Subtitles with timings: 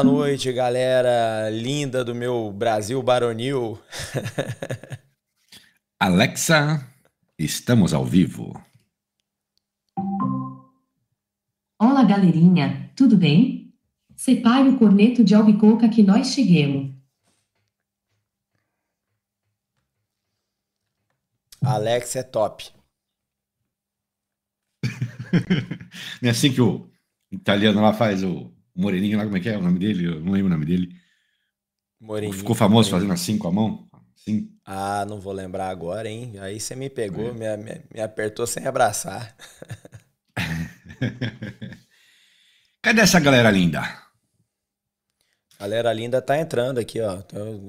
[0.00, 3.82] Boa noite, galera linda do meu Brasil baronil.
[5.98, 6.88] Alexa,
[7.36, 8.52] estamos ao vivo.
[11.76, 13.74] Olá, galerinha, tudo bem?
[14.14, 16.94] Separe o corneto de albicoca que nós cheguemos.
[21.60, 22.70] Alex é top.
[26.22, 26.88] Não é assim que o
[27.32, 30.06] italiano lá faz o moreninho lá, como é que é o nome dele?
[30.06, 30.94] Eu não lembro o nome dele.
[32.00, 32.32] Moreninho.
[32.32, 32.90] Ficou famoso Moreninho.
[32.90, 33.88] fazendo assim com a mão?
[34.16, 34.50] Assim.
[34.64, 36.34] Ah, não vou lembrar agora, hein?
[36.40, 39.36] Aí você me pegou, me, me- me apertou sem abraçar.
[42.82, 43.82] Cadê essa galera linda?
[45.58, 47.16] Galera linda tá entrando aqui, ó.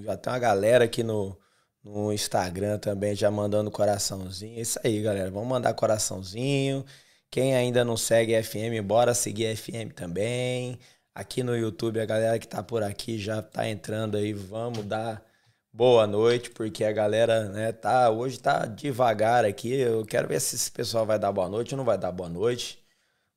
[0.03, 1.37] Já tem uma galera aqui no,
[1.83, 4.57] no Instagram também já mandando coraçãozinho.
[4.57, 5.31] É Isso aí, galera.
[5.31, 6.85] Vamos mandar coraçãozinho.
[7.31, 10.79] Quem ainda não segue FM, bora seguir FM também.
[11.13, 14.33] Aqui no YouTube, a galera que tá por aqui já tá entrando aí.
[14.33, 15.23] Vamos dar
[15.71, 19.73] boa noite, porque a galera, né, tá, hoje tá devagar aqui.
[19.73, 22.29] Eu quero ver se esse pessoal vai dar boa noite ou não vai dar boa
[22.29, 22.83] noite.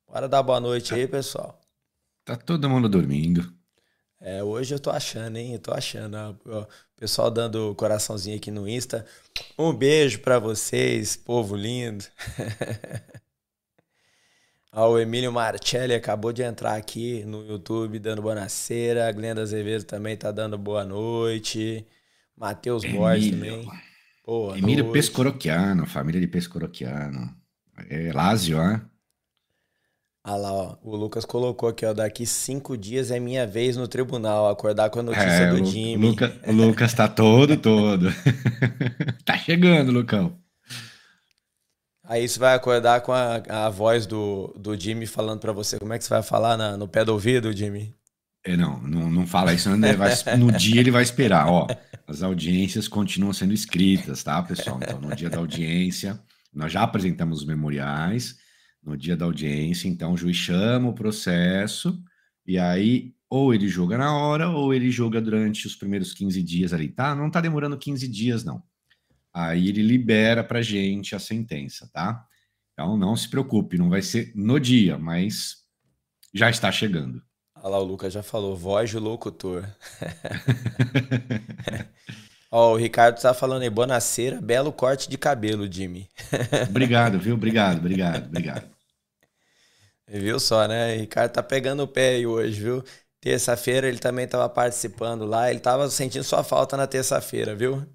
[0.06, 1.60] Bora dar boa noite aí, pessoal.
[2.25, 3.53] Tá todo mundo dormindo.
[4.21, 5.54] É, hoje eu tô achando, hein?
[5.54, 6.16] Eu tô achando.
[6.47, 9.04] ó, pessoal dando coraçãozinho aqui no Insta.
[9.59, 12.04] Um beijo pra vocês, povo lindo.
[14.75, 18.99] Ó, o Emílio Marcelli acabou de entrar aqui no YouTube dando boa noite.
[19.06, 21.87] A Glenda Azevedo também tá dando boa noite.
[22.37, 23.69] Matheus Borges também.
[24.25, 24.94] Boa Emílio noite.
[24.94, 27.34] Pescorocchiano, família de Pescorocchiano.
[27.91, 28.81] É Lázio, ó.
[30.25, 30.77] Ah lá, ó.
[30.83, 31.93] O Lucas colocou aqui, ó.
[31.93, 34.49] Daqui cinco dias é minha vez no tribunal.
[34.49, 36.06] Acordar com a notícia É, do Jimmy.
[36.10, 38.06] Luca- o Lucas tá todo, todo.
[39.25, 40.41] tá chegando, Lucão.
[42.05, 45.79] Aí você vai acordar com a, a voz do, do Jimmy falando pra você.
[45.79, 47.95] Como é que você vai falar na- no pé do ouvido, Jimmy?
[48.45, 51.47] É, não, não, não fala isso, ele vai- no dia ele vai esperar.
[51.47, 51.67] Ó,
[52.09, 54.81] as audiências continuam sendo escritas, tá, pessoal?
[54.83, 56.21] Então, no dia da audiência,
[56.53, 58.37] nós já apresentamos os memoriais.
[58.83, 61.97] No dia da audiência, então, o juiz chama o processo
[62.45, 66.72] e aí ou ele julga na hora ou ele julga durante os primeiros 15 dias
[66.72, 67.15] ali, tá?
[67.15, 68.60] Não tá demorando 15 dias, não.
[69.34, 72.27] Aí ele libera pra gente a sentença, tá?
[72.73, 75.57] Então, não se preocupe, não vai ser no dia, mas
[76.34, 77.23] já está chegando.
[77.57, 79.65] Olha lá, o Lucas já falou, voz do locutor.
[82.51, 86.09] Ó, o Ricardo tá falando aí, bonaceira, belo corte de cabelo, Jimmy.
[86.69, 87.34] Obrigado, viu?
[87.34, 88.71] Obrigado, obrigado, obrigado.
[90.07, 90.95] Viu só, né?
[90.97, 92.84] O Ricardo tá pegando o pé aí hoje, viu?
[93.21, 97.87] Terça-feira ele também tava participando lá, ele tava sentindo sua falta na terça-feira, viu?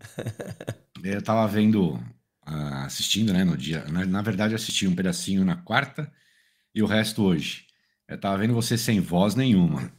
[1.04, 2.00] Eu tava vendo,
[2.46, 3.86] ah, assistindo, né, no dia.
[3.86, 6.12] Na, na verdade, assisti um pedacinho na quarta
[6.76, 7.66] e o resto hoje.
[8.08, 9.92] Eu tava vendo você sem voz nenhuma.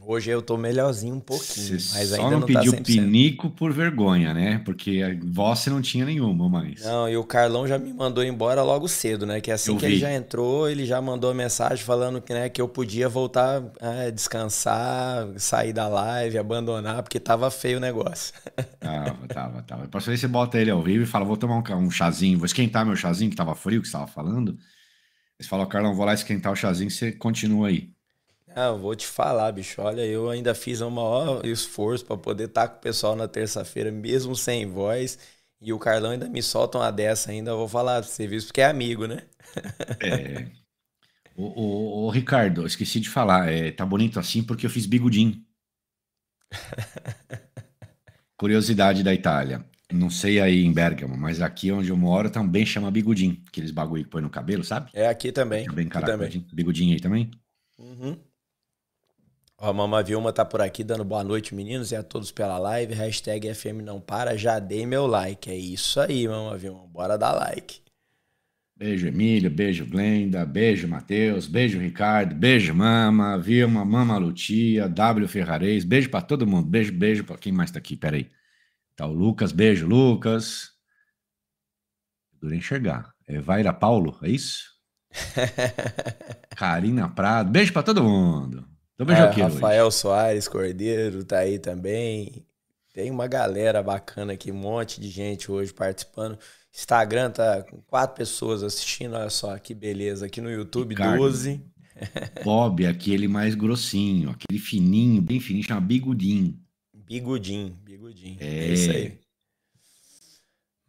[0.00, 2.84] Hoje eu tô melhorzinho um pouquinho, Você mas só ainda não, não, tá pediu 100%.
[2.84, 4.58] pinico por vergonha, né?
[4.64, 6.82] Porque a voz você não tinha nenhuma, mas.
[6.82, 9.40] Não, e o Carlão já me mandou embora logo cedo, né?
[9.40, 10.00] Que assim Eu que ele vi.
[10.00, 15.28] já entrou, ele já mandou mensagem falando que, né, que eu podia voltar a descansar,
[15.38, 18.34] sair da live, abandonar, porque tava feio o negócio.
[18.80, 19.88] Tava, tava, tava.
[19.88, 22.46] Próxima vez você bota ele ao vivo e fala: vou tomar um, um chazinho, vou
[22.46, 24.58] esquentar meu chazinho, que tava frio, que você tava falando.
[25.40, 27.91] Você fala, Carlão, vou lá esquentar o chazinho, você continua aí.
[28.54, 29.80] Ah, eu vou te falar, bicho.
[29.80, 33.90] Olha, eu ainda fiz um maior esforço pra poder estar com o pessoal na terça-feira,
[33.90, 35.18] mesmo sem voz.
[35.60, 37.52] E o Carlão ainda me solta uma dessa ainda.
[37.52, 38.42] Eu vou falar pra você, viu?
[38.42, 39.22] Porque é amigo, né?
[40.00, 40.46] É.
[41.36, 45.42] Ô, ô, ô, Ricardo, esqueci de falar, é, tá bonito assim porque eu fiz bigodinho.
[48.36, 49.64] Curiosidade da Itália.
[49.92, 53.42] Não sei aí em Bergamo, mas aqui onde eu moro também chama bigodinho.
[53.46, 54.90] Aqueles bagulho que põe no cabelo, sabe?
[54.94, 55.66] É aqui também.
[55.70, 56.46] Bem aqui também.
[56.52, 57.30] Bigodinho aí também?
[57.78, 58.18] Uhum.
[59.62, 62.58] Ó, a Mama Vilma tá por aqui dando boa noite, meninos, e a todos pela
[62.58, 62.94] live.
[62.94, 65.48] Hashtag FM não para, já dei meu like.
[65.48, 66.84] É isso aí, Mama Vilma.
[66.88, 67.80] Bora dar like.
[68.76, 69.48] Beijo, Emílio.
[69.48, 70.44] Beijo, Glenda.
[70.44, 71.46] Beijo, Matheus.
[71.46, 72.34] Beijo, Ricardo.
[72.34, 73.38] Beijo, Mama.
[73.38, 74.88] Vilma, Mama Lutia.
[74.88, 75.84] W Ferrarez.
[75.84, 76.68] Beijo pra todo mundo.
[76.68, 77.96] Beijo, beijo pra quem mais tá aqui.
[77.96, 78.28] Peraí.
[78.96, 79.52] Tá o Lucas.
[79.52, 80.72] Beijo, Lucas.
[82.40, 83.14] Durei enxergar.
[83.28, 84.72] É Vaira Paulo, é isso?
[86.56, 87.48] Karina Prado.
[87.48, 88.71] Beijo pra todo mundo.
[88.96, 89.54] Tô É, beijoqueiro hoje.
[89.54, 92.44] Rafael Soares Cordeiro tá aí também.
[92.92, 96.38] Tem uma galera bacana aqui, um monte de gente hoje participando.
[96.74, 100.26] Instagram tá com quatro pessoas assistindo, olha só que beleza.
[100.26, 101.18] Aqui no YouTube, Ricardo.
[101.18, 101.60] 12.
[102.44, 106.58] Bob, aquele mais grossinho, aquele fininho, bem fininho, chama bigudinho.
[106.94, 108.36] Bigudinho, bigudinho.
[108.40, 108.46] É.
[108.46, 108.72] É.
[108.72, 109.18] isso aí.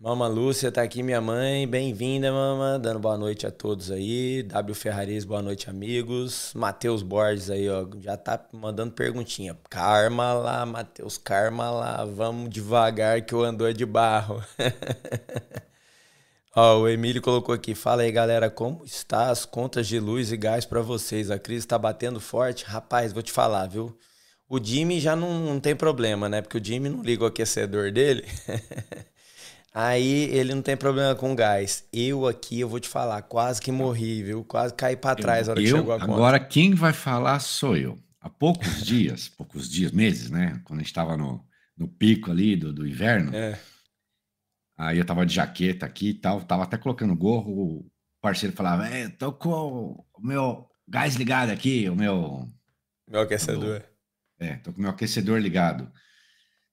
[0.03, 1.65] Mama Lúcia tá aqui, minha mãe.
[1.65, 2.77] Bem-vinda, mama.
[2.77, 4.43] Dando boa noite a todos aí.
[4.43, 6.51] W Ferraris, boa noite, amigos.
[6.53, 7.87] Matheus Borges aí, ó.
[8.01, 9.57] Já tá mandando perguntinha.
[9.69, 12.03] Karma lá, Matheus, karma lá.
[12.03, 14.43] Vamos devagar que o andor é de barro.
[16.53, 17.73] Ó, o Emílio colocou aqui.
[17.73, 21.31] Fala aí, galera, como está as contas de luz e gás pra vocês?
[21.31, 22.65] A crise tá batendo forte?
[22.65, 23.97] Rapaz, vou te falar, viu?
[24.49, 26.41] O Jimmy já não, não tem problema, né?
[26.41, 28.25] Porque o Jimmy não liga o aquecedor dele.
[29.73, 31.87] Aí ele não tem problema com gás.
[31.91, 34.43] Eu aqui, eu vou te falar, quase que morri, viu?
[34.43, 36.11] Quase caí pra trás na hora que Eu- chegou a conta.
[36.13, 37.97] agora quem vai falar sou eu.
[38.21, 40.61] Há poucos dias, poucos dias, meses, né?
[40.63, 41.43] Quando a gente estava no,
[41.75, 43.59] no pico ali do, do inverno, É.
[44.77, 47.91] aí eu tava de jaqueta aqui e tal, tava até colocando gorro, o
[48.21, 49.49] parceiro falava, é, tô com
[50.13, 52.47] o meu gás ligado aqui, o meu,
[53.09, 53.83] Meu aquecedor.
[54.39, 55.91] é, tô com o meu aquecedor ligado.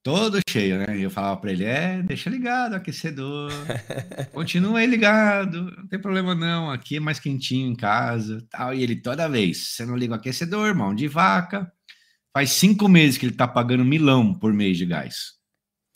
[0.02, 0.96] Todo cheio, né?
[0.98, 3.52] E eu falava pra ele, é, deixa ligado o aquecedor,
[4.32, 8.74] continua aí ligado, não tem problema não, aqui é mais quentinho em casa, tal.
[8.74, 11.72] E ele toda vez, você não liga o aquecedor, mão de vaca.
[12.36, 15.34] Faz cinco meses que ele tá pagando milão por mês de gás.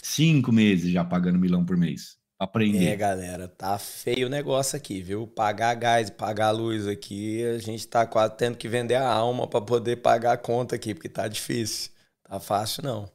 [0.02, 2.18] Cinco meses já pagando milão por mês.
[2.38, 2.96] Pra É, aprender.
[2.96, 5.26] galera, tá feio o negócio aqui, viu?
[5.28, 9.60] Pagar gás, pagar luz aqui, a gente tá quase tendo que vender a alma pra
[9.60, 11.92] poder pagar a conta aqui, porque tá difícil.
[12.24, 13.13] Tá fácil não.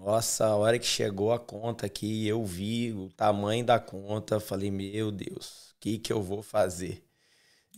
[0.00, 4.70] Nossa, a hora que chegou a conta aqui, eu vi o tamanho da conta, falei,
[4.70, 7.02] meu Deus, o que que eu vou fazer?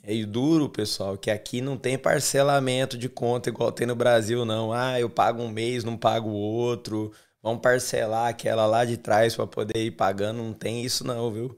[0.03, 4.73] É duro, pessoal, que aqui não tem parcelamento de conta igual tem no Brasil, não.
[4.73, 7.13] Ah, eu pago um mês, não pago o outro.
[7.43, 10.39] Vamos parcelar aquela lá de trás para poder ir pagando.
[10.43, 11.57] Não tem isso, não, viu?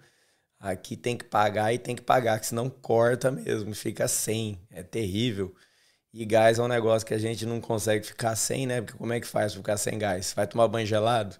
[0.60, 4.60] Aqui tem que pagar e tem que pagar, que senão corta mesmo, fica sem.
[4.70, 5.54] É terrível.
[6.12, 8.82] E gás é um negócio que a gente não consegue ficar sem, né?
[8.82, 10.32] Porque como é que faz ficar sem gás?
[10.34, 11.36] Vai tomar banho gelado?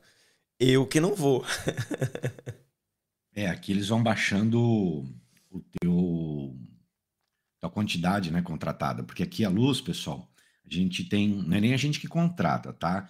[0.59, 1.45] Eu que não vou.
[3.35, 4.61] É, aqui eles vão baixando
[5.51, 6.55] o teu
[7.59, 10.29] tua quantidade, né, contratada, porque aqui a luz, pessoal,
[10.69, 13.09] a gente tem, não é nem a gente que contrata, tá?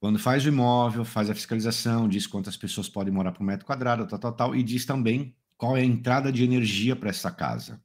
[0.00, 4.06] Quando faz o imóvel, faz a fiscalização, diz quantas pessoas podem morar por metro quadrado,
[4.06, 7.80] tal, tal, tal, e diz também qual é a entrada de energia para essa casa.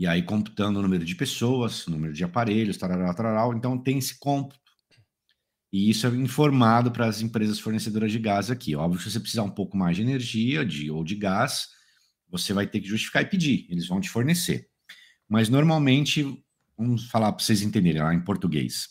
[0.00, 3.98] E aí, computando o número de pessoas, o número de aparelhos, tarará, tarará, então tem
[3.98, 4.58] esse cômputo.
[5.70, 8.74] E isso é informado para as empresas fornecedoras de gás aqui.
[8.74, 11.68] Óbvio se você precisar um pouco mais de energia de, ou de gás,
[12.30, 13.66] você vai ter que justificar e pedir.
[13.68, 14.70] Eles vão te fornecer.
[15.28, 16.42] Mas normalmente,
[16.78, 18.88] vamos falar para vocês entenderem lá em português.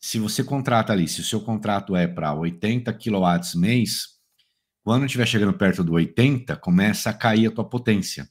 [0.00, 4.06] Se você contrata ali, se o seu contrato é para 80 kW mês,
[4.82, 8.26] quando estiver chegando perto do 80, começa a cair a tua potência.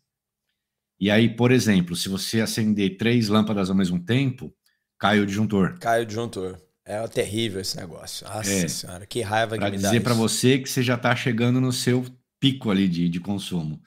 [0.99, 4.53] E aí, por exemplo, se você acender três lâmpadas ao mesmo tempo,
[4.97, 5.77] cai o disjuntor.
[5.79, 6.59] Cai o disjuntor.
[6.83, 8.27] É terrível esse negócio.
[8.27, 8.67] Nossa É.
[8.67, 11.71] senhora, que raiva que me dá dizer para você que você já está chegando no
[11.71, 12.05] seu
[12.39, 13.81] pico ali de, de consumo.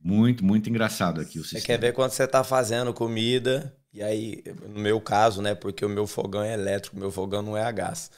[0.00, 1.62] Muito, muito engraçado aqui o Você sistema.
[1.62, 5.88] quer ver quando você tá fazendo comida, e aí, no meu caso, né, porque o
[5.88, 8.10] meu fogão é elétrico, meu fogão não é a gás.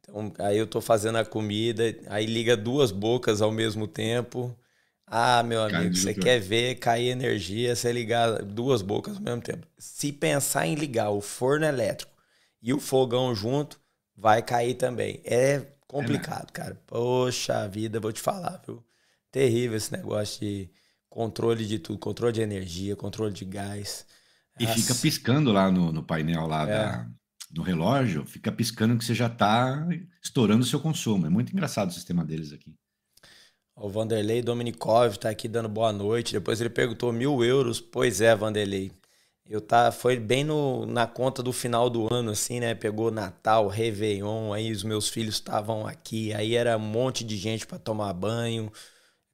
[0.00, 4.56] Então, aí eu tô fazendo a comida, aí liga duas bocas ao mesmo tempo.
[5.12, 9.66] Ah, meu amigo, você quer ver cair energia, você ligar duas bocas ao mesmo tempo.
[9.76, 12.12] Se pensar em ligar o forno elétrico
[12.62, 13.80] e o fogão junto,
[14.16, 15.20] vai cair também.
[15.24, 16.80] É complicado, cara.
[16.86, 18.84] Poxa vida, vou te falar, viu?
[19.32, 20.70] Terrível esse negócio de
[21.08, 24.06] controle de tudo, controle de energia, controle de gás.
[24.60, 24.78] E Nossa.
[24.80, 26.66] fica piscando lá no, no painel lá É.
[26.66, 27.10] da,
[27.52, 29.88] no relógio, fica piscando que você já está
[30.22, 31.26] estourando o seu consumo.
[31.26, 32.76] É muito engraçado o sistema deles aqui.
[33.82, 36.34] O Vanderlei Dominikov tá aqui dando boa noite.
[36.34, 37.80] Depois ele perguntou mil euros.
[37.80, 38.92] Pois é, Vanderlei.
[39.48, 42.74] Eu tá, foi bem no, na conta do final do ano, assim, né?
[42.74, 47.66] Pegou Natal, Réveillon, aí os meus filhos estavam aqui, aí era um monte de gente
[47.66, 48.70] para tomar banho,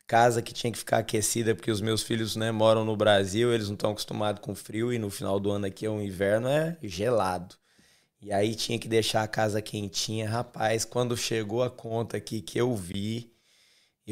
[0.07, 3.67] casa que tinha que ficar aquecida, porque os meus filhos, né, moram no Brasil, eles
[3.67, 6.79] não estão acostumados com frio, e no final do ano aqui é um inverno, é
[6.83, 7.55] gelado.
[8.23, 10.31] E aí tinha que deixar a casa quentinha.
[10.31, 13.36] Rapaz, quando chegou a conta aqui que eu vi,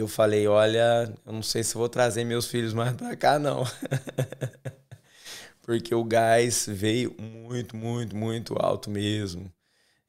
[0.01, 3.65] eu falei, olha, eu não sei se vou trazer meus filhos mais pra cá, não.
[5.63, 9.51] Porque o gás veio muito, muito, muito alto mesmo.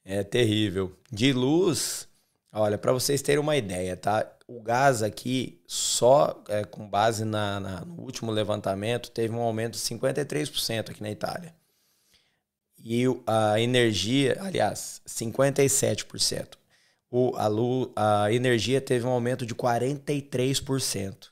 [0.06, 0.98] É terrível.
[1.12, 2.08] De luz,
[2.54, 4.32] olha, para vocês terem uma ideia, tá?
[4.48, 9.74] O gás aqui, só é, com base na, na- no último levantamento, teve um aumento
[9.74, 11.54] de 53% aqui na Itália.
[12.84, 16.58] E a energia, aliás, 57%.
[17.17, 17.34] O,
[17.95, 21.29] a, a energia teve um aumento de 43%.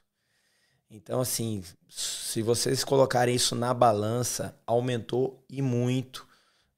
[0.90, 6.26] Então, assim, se vocês colocarem isso na balança, aumentou e muito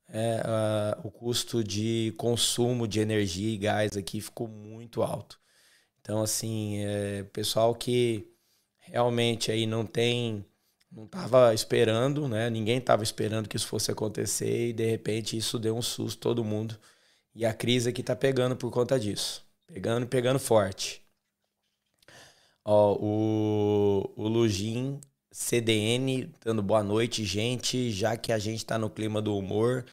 [0.10, 5.40] é, o custo de consumo de energia e gás aqui ficou muito alto.
[6.02, 8.28] Então, assim, é, pessoal que
[8.80, 10.44] realmente aí não tem,
[10.92, 12.50] não estava esperando, né?
[12.50, 16.44] Ninguém estava esperando que isso fosse acontecer e de repente isso deu um susto todo
[16.44, 16.76] mundo.
[17.36, 19.44] E a crise aqui tá pegando por conta disso.
[19.68, 21.02] Pegando, pegando forte.
[22.64, 25.00] Ó, o, o Lugin
[25.32, 27.92] CDN dando boa noite, gente.
[27.92, 29.86] Já que a gente tá no clima do humor,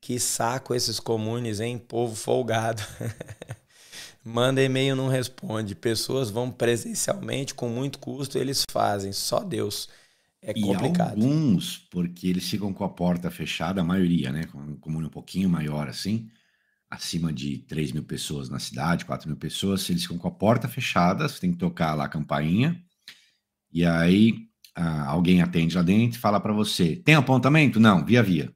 [0.00, 1.78] que saco esses comunes, hein?
[1.78, 2.82] Povo folgado.
[4.24, 5.74] Manda e-mail, não responde.
[5.74, 9.12] Pessoas vão presencialmente com muito custo, eles fazem.
[9.12, 9.88] Só Deus.
[10.40, 11.26] É E complicado.
[11.26, 14.44] alguns, porque eles ficam com a porta fechada, a maioria, né?
[14.46, 16.30] Com um comune um pouquinho maior assim,
[16.94, 20.68] acima de 3 mil pessoas na cidade, 4 mil pessoas, eles ficam com a porta
[20.68, 22.80] fechada, você tem que tocar lá a campainha,
[23.72, 27.78] e aí ah, alguém atende lá dentro e fala para você: tem apontamento?
[27.78, 28.52] Não, via via.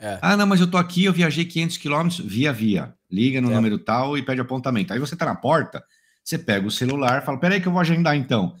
[0.00, 0.18] É.
[0.20, 2.94] Ah, não, mas eu tô aqui, eu viajei 500 quilômetros, via via.
[3.10, 3.54] Liga no É.
[3.54, 4.92] número tal e pede apontamento.
[4.92, 5.84] Aí você tá na porta,
[6.24, 8.56] você pega o celular, fala: peraí que eu vou agendar então.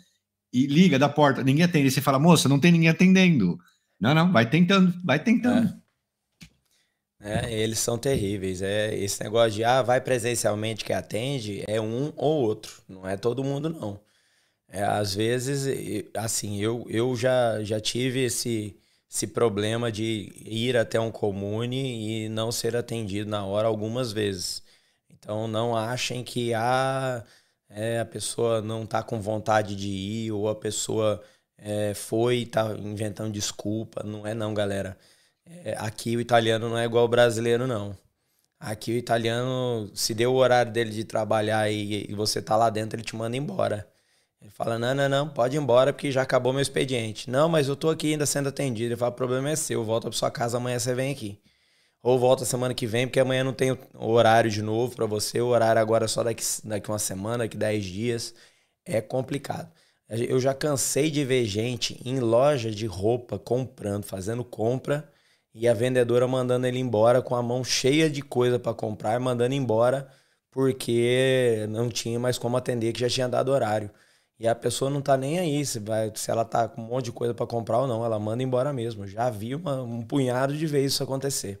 [0.52, 1.86] E liga da porta, ninguém atende.
[1.86, 3.58] Aí você fala: moça, não tem ninguém atendendo.
[4.00, 5.68] Não, não, vai tentando, vai tentando.
[5.68, 5.81] É,
[7.50, 8.62] eles são terríveis.
[8.62, 13.16] É esse negócio de ah, vai presencialmente que atende é um ou outro, não é
[13.16, 14.00] todo mundo não.
[14.68, 15.66] É, às vezes,
[16.14, 18.74] assim, eu, eu já, já tive esse,
[19.10, 24.62] esse problema de ir até um comune e não ser atendido na hora algumas vezes.
[25.10, 27.22] Então não achem que ah,
[27.68, 31.22] é, a pessoa não está com vontade de ir ou a pessoa
[31.58, 34.02] é, foi e está inventando desculpa.
[34.02, 34.96] Não é não, galera.
[35.46, 37.96] É, aqui o italiano não é igual o brasileiro, não.
[38.60, 42.70] Aqui o italiano, se deu o horário dele de trabalhar e, e você tá lá
[42.70, 43.88] dentro, ele te manda embora.
[44.40, 47.30] Ele fala, não, não, não, pode ir embora porque já acabou meu expediente.
[47.30, 48.90] Não, mas eu tô aqui ainda sendo atendido.
[48.90, 51.40] Ele fala, o problema é seu, volta pra sua casa, amanhã você vem aqui.
[52.02, 55.40] Ou volta semana que vem, porque amanhã não tem horário de novo pra você.
[55.40, 58.34] O horário agora é só daqui, daqui uma semana, daqui 10 dias.
[58.84, 59.72] É complicado.
[60.08, 65.11] Eu já cansei de ver gente em loja de roupa comprando, fazendo compra
[65.54, 69.54] e a vendedora mandando ele embora com a mão cheia de coisa para comprar, mandando
[69.54, 70.08] embora
[70.50, 73.90] porque não tinha mais como atender, que já tinha dado horário.
[74.38, 77.06] E a pessoa não tá nem aí se, vai, se ela tá com um monte
[77.06, 79.06] de coisa para comprar ou não, ela manda embora mesmo.
[79.06, 81.60] Já vi uma- um punhado de vezes isso acontecer.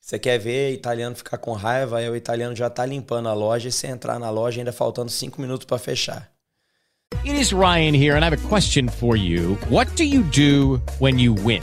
[0.00, 3.68] Você quer ver italiano ficar com raiva, aí o italiano já tá limpando a loja
[3.68, 6.30] e você entrar na loja ainda faltando cinco minutos para fechar.
[7.24, 9.56] It is Ryan here, and I have a question for you.
[9.70, 11.62] What do you do when you win?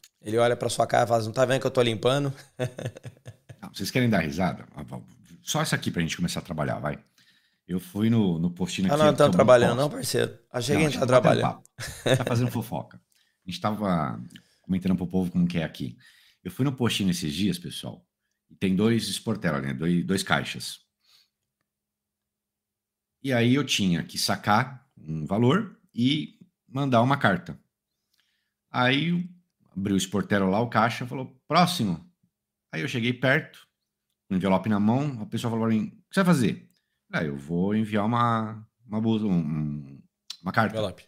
[0.21, 2.33] Ele olha pra sua cara e fala: Não tá vendo que eu tô limpando?
[3.61, 4.67] Não, vocês querem dar risada?
[5.43, 6.99] Só isso aqui pra gente começar a trabalhar, vai.
[7.67, 8.99] Eu fui no, no postinho Ah, aqui.
[8.99, 10.37] não eu estamos tomo trabalhando, não, parceiro.
[10.51, 12.17] Achei que a gente Não, tá a gente tá trabalhando.
[12.17, 12.97] Tá fazendo fofoca.
[13.45, 14.21] A gente tava
[14.61, 15.97] comentando pro povo como que é aqui.
[16.43, 18.05] Eu fui no postinho esses dias, pessoal,
[18.49, 19.73] e tem dois Sportella, né?
[19.73, 20.79] Dois, dois caixas.
[23.23, 27.59] E aí eu tinha que sacar um valor e mandar uma carta.
[28.71, 29.29] Aí
[29.75, 32.09] abriu o Sportella lá, o caixa, falou, próximo.
[32.71, 33.59] Aí eu cheguei perto,
[34.27, 36.69] com o envelope na mão, a pessoa falou pra mim, o que você vai fazer?
[37.11, 40.01] Ah, eu vou enviar uma, uma, bus- um- um-
[40.41, 40.75] uma carta.
[40.75, 41.03] Envelope.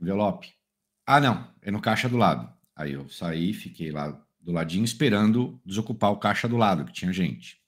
[0.00, 0.54] Envelope.
[1.06, 2.52] Ah, não, é no caixa do lado.
[2.76, 7.12] Aí eu saí, fiquei lá do ladinho esperando desocupar o caixa do lado, que tinha
[7.12, 7.60] gente.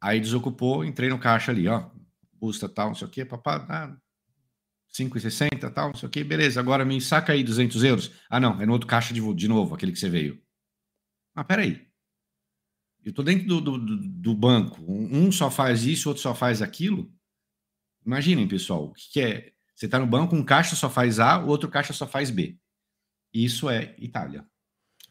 [0.00, 1.88] Aí desocupou, entrei no caixa ali, ó.
[2.40, 3.96] Custa tal, não sei o quê, papá, ah,
[4.96, 8.12] 5,60 tal, não sei o quê, beleza, agora me saca aí 200 euros.
[8.30, 10.40] Ah, não, é no outro caixa de, de novo, aquele que você veio.
[11.34, 11.88] Ah, peraí.
[13.04, 17.12] Eu tô dentro do, do, do- banco, um só faz isso, outro só faz aquilo.
[18.06, 19.52] Imaginem, pessoal, o que, que é?
[19.74, 22.56] Você está no banco, um caixa só faz A, o outro caixa só faz B.
[23.32, 24.46] Isso é Itália.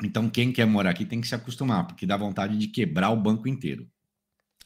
[0.02, 3.22] Então, quem quer morar aqui tem que se acostumar, porque dá vontade de quebrar o
[3.22, 3.88] banco inteiro.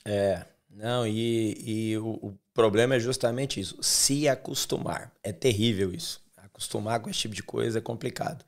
[0.06, 5.14] É, não, e, e o problema é justamente isso, se acostumar.
[5.24, 6.22] É terrível isso.
[6.38, 8.44] Acostumar com esse tipo de coisa é complicado.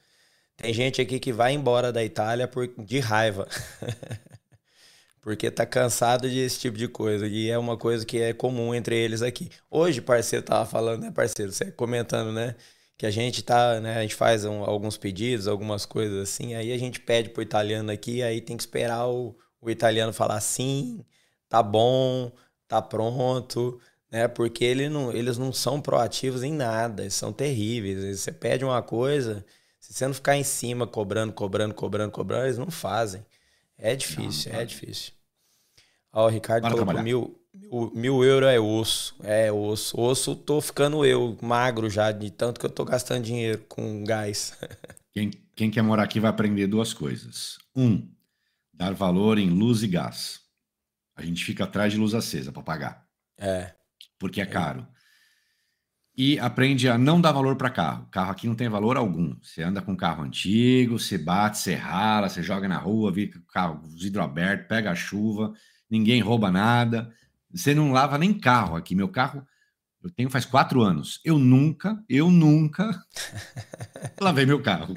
[0.58, 3.48] Tem gente aqui que vai embora da Itália por, de raiva.
[5.22, 7.28] Porque tá cansado desse tipo de coisa.
[7.28, 9.50] E é uma coisa que é comum entre eles aqui.
[9.70, 11.52] Hoje, parceiro, tava falando, né, parceiro?
[11.52, 12.56] Você comentando, né?
[12.98, 13.98] Que a gente tá, né?
[13.98, 16.54] A gente faz um- alguns pedidos, algumas coisas assim.
[16.56, 20.40] Aí a gente pede pro italiano aqui, aí tem que esperar o, o italiano falar
[20.42, 21.04] sim,
[21.50, 22.32] tá bom,
[22.68, 23.80] tá pronto,
[24.12, 24.28] né?
[24.28, 28.20] Porque ele não, eles não são proativos em nada, eles são terríveis.
[28.20, 29.46] Você pede uma coisa,
[29.80, 33.26] se você não ficar em cima cobrando, cobrando, cobrando, cobrando, eles não fazem.
[33.78, 35.14] É difícil, é difícil.
[36.12, 37.04] Ó, o Ricardo Bora trabalhar.
[37.04, 39.16] mil, mil, mil euros é osso.
[39.24, 40.00] É osso.
[40.00, 44.58] Osso, tô ficando eu, magro já, de tanto que eu tô gastando dinheiro com gás.
[45.12, 47.58] Quem, quem quer morar aqui vai aprender duas coisas.
[47.76, 48.08] Um,
[48.72, 50.40] dar valor em luz e gás.
[51.16, 53.74] A gente fica atrás de luz acesa para pagar, É.
[54.20, 54.86] porque é caro.
[56.16, 58.06] E aprende a não dar valor para carro.
[58.12, 59.36] Carro aqui não tem valor algum.
[59.42, 63.40] Você anda com carro antigo, você bate, você rala, você joga na rua, vira com
[63.40, 65.54] o carro, os vidro aberto, pega a chuva,
[65.90, 67.10] ninguém rouba nada.
[67.54, 68.94] Você não lava nem carro aqui.
[68.94, 69.48] Meu carro
[70.04, 71.20] eu tenho faz quatro anos.
[71.26, 72.90] Eu nunca, eu nunca
[74.20, 74.96] lavei meu carro.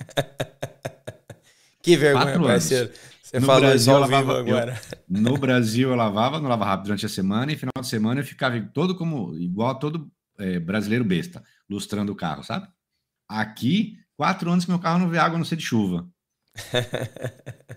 [1.83, 2.71] Que vergonha, Quatro anos.
[3.33, 4.81] Você No falou Brasil, isso eu ao vivo lavava- eu- agora.
[5.09, 8.25] No Brasil eu lavava, não lavava rápido durante a semana, e final de semana eu
[8.25, 12.69] ficava todo como igual a todo eh, brasileiro besta, lustrando o carro, sabe?
[13.29, 16.07] Aqui, quatro anos que meu carro não vê água não ser de chuva.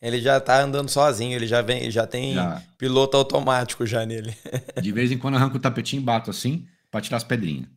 [0.00, 2.62] Ele já tá andando sozinho, ele já vem, já tem Já.
[2.76, 4.36] piloto automático já nele.
[4.80, 7.68] De vez em quando eu arranco o tapetinho e bato assim para tirar as pedrinhas.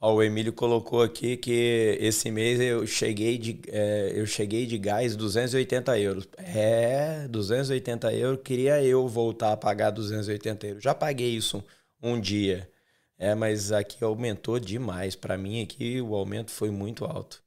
[0.00, 4.78] Ó, o Emílio colocou aqui que esse mês eu cheguei de, é, eu cheguei de
[4.78, 6.26] gás 280 euros.
[6.38, 8.40] É, 280 euros.
[8.42, 10.82] Queria eu voltar a pagar 280 euros.
[10.82, 11.62] Já paguei isso
[12.02, 12.70] um dia.
[13.18, 15.14] É, mas aqui aumentou demais.
[15.14, 17.42] Para mim aqui o aumento foi muito alto.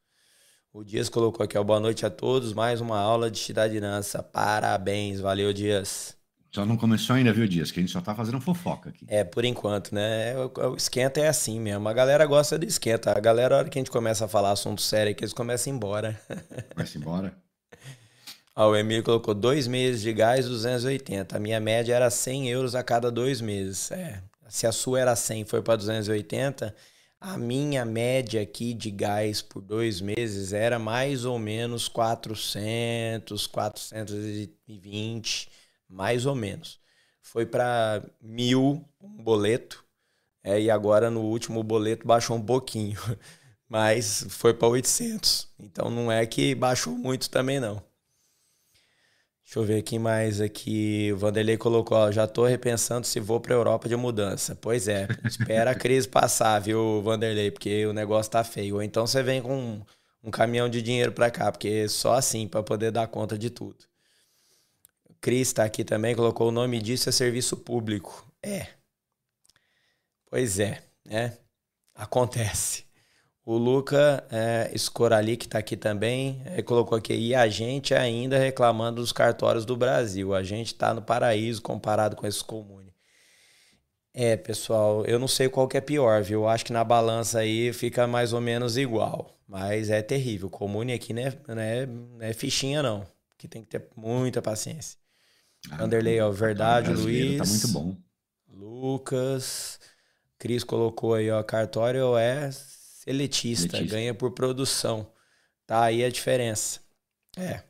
[0.72, 2.54] O Dias colocou aqui, ó, boa noite a todos.
[2.54, 4.22] Mais uma aula de cidadinança.
[4.22, 6.16] Parabéns, valeu Dias.
[6.54, 7.72] Só não começou ainda, viu, Dias?
[7.72, 9.06] Que a gente só tá fazendo fofoca aqui.
[9.08, 10.36] É, por enquanto, né?
[10.38, 11.89] O, o esquenta é assim mesmo.
[11.89, 13.12] A galera gosta do esquenta.
[13.12, 15.34] A galera, a hora que a gente começa a falar assunto sério, é que eles
[15.34, 16.22] começam a ir embora.
[16.76, 17.36] Vai-se embora.
[18.56, 21.36] Ó, o Emílio colocou dois meses de gás, 280.
[21.36, 23.89] A minha média era 100 euros a cada dois meses.
[23.89, 26.76] É, se a sua era 100 e foi para 280,
[27.20, 35.62] a minha média aqui de gás por dois meses era mais ou menos 400, 420,
[35.93, 36.79] mais ou menos.
[37.21, 39.84] Foi para mil um boleto,
[40.43, 42.99] é, e agora no último boleto baixou um pouquinho,
[43.69, 45.47] mas foi para 800.
[45.60, 47.82] Então não é que baixou muito também não.
[49.45, 51.12] Deixa eu ver aqui mais aqui.
[51.13, 54.56] O Vanderlei colocou, ó, já tô repensando se vou pra Europa de mudança.
[54.56, 58.75] Pois é, espera a crise passar, viu, Vanderlei, porque o negócio tá feio.
[58.75, 59.84] Ou então você vem com
[60.23, 63.86] um, caminhão de dinheiro pra cá, porque só assim para poder dar conta de tudo.
[65.23, 68.29] Cris tá aqui também, colocou o nome disso é serviço público.
[68.43, 68.67] É.
[70.29, 71.38] Pois é, né?
[71.95, 72.86] Acontece.
[73.45, 74.69] O Luca é,
[75.38, 79.77] que está aqui também, é, colocou aqui, e a gente ainda reclamando dos cartórios do
[79.77, 80.33] Brasil.
[80.36, 82.93] A gente está no paraíso comparado com esses comunes.
[84.13, 86.49] É, pessoal, eu não sei qual que é pior, viu?
[86.49, 89.33] Acho que na balança aí fica mais ou menos igual.
[89.47, 90.49] Mas é terrível.
[90.49, 93.07] Comune aqui não é, não é, não é fichinha, não.
[93.38, 95.03] Que tem que ter muita paciência.
[95.71, 97.38] Ah, Anderley, ó, verdade, Luiz.
[97.38, 97.97] Tá muito bom.
[98.47, 99.80] Lucas.
[100.38, 105.10] Cris colocou aí, ó, cartório é Seletista, Seletista, ganha por produção.
[105.65, 106.82] Tá aí a diferença.
[107.38, 107.63] É.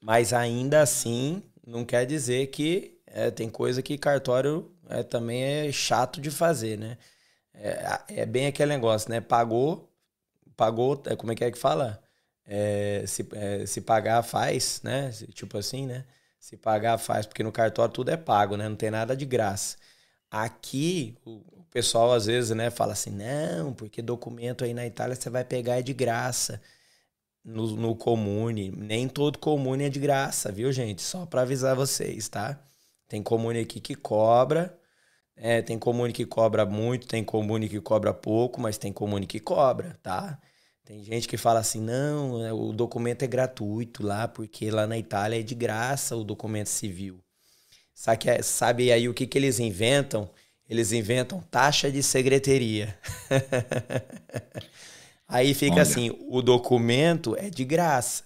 [0.00, 5.72] Mas ainda assim, não quer dizer que é, tem coisa que cartório é, também é
[5.72, 6.96] chato de fazer, né?
[7.52, 9.20] É, é bem aquele negócio, né?
[9.20, 9.92] Pagou,
[10.56, 12.02] pagou, é, como é que é que fala?
[12.46, 15.10] É, se, é, se pagar, faz, né?
[15.34, 16.04] Tipo assim, né?
[16.40, 18.68] Se pagar, faz, porque no cartório tudo é pago, né?
[18.68, 19.76] Não tem nada de graça.
[20.30, 25.30] Aqui, o, pessoal às vezes, né, fala assim, não, porque documento aí na Itália você
[25.30, 26.60] vai pegar é de graça.
[27.44, 31.02] No, no comune, nem todo comune é de graça, viu, gente?
[31.02, 32.62] Só para avisar vocês, tá?
[33.08, 34.78] Tem comune aqui que cobra,
[35.36, 39.40] é, tem comune que cobra muito, tem comune que cobra pouco, mas tem comune que
[39.40, 40.38] cobra, tá?
[40.90, 44.98] Tem gente que fala assim, não, é, o documento é gratuito lá, porque lá na
[44.98, 47.22] Itália é de graça o documento civil.
[47.94, 50.28] Sabe, sabe aí o que, que eles inventam?
[50.68, 52.98] Eles inventam taxa de secretaria.
[55.28, 55.82] Aí fica Olha.
[55.82, 58.24] assim: o documento é de graça,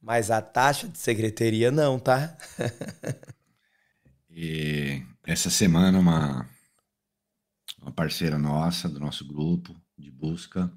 [0.00, 2.38] mas a taxa de secretaria não, tá?
[4.30, 6.48] e essa semana, uma,
[7.82, 10.72] uma parceira nossa, do nosso grupo de busca,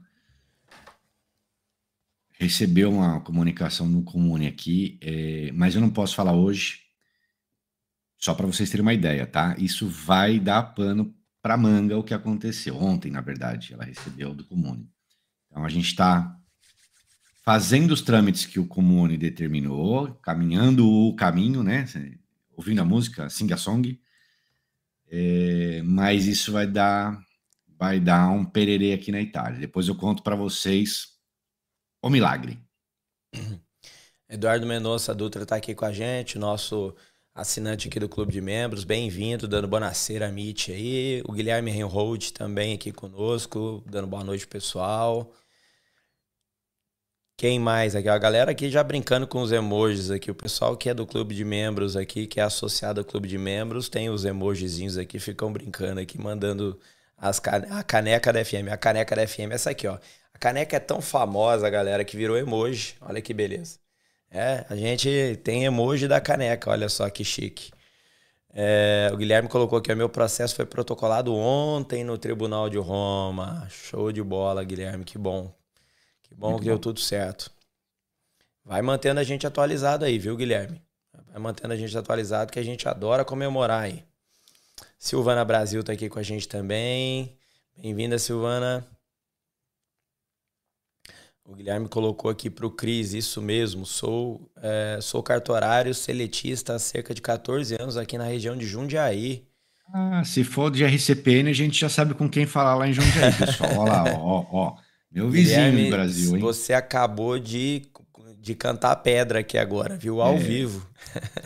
[2.40, 6.82] recebeu uma comunicação no Comune aqui, é, mas eu não posso falar hoje,
[8.18, 9.56] só para vocês terem uma ideia, tá?
[9.58, 12.76] Isso vai dar pano para manga o que aconteceu.
[12.76, 14.90] Ontem, na verdade, ela recebeu do Comune.
[15.48, 16.36] Então a gente está
[17.44, 21.86] fazendo os trâmites que o Comune determinou, caminhando o caminho, né?
[22.56, 24.00] Ouvindo a música, sing a song.
[25.10, 27.20] É, mas isso vai dar
[27.80, 29.60] vai dar um pererê aqui na Itália.
[29.60, 31.17] Depois eu conto para vocês
[32.02, 32.60] o milagre.
[34.30, 36.94] Eduardo Mendonça Dutra está aqui com a gente, nosso
[37.34, 41.22] assinante aqui do Clube de Membros, bem-vindo, dando boa noite a Mitch aí.
[41.28, 45.32] O Guilherme Reinhold também aqui conosco, dando boa noite pessoal.
[47.38, 48.10] Quem mais aqui?
[48.10, 50.32] A galera aqui já brincando com os emojis aqui.
[50.32, 53.38] O pessoal que é do clube de membros aqui, que é associado ao clube de
[53.38, 56.80] membros, tem os emojizinhos aqui, ficam brincando aqui, mandando
[57.16, 58.70] as a caneca da FM.
[58.72, 60.00] A caneca da FM é essa aqui, ó.
[60.38, 62.96] A caneca é tão famosa, galera, que virou emoji.
[63.02, 63.80] Olha que beleza.
[64.30, 67.72] É, a gente tem emoji da caneca, olha só que chique.
[68.54, 73.68] É, o Guilherme colocou aqui: o meu processo foi protocolado ontem no Tribunal de Roma.
[73.72, 75.52] Show de bola, Guilherme, que bom.
[76.22, 76.76] Que bom Muito que bom.
[76.76, 77.50] deu tudo certo.
[78.64, 80.80] Vai mantendo a gente atualizado aí, viu, Guilherme?
[81.32, 84.04] Vai mantendo a gente atualizado, que a gente adora comemorar aí.
[85.00, 87.36] Silvana Brasil tá aqui com a gente também.
[87.76, 88.86] Bem-vinda, Silvana.
[91.48, 93.86] O Guilherme colocou aqui para o Cris, isso mesmo.
[93.86, 99.48] Sou, é, sou cartorário seletista há cerca de 14 anos aqui na região de Jundiaí.
[99.94, 103.32] Ah, se for de RCPN, a gente já sabe com quem falar lá em Jundiaí,
[103.32, 103.78] pessoal.
[103.78, 104.76] Olha lá, ó, ó.
[105.10, 106.42] Meu vizinho Guilherme, do Brasil, hein?
[106.42, 107.84] Você acabou de,
[108.40, 110.22] de cantar pedra aqui agora, viu?
[110.22, 110.38] Ao é.
[110.38, 110.86] vivo.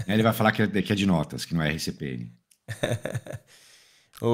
[0.07, 2.27] Ele vai falar que é, que é de notas, que não é RCPN.
[4.21, 4.27] O,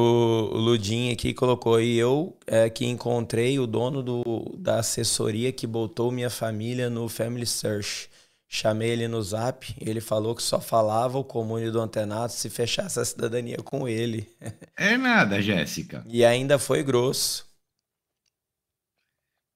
[0.52, 5.66] o Ludin aqui colocou, e eu é, que encontrei o dono do, da assessoria que
[5.66, 8.10] botou minha família no Family Search.
[8.50, 13.00] Chamei ele no zap, ele falou que só falava o comune do antenato se fechasse
[13.00, 14.30] a cidadania com ele.
[14.80, 16.06] É nada, Jéssica.
[16.08, 17.48] E ainda foi grosso.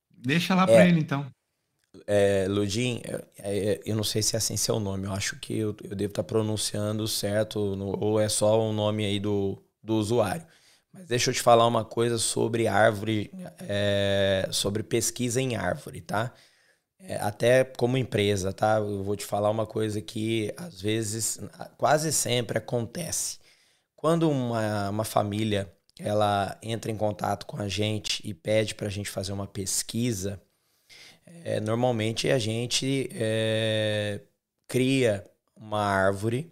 [0.09, 1.25] Deixa lá é, para ele, então.
[2.07, 5.57] É, Ludim, é, é, eu não sei se é assim seu nome, eu acho que
[5.57, 9.19] eu, eu devo estar tá pronunciando certo, no, ou é só o um nome aí
[9.19, 10.45] do, do usuário.
[10.93, 16.33] Mas deixa eu te falar uma coisa sobre árvore, é, sobre pesquisa em árvore, tá?
[16.99, 18.77] É, até como empresa, tá?
[18.77, 21.39] Eu vou te falar uma coisa que às vezes,
[21.77, 23.39] quase sempre acontece.
[23.95, 28.91] Quando uma, uma família ela entra em contato com a gente e pede para a
[28.91, 30.41] gente fazer uma pesquisa,
[31.43, 34.21] é, normalmente a gente é,
[34.67, 35.23] cria
[35.55, 36.51] uma árvore,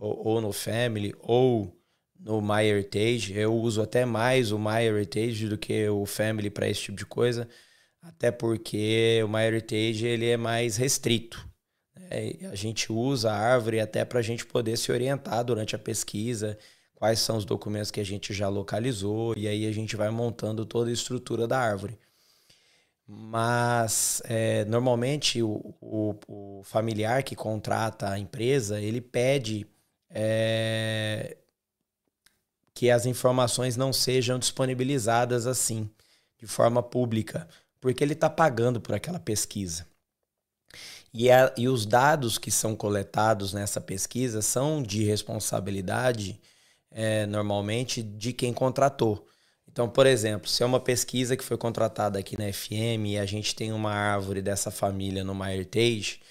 [0.00, 1.79] ou, ou no Family, ou
[2.20, 3.36] no MyHeritage.
[3.36, 7.48] Eu uso até mais o MyHeritage do que o Family para esse tipo de coisa,
[8.02, 11.48] até porque o MyHeritage ele é mais restrito.
[11.94, 12.32] Né?
[12.50, 16.58] A gente usa a árvore até para a gente poder se orientar durante a pesquisa,
[16.94, 20.66] quais são os documentos que a gente já localizou, e aí a gente vai montando
[20.66, 21.98] toda a estrutura da árvore.
[23.12, 29.66] Mas é, normalmente o, o, o, familiar que contrata a empresa, ele pede
[30.08, 31.36] é,
[32.80, 35.90] que as informações não sejam disponibilizadas assim,
[36.38, 37.46] de forma pública,
[37.78, 39.86] porque ele está pagando por aquela pesquisa.
[41.12, 46.40] E, a, e os dados que são coletados nessa pesquisa são de responsabilidade,
[46.90, 49.28] é, normalmente, de quem contratou.
[49.68, 53.26] Então, por exemplo, se é uma pesquisa que foi contratada aqui na FM e a
[53.26, 56.22] gente tem uma árvore dessa família no MyHeritage,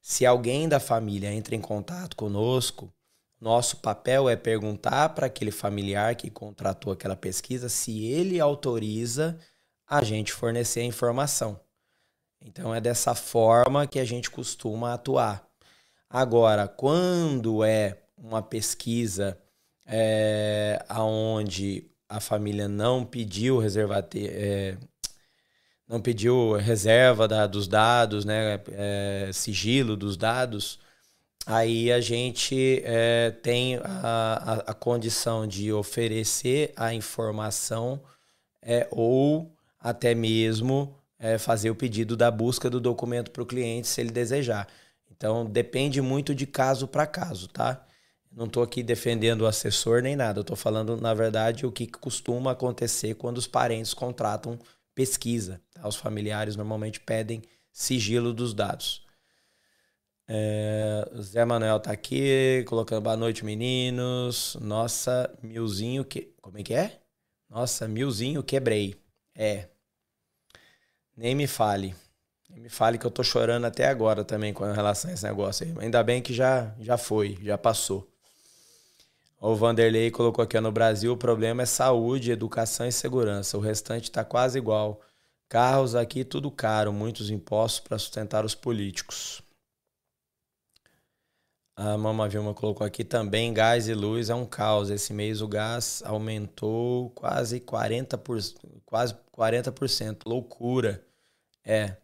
[0.00, 2.94] se alguém da família entra em contato conosco,
[3.40, 9.38] nosso papel é perguntar para aquele familiar que contratou aquela pesquisa se ele autoriza
[9.86, 11.60] a gente fornecer a informação.
[12.40, 15.46] Então é dessa forma que a gente costuma atuar.
[16.08, 19.38] Agora, quando é uma pesquisa
[19.84, 24.78] é, aonde a família não pediu reservate, é,
[25.86, 30.78] não pediu reserva da, dos dados, né, é, sigilo dos dados,
[31.46, 38.00] aí a gente é, tem a, a, condição de oferecer a informação
[38.60, 43.86] é, ou até mesmo é, fazer o pedido da busca do documento para o cliente
[43.86, 44.66] se ele desejar.
[45.10, 47.86] Então depende muito de caso para caso, tá?
[48.36, 50.42] Não estou aqui defendendo o assessor nem nada.
[50.42, 54.58] Estou falando, na verdade, o que costuma acontecer quando os parentes contratam
[54.94, 55.58] pesquisa.
[55.72, 55.88] Tá?
[55.88, 59.05] Os familiares normalmente pedem sigilo dos dados.
[60.28, 64.56] É, Zé Manuel tá aqui, colocando boa noite, meninos.
[64.60, 66.32] Nossa, milzinho que.
[66.42, 67.00] Como é que é?
[67.48, 68.96] Nossa, milzinho quebrei.
[69.34, 69.68] É.
[71.16, 71.94] Nem me fale.
[72.50, 75.66] Nem me fale que eu tô chorando até agora também com relação a esse negócio
[75.66, 75.74] aí.
[75.78, 78.08] Ainda bem que já, já foi, já passou.
[79.40, 83.56] O Vanderlei colocou aqui, no Brasil o problema é saúde, educação e segurança.
[83.56, 85.00] O restante está quase igual.
[85.48, 89.45] Carros aqui tudo caro, muitos impostos para sustentar os políticos.
[91.78, 94.88] A Mama Vilma colocou aqui também gás e luz é um caos.
[94.88, 98.38] Esse mês o gás aumentou quase 40%, por,
[98.86, 100.22] quase 40%.
[100.24, 101.04] Loucura.
[101.62, 101.96] É.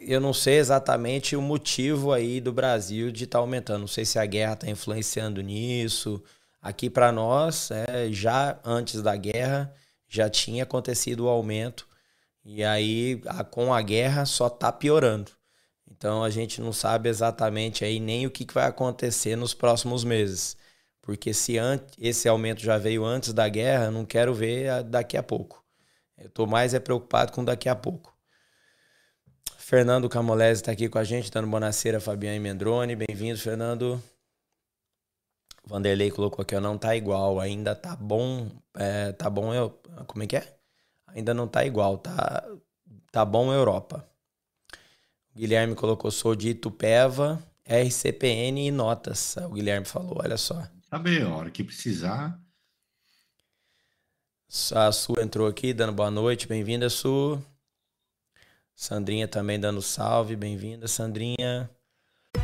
[0.00, 3.80] Eu não sei exatamente o motivo aí do Brasil de estar tá aumentando.
[3.80, 6.22] Não sei se a guerra está influenciando nisso.
[6.60, 9.70] Aqui para nós, é, já antes da guerra,
[10.08, 11.86] já tinha acontecido o aumento.
[12.42, 13.20] E aí,
[13.50, 15.37] com a guerra, só está piorando.
[15.98, 20.04] Então a gente não sabe exatamente aí nem o que, que vai acontecer nos próximos
[20.04, 20.56] meses.
[21.02, 21.56] Porque se
[21.98, 25.64] esse aumento já veio antes da guerra, não quero ver daqui a pouco.
[26.16, 28.16] Eu estou mais é preocupado com daqui a pouco.
[29.56, 32.94] Fernando Camolese está aqui com a gente, dando bonaceira, Fabiane Mendrone.
[32.94, 34.02] Bem-vindo, Fernando.
[35.66, 40.26] Vanderlei colocou aqui, não tá igual, ainda tá bom, é, tá bom, eu, como é
[40.26, 40.58] que é?
[41.08, 42.42] Ainda não tá igual, tá,
[43.12, 44.08] tá bom Europa.
[45.38, 49.36] Guilherme colocou, sou de Itupeva, RCPN e notas.
[49.36, 50.66] O Guilherme falou, olha só.
[50.90, 52.36] Saber, a hora que precisar.
[54.74, 56.48] A Su entrou aqui, dando boa noite.
[56.48, 57.40] Bem-vinda, Su.
[58.74, 60.34] Sandrinha também dando salve.
[60.34, 61.70] Bem-vinda, Sandrinha.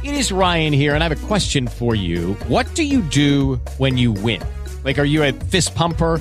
[0.05, 2.35] It is Ryan here, and I have a question for you.
[2.49, 4.41] What do you do when you win?
[4.85, 6.21] Like, are you a fist pumper?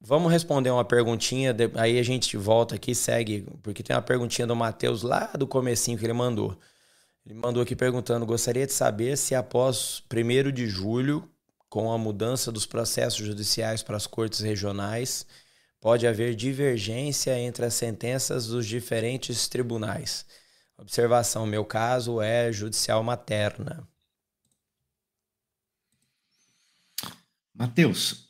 [0.00, 4.54] Vamos responder uma perguntinha, aí a gente volta aqui segue, porque tem uma perguntinha do
[4.54, 6.56] Matheus lá do comecinho que ele mandou.
[7.26, 11.28] Ele mandou aqui perguntando: gostaria de saber se após 1 de julho,
[11.68, 15.26] com a mudança dos processos judiciais para as cortes regionais,
[15.80, 20.24] pode haver divergência entre as sentenças dos diferentes tribunais.
[20.78, 23.86] Observação: meu caso é judicial materna.
[27.52, 28.27] Mateus,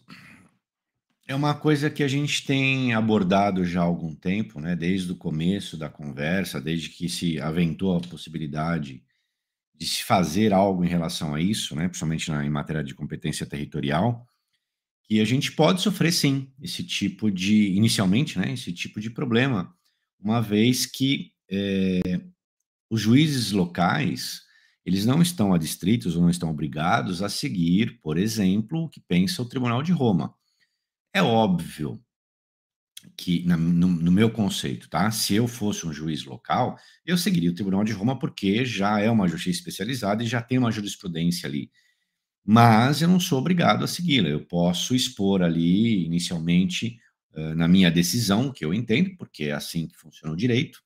[1.29, 4.75] é uma coisa que a gente tem abordado já há algum tempo, né?
[4.75, 9.05] Desde o começo da conversa, desde que se aventou a possibilidade
[9.75, 11.87] de se fazer algo em relação a isso, né?
[11.87, 14.27] Principalmente na, em matéria de competência territorial,
[15.05, 18.55] que a gente pode sofrer sim esse tipo de, inicialmente, né?
[18.55, 19.71] Esse tipo de problema,
[20.19, 22.01] uma vez que é,
[22.89, 24.41] os juízes locais
[24.83, 29.43] eles não estão adstritos ou não estão obrigados a seguir, por exemplo, o que pensa
[29.43, 30.35] o Tribunal de Roma.
[31.19, 32.01] É óbvio
[33.17, 35.11] que, no, no, meu conceito, tá?
[35.11, 39.11] Se eu fosse um juiz local, eu seguiria o Tribunal de Roma porque já é
[39.11, 41.73] uma justiça especializada e já tem uma jurisprudência ali.
[42.45, 44.29] Mas eu não sou obrigado a segui-la.
[44.29, 47.01] Eu posso expor ali, inicialmente,
[47.33, 50.81] uh, na minha decisão, que eu entendo, porque é assim que funciona o direito,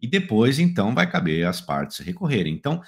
[0.00, 2.54] e depois, então, vai caber às partes recorrerem.
[2.54, 2.80] Então,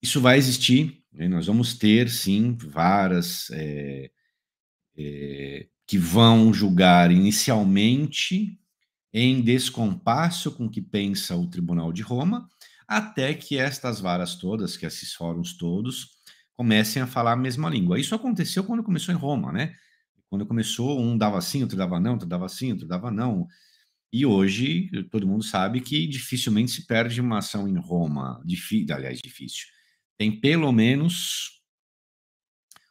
[0.00, 1.28] isso vai existir, né?
[1.28, 4.10] nós vamos ter, sim, varas é,
[4.96, 8.58] é, que vão julgar inicialmente
[9.12, 12.48] em descompasso com o que pensa o Tribunal de Roma,
[12.88, 16.10] até que estas varas todas, que esses fóruns todos,
[16.54, 17.98] comecem a falar a mesma língua.
[17.98, 19.74] Isso aconteceu quando começou em Roma, né?
[20.30, 23.46] Quando começou, um dava sim, outro dava não, outro dava sim, outro dava não.
[24.12, 28.40] E hoje, todo mundo sabe que dificilmente se perde uma ação em Roma.
[28.44, 29.66] Difí aliás, difícil
[30.22, 31.60] tem pelo menos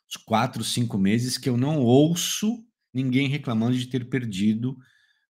[0.09, 2.61] uns quatro, cinco meses que eu não ouço
[2.93, 4.77] ninguém reclamando de ter perdido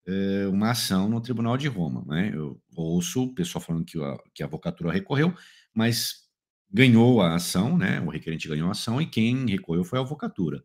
[0.08, 2.04] eh, uma ação no Tribunal de Roma.
[2.08, 2.32] Né?
[2.34, 4.50] Eu ouço o pessoal falando que a, que a
[4.92, 5.34] recorreu,
[5.74, 6.28] mas
[6.72, 8.00] ganhou a ação, né?
[8.02, 10.64] o requerente ganhou a ação e quem recorreu foi a avocatura.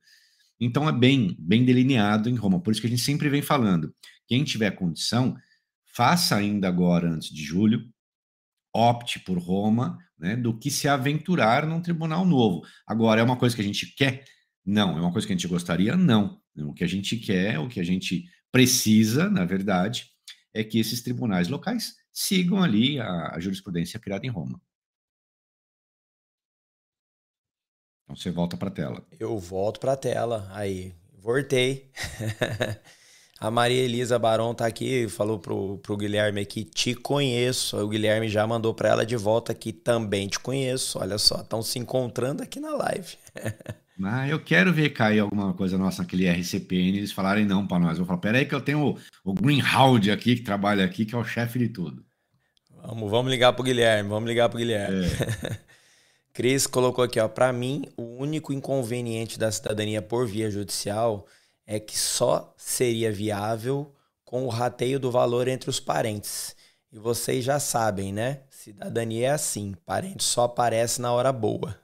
[0.61, 2.61] Então é bem, bem delineado em Roma.
[2.61, 3.95] Por isso que a gente sempre vem falando.
[4.27, 5.37] Quem tiver condição,
[5.95, 7.85] faça ainda agora, antes de julho,
[8.75, 12.63] opte por Roma, né, do que se aventurar num tribunal novo.
[12.87, 14.25] Agora, é uma coisa que a gente quer?
[14.65, 14.97] Não.
[14.97, 15.97] É uma coisa que a gente gostaria?
[15.97, 16.41] Não.
[16.57, 20.11] O que a gente quer, o que a gente precisa, na verdade,
[20.53, 24.61] é que esses tribunais locais sigam ali a, a jurisprudência criada em Roma.
[28.05, 29.07] Então você volta para a tela.
[29.19, 30.49] Eu volto para a tela.
[30.53, 31.91] Aí, voltei.
[33.41, 37.77] A Maria Elisa Barão tá aqui, falou pro, pro Guilherme aqui, te conheço.
[37.77, 40.99] O Guilherme já mandou para ela de volta aqui, também te conheço.
[40.99, 43.19] Olha só, estão se encontrando aqui na live.
[44.03, 47.99] ah, eu quero ver cair alguma coisa nossa naquele RCPN, eles falarem não para nós.
[47.99, 51.19] Eu falar, peraí que eu tenho o, o Greenhound aqui, que trabalha aqui, que é
[51.19, 52.05] o chefe de tudo.
[52.83, 55.07] Vamos, vamos ligar pro Guilherme, vamos ligar pro Guilherme.
[55.07, 55.59] É.
[56.35, 61.27] Cris colocou aqui, ó, para mim, o único inconveniente da cidadania por via judicial
[61.65, 66.57] é que só seria viável com o rateio do valor entre os parentes.
[66.93, 68.41] E vocês já sabem, né?
[68.51, 71.79] Cidadania é assim, parente só aparece na hora boa.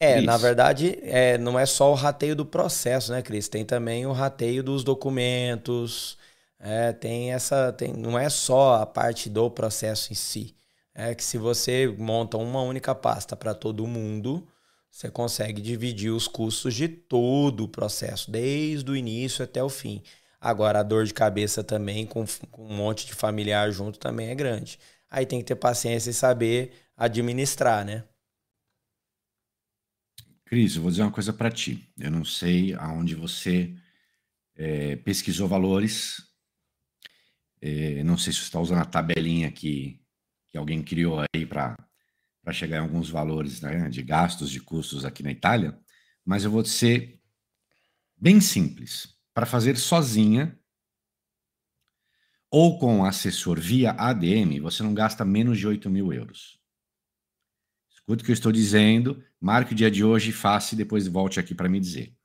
[0.00, 3.48] É, na verdade, é, não é só o rateio do processo, né, Cris?
[3.48, 6.16] Tem também o rateio dos documentos.
[6.58, 7.72] É, tem essa.
[7.72, 10.56] Tem, não é só a parte do processo em si.
[10.94, 14.46] É que se você monta uma única pasta para todo mundo,
[14.90, 20.02] você consegue dividir os custos de todo o processo, desde o início até o fim.
[20.40, 24.34] Agora, a dor de cabeça também, com, com um monte de familiar junto, também é
[24.34, 24.78] grande.
[25.10, 28.04] Aí tem que ter paciência e saber administrar, né?
[30.48, 31.92] Cris, eu vou dizer uma coisa para ti.
[31.98, 33.76] Eu não sei aonde você
[34.56, 36.22] é, pesquisou valores.
[37.60, 40.00] É, não sei se você está usando a tabelinha que,
[40.48, 41.76] que alguém criou aí para
[42.50, 45.78] chegar em alguns valores né, de gastos, de custos aqui na Itália,
[46.24, 47.20] mas eu vou ser
[48.16, 49.18] bem simples.
[49.34, 50.58] Para fazer sozinha
[52.50, 56.58] ou com assessor via ADM, você não gasta menos de 8 mil euros.
[58.08, 61.38] Escute o que eu estou dizendo, marque o dia de hoje, faça e depois volte
[61.38, 62.16] aqui para me dizer.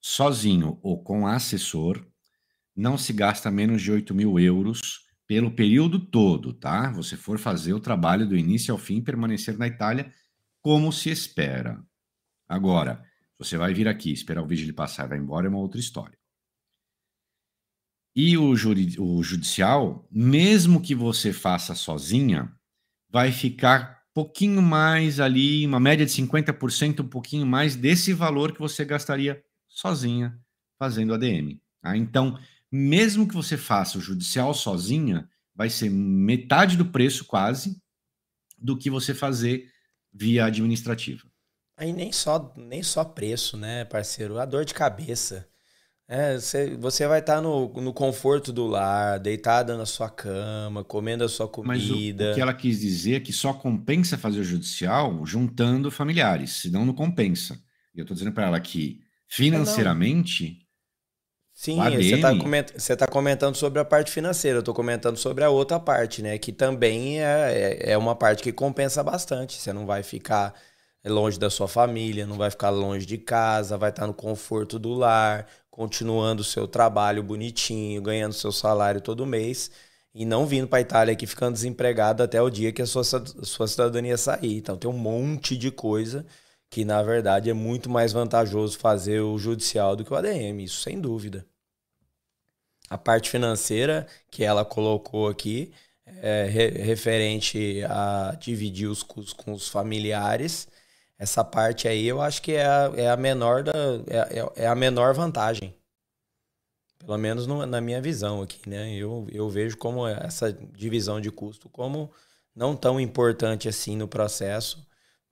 [0.00, 2.06] Sozinho ou com assessor,
[2.76, 6.92] não se gasta menos de 8 mil euros pelo período todo, tá?
[6.92, 10.14] Você for fazer o trabalho do início ao fim, permanecer na Itália
[10.62, 11.84] como se espera.
[12.48, 13.04] Agora,
[13.36, 15.80] você vai vir aqui, esperar o vídeo ele passar e vai embora, é uma outra
[15.80, 16.16] história.
[18.14, 22.56] E o, juri, o judicial, mesmo que você faça sozinha,
[23.10, 28.58] vai ficar pouquinho mais ali, uma média de 50%, um pouquinho mais desse valor que
[28.58, 30.40] você gastaria sozinha
[30.78, 31.60] fazendo ADM.
[31.82, 31.94] Tá?
[31.94, 32.38] Então,
[32.72, 37.78] mesmo que você faça o judicial sozinha, vai ser metade do preço quase
[38.56, 39.70] do que você fazer
[40.10, 41.28] via administrativa.
[41.76, 44.38] Aí nem só, nem só preço, né, parceiro?
[44.38, 45.46] A dor de cabeça.
[46.08, 51.24] É, você, você vai estar no, no conforto do lar, deitada na sua cama, comendo
[51.24, 52.30] a sua Mas o, comida.
[52.30, 56.84] o que ela quis dizer é que só compensa fazer o judicial juntando familiares, senão
[56.86, 57.58] não compensa.
[57.92, 60.64] E eu estou dizendo para ela que financeiramente.
[61.52, 62.32] Sim, você está
[62.76, 66.38] você tá comentando sobre a parte financeira, eu estou comentando sobre a outra parte, né?
[66.38, 69.54] Que também é, é, é uma parte que compensa bastante.
[69.54, 70.54] Você não vai ficar
[71.04, 74.92] longe da sua família, não vai ficar longe de casa, vai estar no conforto do
[74.92, 75.46] lar,
[75.76, 79.70] continuando o seu trabalho bonitinho, ganhando seu salário todo mês
[80.14, 83.04] e não vindo para a Itália aqui ficando desempregado até o dia que a sua,
[83.04, 84.56] sua cidadania sair.
[84.56, 86.24] Então tem um monte de coisa
[86.70, 90.80] que na verdade é muito mais vantajoso fazer o judicial do que o ADM, isso
[90.80, 91.46] sem dúvida.
[92.88, 95.72] A parte financeira que ela colocou aqui
[96.06, 100.68] é re- referente a dividir os custos com os familiares.
[101.18, 103.72] Essa parte aí eu acho que é a, é a menor da,
[104.08, 105.74] é, é- é a menor vantagem.
[106.98, 108.94] Pelo menos no- na minha visão aqui, né?
[108.94, 112.10] Eu, eu vejo como essa divisão de custo como
[112.54, 114.84] não tão importante assim no processo,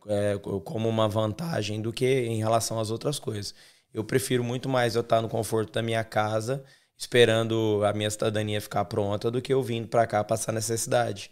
[0.06, 3.54] é, como uma vantagem do que em relação às outras coisas.
[3.92, 6.62] Eu prefiro muito mais eu estar no conforto da minha casa,
[6.96, 11.30] esperando a minha cidadania ficar pronta, do que eu vindo para cá passar necessidade.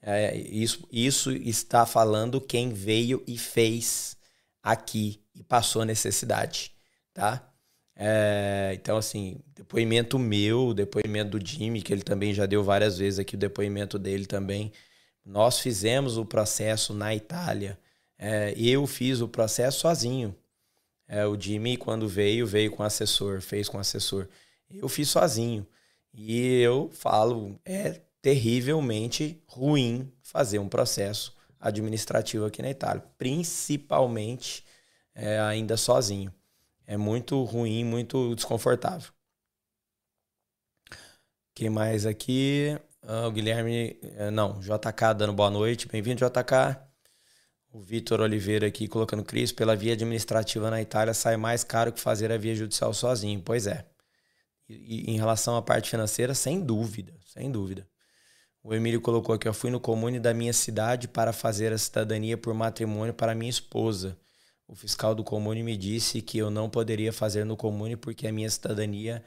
[0.00, 4.16] É, isso, isso está falando quem veio e fez
[4.62, 6.72] aqui e passou necessidade,
[7.12, 7.44] tá?
[7.96, 13.18] É, então, assim, depoimento meu, depoimento do Jimmy, que ele também já deu várias vezes
[13.18, 14.72] aqui o depoimento dele também.
[15.24, 17.78] Nós fizemos o processo na Itália.
[18.16, 20.34] É, eu fiz o processo sozinho.
[21.08, 24.28] É, o Jimmy, quando veio, veio com assessor, fez com assessor.
[24.70, 25.66] Eu fiz sozinho.
[26.14, 34.66] E eu falo, é terrivelmente ruim fazer um processo administrativo aqui na Itália, principalmente
[35.14, 36.30] é, ainda sozinho.
[36.86, 39.10] É muito ruim, muito desconfortável.
[41.54, 42.78] Quem mais aqui?
[43.02, 45.88] Ah, o Guilherme, eh, não, JK dando boa noite.
[45.88, 46.78] Bem-vindo, JK.
[47.72, 52.00] O Vitor Oliveira aqui colocando Cris, pela via administrativa na Itália sai mais caro que
[52.00, 53.40] fazer a via judicial sozinho.
[53.42, 53.86] Pois é.
[54.68, 57.88] E em relação à parte financeira, sem dúvida, sem dúvida.
[58.68, 62.36] O Emílio colocou aqui, eu fui no comune da minha cidade para fazer a cidadania
[62.36, 64.14] por matrimônio para minha esposa.
[64.66, 68.32] O fiscal do comune me disse que eu não poderia fazer no comune porque a
[68.32, 69.24] minha cidadania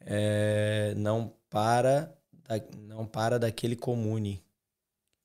[0.00, 4.42] eh, não para da- não para daquele comune.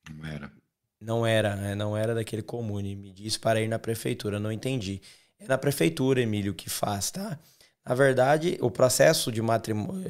[0.09, 0.51] Não era.
[1.01, 1.73] Não era, né?
[1.73, 2.95] não era daquele comune.
[2.95, 5.01] Me disse para ir na prefeitura, não entendi.
[5.39, 7.39] É na prefeitura, Emílio, que faz, tá?
[7.87, 9.41] Na verdade, o processo de,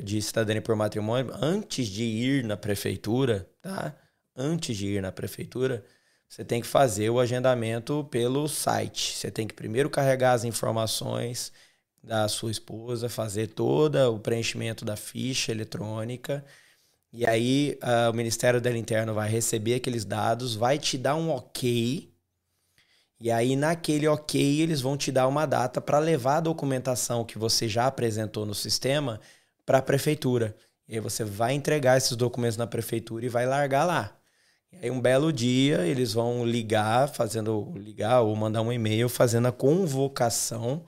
[0.04, 3.96] de cidadania por matrimônio, antes de ir na prefeitura, tá?
[4.36, 5.86] Antes de ir na prefeitura,
[6.28, 9.16] você tem que fazer o agendamento pelo site.
[9.16, 11.54] Você tem que primeiro carregar as informações
[12.04, 16.44] da sua esposa, fazer todo o preenchimento da ficha eletrônica.
[17.14, 21.30] E aí ah, o Ministério da Interno vai receber aqueles dados, vai te dar um
[21.30, 22.12] ok.
[23.20, 27.38] E aí naquele ok eles vão te dar uma data para levar a documentação que
[27.38, 29.20] você já apresentou no sistema
[29.66, 30.56] para a prefeitura.
[30.88, 34.16] E aí você vai entregar esses documentos na prefeitura e vai largar lá.
[34.72, 39.48] E aí um belo dia eles vão ligar, fazendo ligar ou mandar um e-mail fazendo
[39.48, 40.84] a convocação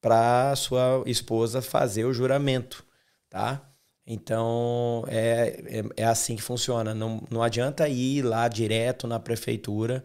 [0.00, 2.84] para sua esposa fazer o juramento,
[3.28, 3.62] tá?
[4.06, 6.94] Então é, é, é assim que funciona.
[6.94, 10.04] Não, não adianta ir lá direto na prefeitura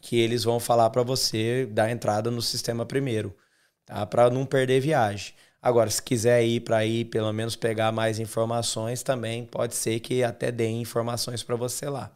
[0.00, 3.36] que eles vão falar para você dar entrada no sistema primeiro,
[3.84, 4.04] tá?
[4.06, 5.34] Para não perder viagem.
[5.60, 10.22] Agora, se quiser ir para ir, pelo menos pegar mais informações, também pode ser que
[10.22, 12.12] até deem informações para você lá.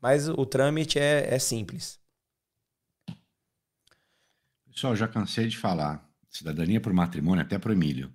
[0.00, 1.98] Mas o trâmite é, é simples.
[4.70, 6.08] Pessoal, já cansei de falar.
[6.30, 8.12] Cidadania por matrimônio, até para o Emílio.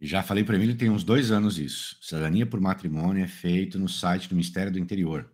[0.00, 1.96] Já falei para o Emílio tem uns dois anos isso.
[2.00, 5.30] Cidadania por matrimônio é feito no site do Ministério do Interior.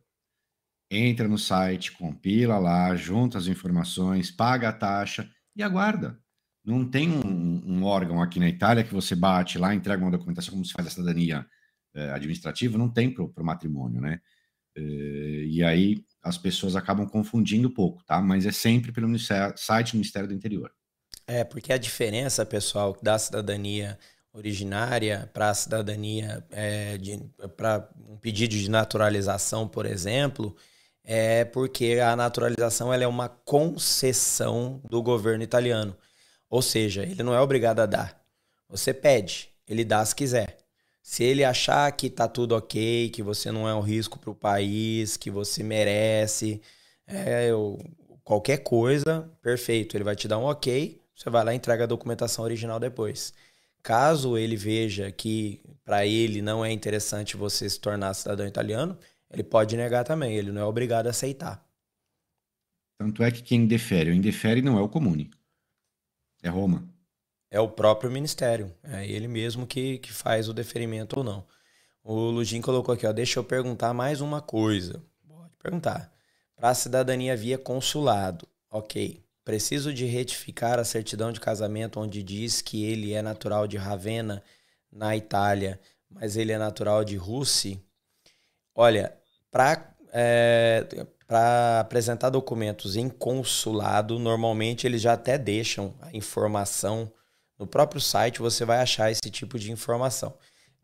[0.94, 5.26] Entra no site, compila lá, junta as informações, paga a taxa
[5.56, 6.20] e aguarda.
[6.62, 10.52] Não tem um, um órgão aqui na Itália que você bate lá, entrega uma documentação
[10.52, 11.46] como se faz a cidadania
[11.94, 14.20] eh, administrativa, não tem para o matrimônio, né?
[14.76, 18.20] Eh, e aí as pessoas acabam confundindo um pouco, tá?
[18.20, 19.08] Mas é sempre pelo
[19.56, 20.70] site do Ministério do Interior.
[21.26, 23.98] É, porque a diferença, pessoal, da cidadania
[24.30, 26.98] originária para a cidadania, é,
[27.56, 30.54] para um pedido de naturalização, por exemplo,
[31.04, 35.96] é porque a naturalização ela é uma concessão do governo italiano.
[36.48, 38.20] Ou seja, ele não é obrigado a dar.
[38.68, 40.58] Você pede, ele dá se quiser.
[41.02, 44.34] Se ele achar que tá tudo ok, que você não é um risco para o
[44.34, 46.62] país, que você merece,
[47.06, 47.78] é, o,
[48.22, 51.88] qualquer coisa, perfeito, ele vai te dar um ok, você vai lá e entrega a
[51.88, 53.34] documentação original depois.
[53.82, 58.96] Caso ele veja que para ele não é interessante você se tornar cidadão italiano,
[59.32, 61.64] ele pode negar também, ele não é obrigado a aceitar.
[62.98, 65.30] Tanto é que quem defere ou indefere não é o comune.
[66.42, 66.88] É Roma.
[67.50, 68.72] É o próprio ministério.
[68.82, 71.46] É ele mesmo que, que faz o deferimento ou não.
[72.04, 75.02] O Lugin colocou aqui, ó, deixa eu perguntar mais uma coisa.
[75.26, 76.12] Pode perguntar.
[76.56, 79.22] Para a cidadania via consulado, ok.
[79.44, 84.42] Preciso de retificar a certidão de casamento onde diz que ele é natural de Ravenna,
[84.90, 87.82] na Itália, mas ele é natural de Russi.
[88.74, 89.16] Olha,
[89.52, 91.06] para é,
[91.78, 97.12] apresentar documentos em consulado, normalmente eles já até deixam a informação
[97.58, 100.34] no próprio site, você vai achar esse tipo de informação,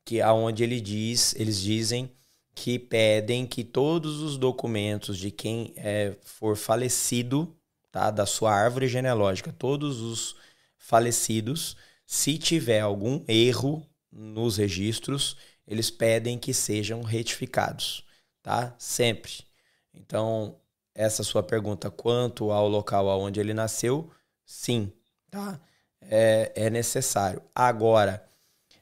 [0.05, 2.13] que aonde ele diz, eles dizem
[2.55, 7.57] que pedem que todos os documentos de quem é, for falecido,
[7.91, 10.37] tá, da sua árvore genealógica, todos os
[10.77, 18.05] falecidos, se tiver algum erro nos registros, eles pedem que sejam retificados,
[18.49, 18.75] tá?
[18.79, 19.45] Sempre.
[19.93, 20.57] Então,
[20.95, 24.11] essa sua pergunta quanto ao local onde ele nasceu,
[24.47, 24.91] sim,
[25.31, 25.61] tá?
[26.01, 27.43] É, é necessário.
[27.55, 28.27] Agora,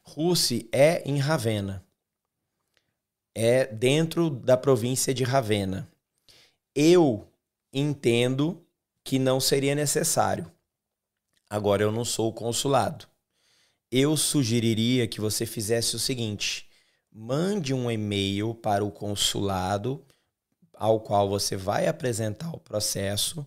[0.05, 1.85] Russi é em Ravenna.
[3.35, 5.91] É dentro da província de Ravenna.
[6.73, 7.27] Eu
[7.73, 8.65] entendo
[9.03, 10.49] que não seria necessário.
[11.51, 13.09] Agora, eu não sou o consulado.
[13.91, 16.69] Eu sugeriria que você fizesse o seguinte:
[17.19, 20.05] mande um e-mail para o consulado
[20.75, 23.47] ao qual você vai apresentar o processo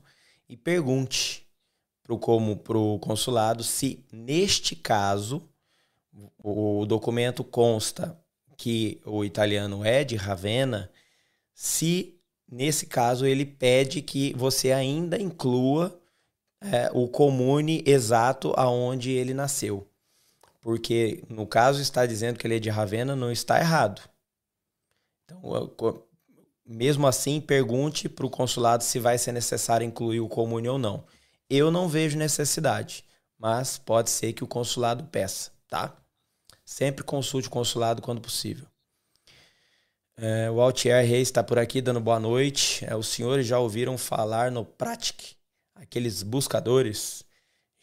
[0.50, 1.48] e pergunte
[2.02, 5.48] para o consulado se, neste caso,
[6.44, 8.20] o documento consta
[8.58, 10.90] que o italiano é de Ravenna,
[11.54, 12.20] se
[12.52, 16.02] nesse caso ele pede que você ainda inclua
[16.60, 19.89] é, o comune exato aonde ele nasceu.
[20.62, 24.02] Porque no caso está dizendo que ele é de Ravenna, não está errado.
[25.24, 25.42] Então,
[26.66, 31.04] mesmo assim, pergunte para o consulado se vai ser necessário incluir o comune ou não.
[31.50, 33.04] Eu não vejo necessidade,
[33.38, 35.96] mas pode ser que o consulado peça, tá?
[36.64, 38.68] Sempre consulte o consulado quando possível.
[40.16, 42.86] É, o Altier Reis está por aqui dando boa noite.
[42.86, 45.36] É, os senhores já ouviram falar no Pratic,
[45.74, 47.24] aqueles buscadores?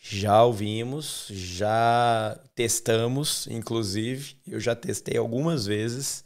[0.09, 4.37] Já ouvimos, já testamos, inclusive.
[4.47, 6.25] Eu já testei algumas vezes,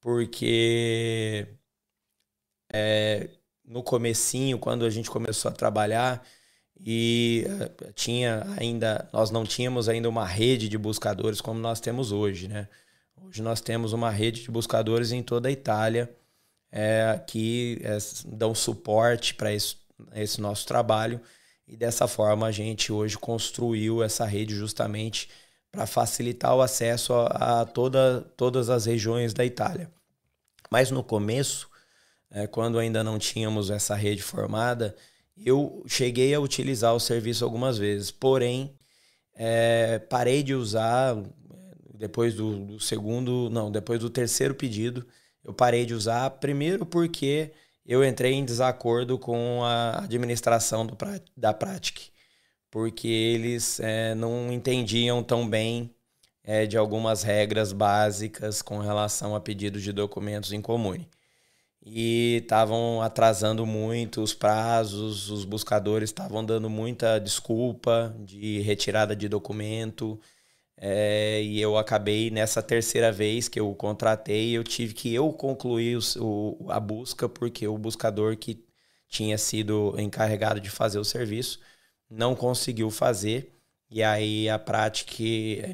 [0.00, 1.46] porque
[2.72, 3.30] é,
[3.64, 6.26] no comecinho, quando a gente começou a trabalhar
[6.76, 12.10] e uh, tinha ainda, nós não tínhamos ainda uma rede de buscadores como nós temos
[12.10, 12.68] hoje, né?
[13.22, 16.12] Hoje nós temos uma rede de buscadores em toda a Itália
[16.72, 17.96] é, que é,
[18.26, 19.76] dão suporte para esse,
[20.16, 21.20] esse nosso trabalho
[21.74, 25.28] e dessa forma a gente hoje construiu essa rede justamente
[25.72, 29.90] para facilitar o acesso a, a toda, todas as regiões da Itália.
[30.70, 31.68] Mas no começo
[32.30, 34.94] é, quando ainda não tínhamos essa rede formada,
[35.36, 38.78] eu cheguei a utilizar o serviço algumas vezes, porém
[39.34, 41.16] é, parei de usar
[41.92, 45.04] depois do, do, segundo, não, depois do terceiro pedido,
[45.42, 47.50] eu parei de usar primeiro porque
[47.86, 50.96] eu entrei em desacordo com a administração do,
[51.36, 52.10] da Pratic,
[52.70, 55.94] porque eles é, não entendiam tão bem
[56.42, 61.08] é, de algumas regras básicas com relação a pedidos de documentos em comune
[61.84, 69.28] e estavam atrasando muito os prazos, os buscadores estavam dando muita desculpa de retirada de
[69.28, 70.18] documento.
[70.76, 75.98] É, e eu acabei nessa terceira vez que eu contratei, eu tive que eu concluir
[76.18, 78.64] o, a busca, porque o buscador que
[79.08, 81.60] tinha sido encarregado de fazer o serviço
[82.10, 83.52] não conseguiu fazer.
[83.90, 85.22] E aí a prática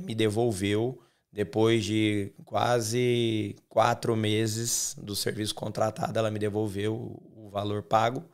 [0.05, 1.01] me devolveu
[1.32, 6.94] depois de quase quatro meses do serviço contratado, ela me devolveu
[7.36, 8.24] o valor pago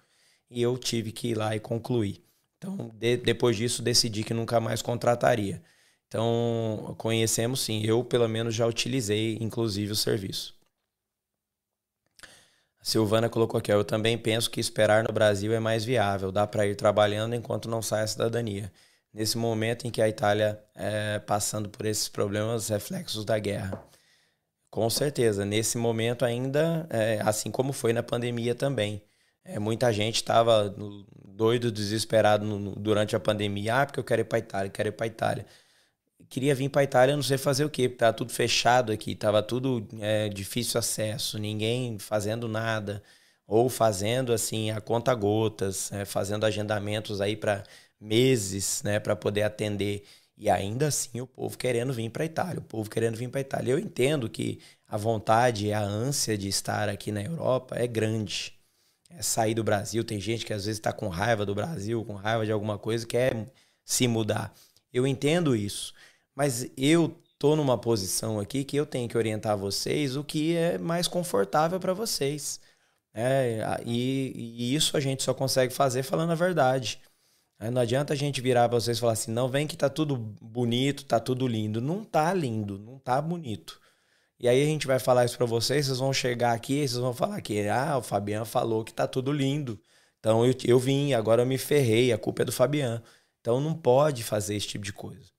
[0.50, 2.22] e eu tive que ir lá e concluir.
[2.56, 5.62] Então, de, depois disso, decidi que nunca mais contrataria.
[6.08, 10.54] Então, conhecemos sim, eu pelo menos já utilizei, inclusive, o serviço.
[12.80, 16.46] A Silvana colocou aqui, eu também penso que esperar no Brasil é mais viável, dá
[16.46, 18.72] para ir trabalhando enquanto não sai a cidadania
[19.16, 23.82] nesse momento em que a Itália é passando por esses problemas reflexos da guerra.
[24.70, 29.02] Com certeza, nesse momento ainda, é, assim como foi na pandemia também.
[29.42, 30.68] É, muita gente estava
[31.24, 33.80] doido, desesperado no, durante a pandemia.
[33.80, 35.46] Ah, porque eu quero ir para Itália, quero ir para Itália.
[36.28, 39.42] Queria vir para Itália, não sei fazer o quê, porque estava tudo fechado aqui, estava
[39.42, 43.02] tudo é, difícil acesso, ninguém fazendo nada.
[43.46, 46.04] ou fazendo assim a conta gotas, né?
[46.04, 47.64] fazendo agendamentos aí para
[48.00, 50.04] meses, né, para poder atender
[50.36, 53.40] e ainda assim o povo querendo vir para a Itália, o povo querendo vir para
[53.40, 53.72] a Itália.
[53.72, 58.54] Eu entendo que a vontade, a ânsia de estar aqui na Europa é grande.
[59.10, 62.14] É sair do Brasil, tem gente que às vezes está com raiva do Brasil, com
[62.14, 63.46] raiva de alguma coisa, quer
[63.84, 64.52] se mudar.
[64.92, 65.94] Eu entendo isso,
[66.36, 70.78] mas eu tô numa posição aqui que eu tenho que orientar vocês o que é
[70.78, 72.60] mais confortável para vocês.
[73.14, 77.00] É, e, e, isso a gente só consegue fazer falando a verdade.
[77.72, 80.16] Não adianta a gente virar para vocês e falar assim, não, vem que tá tudo
[80.16, 81.80] bonito, tá tudo lindo.
[81.80, 83.80] Não tá lindo, não tá bonito.
[84.38, 87.14] E aí a gente vai falar isso para vocês, vocês vão chegar aqui vocês vão
[87.14, 89.80] falar que, ah, o Fabiano falou que tá tudo lindo.
[90.20, 93.02] Então eu, eu vim, agora eu me ferrei, a culpa é do Fabiano.
[93.40, 95.35] Então não pode fazer esse tipo de coisa.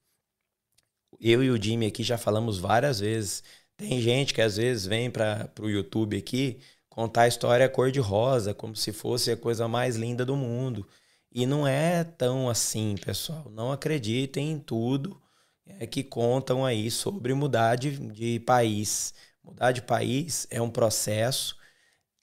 [1.20, 3.42] Eu e o Jimmy aqui já falamos várias vezes.
[3.76, 6.58] Tem gente que às vezes vem para o YouTube aqui
[6.88, 10.86] contar a história cor de rosa, como se fosse a coisa mais linda do mundo.
[11.32, 13.50] E não é tão assim, pessoal.
[13.50, 15.20] Não acreditem em tudo
[15.66, 19.14] é, que contam aí sobre mudar de, de país.
[19.44, 21.56] Mudar de país é um processo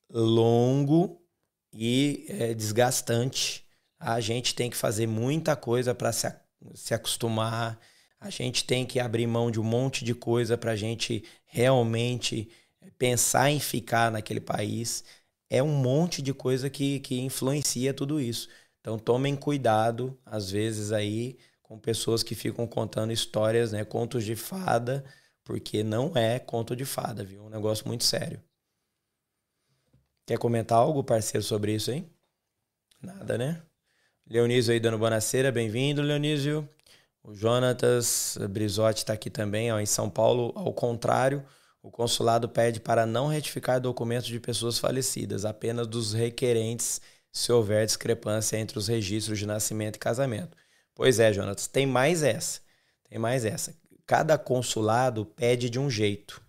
[0.09, 1.21] longo
[1.71, 3.65] e é, desgastante.
[3.99, 6.33] A gente tem que fazer muita coisa para se,
[6.73, 7.79] se acostumar.
[8.25, 12.49] A gente tem que abrir mão de um monte de coisa para a gente realmente
[12.97, 15.03] pensar em ficar naquele país.
[15.47, 18.49] É um monte de coisa que, que influencia tudo isso.
[18.81, 23.85] Então tomem cuidado, às vezes, aí, com pessoas que ficam contando histórias, né?
[23.85, 25.05] Contos de fada,
[25.43, 27.43] porque não é conto de fada, viu?
[27.43, 28.41] É um negócio muito sério.
[30.25, 32.09] Quer comentar algo, parceiro, sobre isso, hein?
[32.99, 33.61] Nada, né?
[34.27, 36.67] Leonísio aí dando bonaceira, bem-vindo, Leonísio.
[37.27, 41.43] O Jonatas Brizotti está aqui também, ó, em São Paulo, ao contrário,
[41.81, 47.01] o consulado pede para não retificar documentos de pessoas falecidas, apenas dos requerentes
[47.31, 50.55] se houver discrepância entre os registros de nascimento e casamento.
[50.93, 52.61] Pois é, Jonas, tem mais essa.
[53.09, 53.75] Tem mais essa.
[54.05, 56.39] Cada consulado pede de um jeito.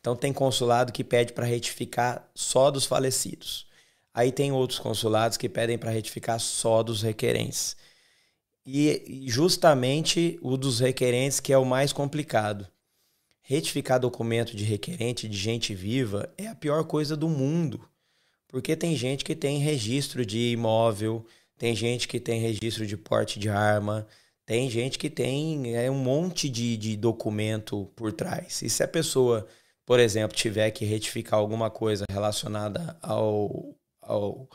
[0.00, 3.68] Então tem consulado que pede para retificar só dos falecidos.
[4.12, 7.76] Aí tem outros consulados que pedem para retificar só dos requerentes.
[8.66, 12.66] E justamente o dos requerentes que é o mais complicado.
[13.40, 17.88] Retificar documento de requerente de gente viva é a pior coisa do mundo.
[18.48, 21.24] Porque tem gente que tem registro de imóvel,
[21.56, 24.06] tem gente que tem registro de porte de arma,
[24.44, 28.62] tem gente que tem é, um monte de, de documento por trás.
[28.62, 29.46] E se a pessoa,
[29.84, 34.48] por exemplo, tiver que retificar alguma coisa relacionada ao, ao,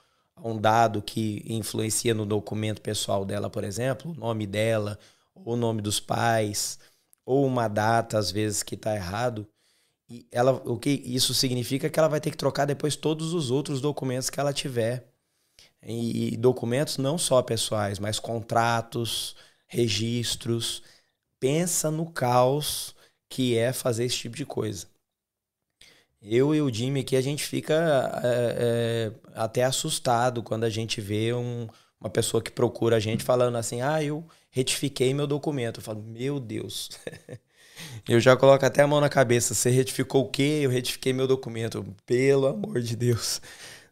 [0.44, 5.00] um dado que influencia no documento pessoal dela, por exemplo, o nome dela,
[5.36, 6.80] ou o nome dos pais,
[7.26, 9.48] ou uma data, às vezes, que está errado,
[10.10, 13.34] e ela, o que isso significa é que ela vai ter que trocar depois todos
[13.34, 15.08] os outros documentos que ela tiver.
[15.84, 19.36] E, e documentos não só pessoais, mas contratos,
[19.68, 20.84] registros.
[21.40, 22.94] Pensa no caos
[23.30, 24.88] que é fazer esse tipo de coisa.
[26.22, 27.74] Eu e o Jimmy aqui, a gente fica
[28.24, 31.68] é, é, até assustado quando a gente vê um,
[32.00, 35.80] uma pessoa que procura a gente falando assim: ah, eu retifiquei meu documento.
[35.80, 36.90] Eu falo, meu Deus.
[38.08, 39.56] Eu já coloco até a mão na cabeça.
[39.56, 40.60] Você retificou o quê?
[40.64, 41.84] Eu retifiquei meu documento.
[42.06, 43.42] Pelo amor de Deus.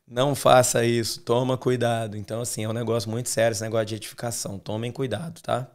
[0.08, 1.22] Não faça isso.
[1.22, 2.16] Toma cuidado.
[2.18, 4.60] Então, assim, é um negócio muito sério esse negócio de retificação.
[4.60, 5.70] Tomem cuidado, tá?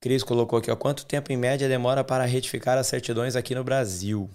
[0.00, 0.76] Cris colocou aqui, ó.
[0.76, 4.30] Quanto tempo em média demora para retificar as certidões aqui no Brasil?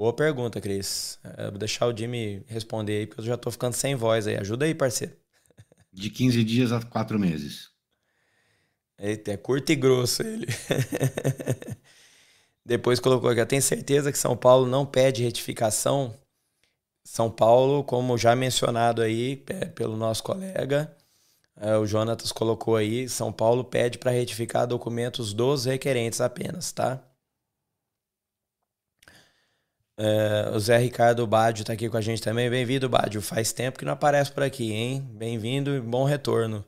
[0.00, 1.18] Boa pergunta, Cris.
[1.50, 4.34] Vou deixar o Jimmy responder aí, porque eu já tô ficando sem voz aí.
[4.34, 5.14] Ajuda aí, parceiro.
[5.92, 7.68] De 15 dias a 4 meses.
[8.98, 10.46] Eita, é curto e grosso ele.
[12.64, 16.16] Depois colocou aqui, tem certeza que São Paulo não pede retificação?
[17.04, 20.96] São Paulo, como já mencionado aí é, pelo nosso colega,
[21.54, 27.04] é, o Jonatas colocou aí, São Paulo pede para retificar documentos dos requerentes apenas, tá?
[30.02, 32.48] É, o Zé Ricardo Bádio está aqui com a gente também.
[32.48, 33.20] Bem-vindo, Bádio.
[33.20, 35.06] Faz tempo que não aparece por aqui, hein?
[35.12, 36.64] Bem-vindo e bom retorno.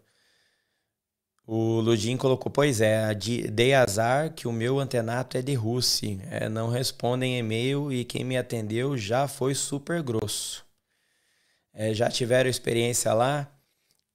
[1.47, 3.15] O Ludin colocou, pois é,
[3.51, 6.19] dei azar que o meu antenato é de Rússia.
[6.31, 10.63] É, não respondem e-mail e quem me atendeu já foi super grosso.
[11.73, 13.51] É, já tiveram experiência lá?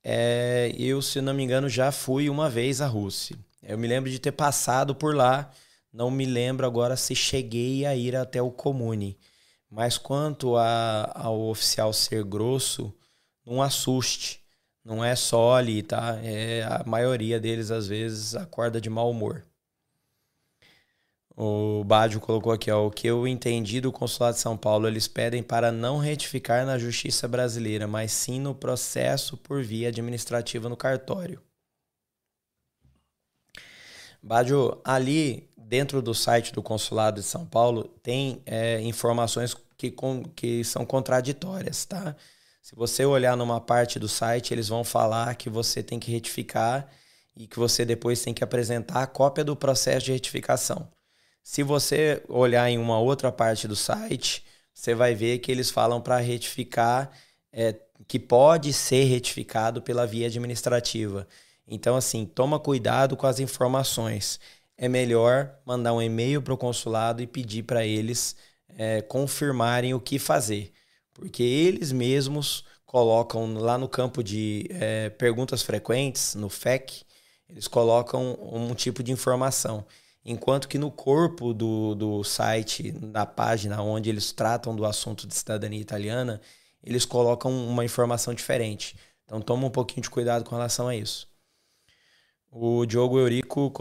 [0.04, 3.36] É, eu, se não me engano, já fui uma vez à Rússia.
[3.64, 5.52] Eu me lembro de ter passado por lá.
[5.98, 9.18] Não me lembro agora se cheguei a ir até o Comune.
[9.68, 12.94] Mas quanto a, ao oficial ser grosso,
[13.44, 14.46] não assuste
[14.86, 16.20] não é só ali, tá?
[16.24, 19.44] É, a maioria deles, às vezes, acorda de mau humor.
[21.36, 25.08] O Bádio colocou aqui, ó, o que eu entendi do Consulado de São Paulo, eles
[25.08, 30.78] pedem para não retificar na Justiça Brasileira, mas sim no processo por via administrativa no
[30.78, 31.42] cartório.
[34.24, 40.24] Bádio, ali dentro do site do Consulado de São Paulo tem é, informações que, com,
[40.24, 42.16] que são contraditórias, tá?
[42.62, 46.88] Se você olhar numa parte do site, eles vão falar que você tem que retificar
[47.36, 50.88] e que você depois tem que apresentar a cópia do processo de retificação.
[51.44, 54.44] Se você olhar em uma outra parte do site,
[54.74, 57.12] você vai ver que eles falam para retificar,
[57.52, 57.76] é,
[58.08, 61.28] que pode ser retificado pela via administrativa.
[61.68, 64.40] Então, assim, toma cuidado com as informações.
[64.78, 68.36] É melhor mandar um e-mail para o consulado e pedir para eles
[68.70, 70.72] é, confirmarem o que fazer.
[71.14, 77.04] Porque eles mesmos colocam lá no campo de é, perguntas frequentes, no FEC,
[77.50, 79.86] eles colocam um tipo de informação.
[80.24, 85.34] Enquanto que no corpo do, do site, da página onde eles tratam do assunto de
[85.34, 86.42] cidadania italiana,
[86.84, 88.98] eles colocam uma informação diferente.
[89.26, 91.28] Então toma um pouquinho de cuidado com relação a isso.
[92.60, 93.72] O Diogo Eurico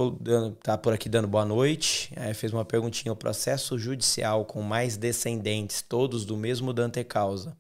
[0.63, 2.13] tá por aqui dando boa noite.
[2.15, 3.11] É, fez uma perguntinha.
[3.11, 7.57] O processo judicial com mais descendentes, todos do mesmo Dante causa.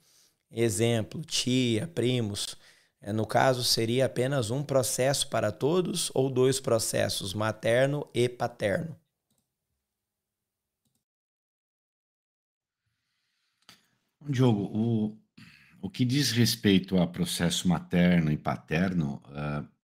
[0.50, 2.54] Exemplo, tia, primos,
[3.00, 8.94] é, no caso, seria apenas um processo para todos ou dois processos, materno e paterno?
[14.28, 15.18] Diogo, o,
[15.80, 19.75] o que diz respeito a processo materno e paterno, uh,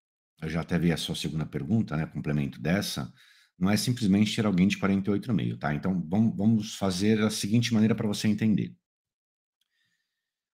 [0.43, 3.13] eu já até vi a sua segunda pergunta, né, complemento dessa,
[3.59, 5.73] não é simplesmente ter alguém de 48,5, tá?
[5.73, 8.75] Então, vamos, fazer a seguinte maneira para você entender.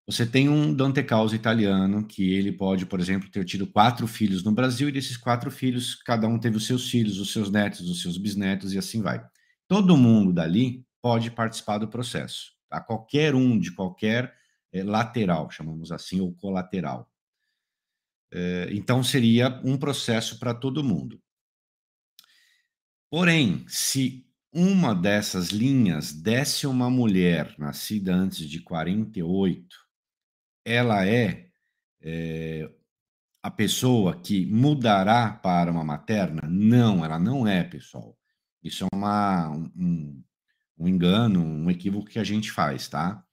[0.06, 4.42] Você tem um Dante Causa italiano que ele pode, por exemplo, ter tido quatro filhos
[4.42, 7.80] no Brasil e desses quatro filhos, cada um teve os seus filhos, os seus netos,
[7.80, 9.22] os seus bisnetos e assim vai.
[9.66, 12.80] Todo mundo dali pode participar do processo, tá?
[12.80, 14.34] Qualquer um de qualquer
[14.72, 17.10] é, lateral, chamamos assim, ou colateral.
[18.30, 21.20] É, então seria um processo para todo mundo.
[23.10, 29.76] Porém, se uma dessas linhas desse uma mulher nascida antes de 48,
[30.64, 31.48] ela é,
[32.02, 32.70] é,
[33.42, 36.42] a pessoa que mudará para uma materna?
[36.48, 38.16] Não, ela não é, pessoal.
[38.62, 40.22] Isso é uma, um,
[40.78, 43.24] um engano, um equívoco que a gente faz, tá?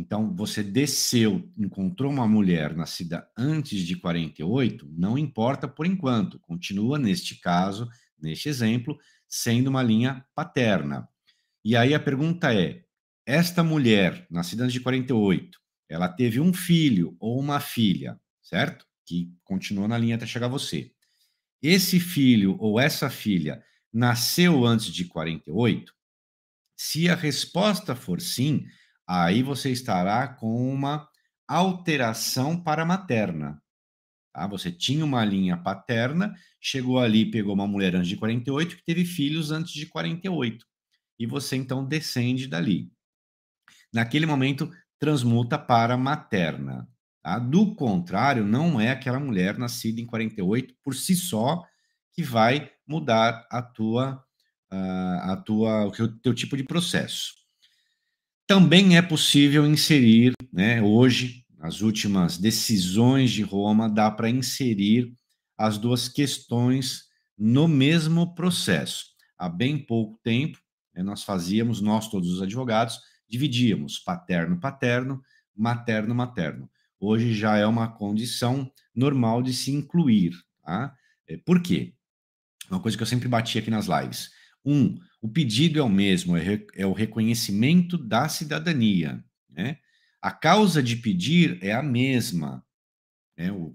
[0.00, 6.98] Então, você desceu, encontrou uma mulher nascida antes de 48, não importa por enquanto, continua
[6.98, 7.86] neste caso,
[8.18, 8.98] neste exemplo,
[9.28, 11.06] sendo uma linha paterna.
[11.62, 12.82] E aí a pergunta é:
[13.26, 18.86] esta mulher nascida antes de 48, ela teve um filho ou uma filha, certo?
[19.04, 20.90] Que continua na linha até chegar você.
[21.62, 25.92] Esse filho ou essa filha nasceu antes de 48?
[26.74, 28.64] Se a resposta for sim,
[29.10, 31.08] aí você estará com uma
[31.48, 33.60] alteração para materna.
[34.32, 34.46] Tá?
[34.46, 39.04] Você tinha uma linha paterna, chegou ali, pegou uma mulher antes de 48 que teve
[39.04, 40.64] filhos antes de 48.
[41.18, 42.92] E você então descende dali.
[43.92, 46.88] Naquele momento, transmuta para materna.
[47.20, 47.36] Tá?
[47.40, 51.64] Do contrário, não é aquela mulher nascida em 48 por si só
[52.12, 54.24] que vai mudar a tua,
[54.70, 57.39] a tua, o teu tipo de processo.
[58.50, 65.14] Também é possível inserir, né, hoje, nas últimas decisões de Roma, dá para inserir
[65.56, 67.04] as duas questões
[67.38, 69.04] no mesmo processo.
[69.38, 70.58] Há bem pouco tempo,
[70.92, 72.98] né, nós fazíamos, nós todos os advogados,
[73.28, 75.22] dividíamos paterno-paterno,
[75.54, 76.68] materno-materno.
[76.98, 80.32] Hoje já é uma condição normal de se incluir.
[80.64, 80.92] Tá?
[81.28, 81.94] É, por quê?
[82.68, 84.28] Uma coisa que eu sempre bati aqui nas lives.
[84.64, 89.22] Um, o pedido é o mesmo, é, é o reconhecimento da cidadania.
[89.48, 89.78] Né?
[90.20, 92.64] A causa de pedir é a mesma.
[93.36, 93.52] Né?
[93.52, 93.74] O,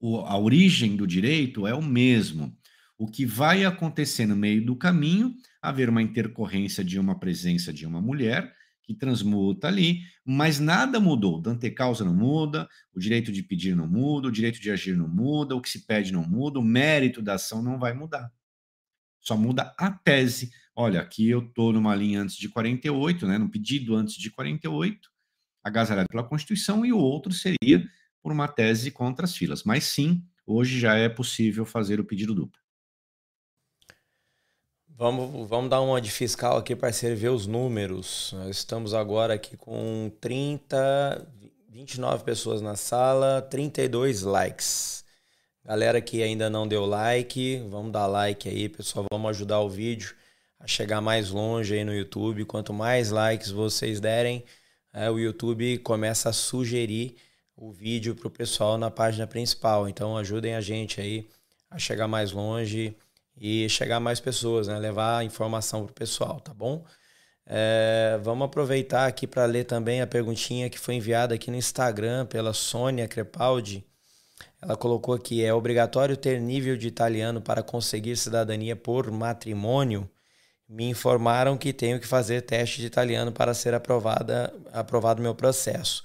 [0.00, 2.56] o, a origem do direito é o mesmo.
[2.98, 7.86] O que vai acontecer no meio do caminho haver uma intercorrência de uma presença de
[7.86, 11.40] uma mulher que transmuta ali, mas nada mudou.
[11.40, 15.08] Dante causa não muda, o direito de pedir não muda, o direito de agir não
[15.08, 18.32] muda, o que se pede não muda, o mérito da ação não vai mudar.
[19.20, 20.50] Só muda a tese.
[20.74, 25.10] Olha, aqui eu estou numa linha antes de 48, né, no pedido antes de 48,
[25.62, 27.84] agasalhado pela Constituição, e o outro seria
[28.22, 29.62] por uma tese contra as filas.
[29.64, 32.60] Mas sim, hoje já é possível fazer o pedido duplo.
[34.88, 38.32] Vamos, vamos dar uma de fiscal aqui para você ver os números.
[38.34, 41.26] Nós estamos agora aqui com 30,
[41.70, 45.02] 29 pessoas na sala, 32 likes.
[45.64, 49.06] Galera que ainda não deu like, vamos dar like aí, pessoal.
[49.12, 50.14] Vamos ajudar o vídeo
[50.58, 52.44] a chegar mais longe aí no YouTube.
[52.44, 54.44] Quanto mais likes vocês derem,
[54.92, 57.16] é, o YouTube começa a sugerir
[57.54, 59.88] o vídeo para o pessoal na página principal.
[59.88, 61.28] Então ajudem a gente aí
[61.70, 62.96] a chegar mais longe
[63.36, 64.78] e chegar mais pessoas, né?
[64.78, 66.84] Levar informação para o pessoal, tá bom?
[67.46, 72.24] É, vamos aproveitar aqui para ler também a perguntinha que foi enviada aqui no Instagram
[72.26, 73.84] pela Sônia Crepaldi.
[74.60, 80.08] Ela colocou aqui: é obrigatório ter nível de italiano para conseguir cidadania por matrimônio?
[80.68, 86.04] Me informaram que tenho que fazer teste de italiano para ser aprovada, aprovado meu processo.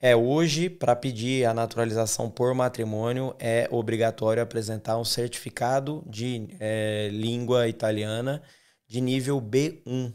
[0.00, 7.08] É hoje, para pedir a naturalização por matrimônio, é obrigatório apresentar um certificado de é,
[7.12, 8.42] língua italiana
[8.86, 10.12] de nível B1,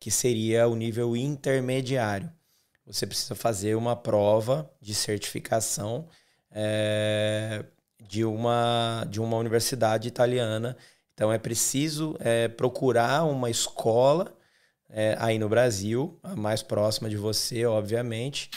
[0.00, 2.32] que seria o nível intermediário.
[2.84, 6.08] Você precisa fazer uma prova de certificação
[6.54, 7.64] é,
[8.00, 10.76] de, uma, de uma universidade italiana.
[11.14, 14.34] Então é preciso é, procurar uma escola
[14.88, 18.50] é, aí no Brasil, a mais próxima de você, obviamente,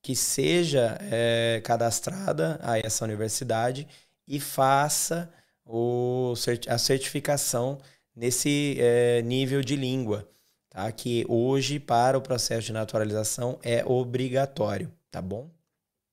[0.00, 3.86] que seja é, cadastrada a essa universidade
[4.26, 5.32] e faça
[5.64, 6.34] o,
[6.68, 7.78] a certificação
[8.14, 10.28] nesse é, nível de língua,
[10.68, 10.90] tá?
[10.90, 15.50] Que hoje, para o processo de naturalização, é obrigatório, tá bom?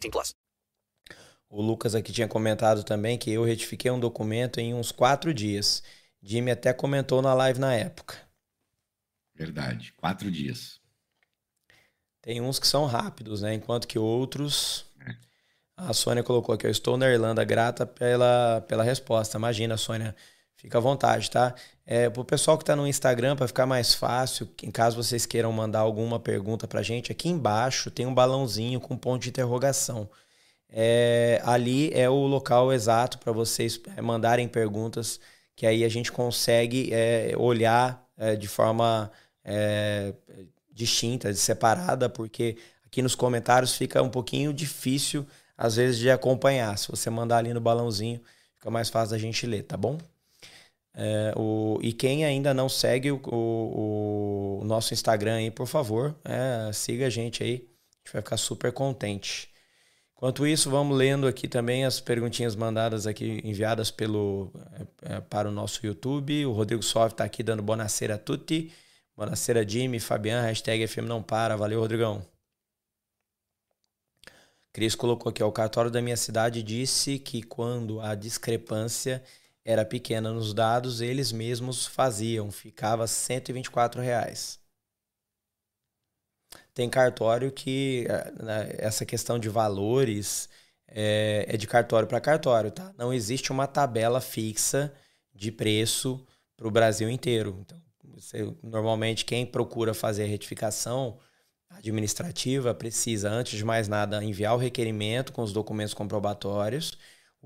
[0.00, 0.34] 18 plus.
[1.48, 5.82] O Lucas aqui tinha comentado também que eu retifiquei um documento em uns quatro dias.
[6.20, 8.16] Jimmy até comentou na live na época.
[9.34, 10.80] Verdade, quatro dias.
[12.20, 13.54] Tem uns que são rápidos, né?
[13.54, 14.86] Enquanto que outros.
[15.76, 19.36] A Sônia colocou aqui, eu estou na Irlanda, grata pela, pela resposta.
[19.36, 20.14] Imagina, Sônia,
[20.56, 21.54] fica à vontade, tá?
[21.86, 25.52] É, pro pessoal que está no Instagram, para ficar mais fácil, em caso vocês queiram
[25.52, 30.08] mandar alguma pergunta pra gente, aqui embaixo tem um balãozinho com ponto de interrogação.
[30.70, 35.20] É, ali é o local exato para vocês é, mandarem perguntas,
[35.54, 39.10] que aí a gente consegue é, olhar é, de forma
[39.44, 40.14] é,
[40.72, 42.56] distinta, separada, porque
[42.86, 45.26] aqui nos comentários fica um pouquinho difícil,
[45.56, 46.76] às vezes, de acompanhar.
[46.78, 48.20] Se você mandar ali no balãozinho,
[48.56, 49.98] fica mais fácil da gente ler, tá bom?
[50.94, 56.14] É, o, e quem ainda não segue o, o, o nosso Instagram aí, por favor,
[56.24, 57.54] é, siga a gente aí.
[57.54, 59.52] A gente vai ficar super contente.
[60.16, 64.52] Enquanto isso, vamos lendo aqui também as perguntinhas mandadas aqui, enviadas pelo,
[65.02, 66.46] é, para o nosso YouTube.
[66.46, 68.72] O Rodrigo Soft está aqui dando bonaceira a tutti.
[69.16, 71.56] Bonaceira Jimmy, Fabian, hashtag FM não para.
[71.56, 72.24] Valeu, Rodrigão.
[74.72, 79.22] Cris colocou aqui, ó, o cartório da minha cidade disse que quando a discrepância
[79.64, 84.60] era pequena nos dados, eles mesmos faziam, ficava 124 reais.
[86.74, 88.06] Tem cartório que
[88.42, 90.48] né, essa questão de valores
[90.88, 92.92] é, é de cartório para cartório, tá?
[92.98, 94.92] Não existe uma tabela fixa
[95.32, 96.24] de preço
[96.56, 97.58] para o Brasil inteiro.
[97.60, 97.80] Então,
[98.14, 101.18] você, normalmente, quem procura fazer a retificação
[101.70, 106.96] administrativa precisa, antes de mais nada, enviar o requerimento com os documentos comprobatórios.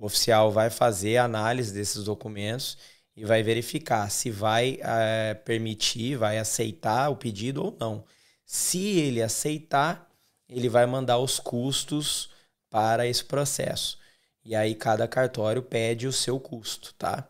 [0.00, 2.78] O oficial vai fazer a análise desses documentos
[3.16, 8.04] e vai verificar se vai é, permitir, vai aceitar o pedido ou não.
[8.46, 10.08] Se ele aceitar,
[10.48, 12.30] ele vai mandar os custos
[12.70, 13.98] para esse processo.
[14.44, 17.28] E aí cada cartório pede o seu custo, tá?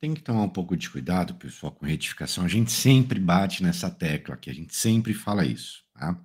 [0.00, 2.42] tem que tomar um pouco de cuidado, pessoal, com retificação.
[2.42, 5.84] A gente sempre bate nessa tecla aqui, a gente sempre fala isso.
[5.92, 6.18] Tá?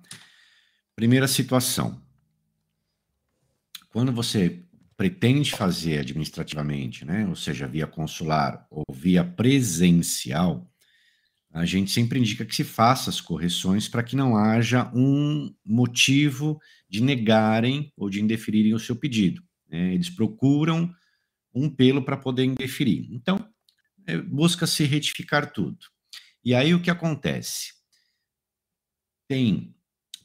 [0.94, 2.00] Primeira situação.
[3.96, 4.62] Quando você
[4.94, 10.70] pretende fazer administrativamente, né, ou seja, via consular ou via presencial,
[11.50, 16.60] a gente sempre indica que se faça as correções para que não haja um motivo
[16.86, 19.42] de negarem ou de indeferirem o seu pedido.
[19.66, 19.94] Né?
[19.94, 20.94] Eles procuram
[21.54, 23.08] um pelo para poder indeferir.
[23.10, 23.48] Então,
[24.06, 25.78] é, busca se retificar tudo.
[26.44, 27.72] E aí o que acontece?
[29.26, 29.74] Tem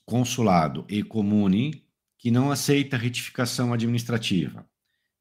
[0.05, 1.89] consulado e comune
[2.21, 4.63] que não aceita retificação administrativa.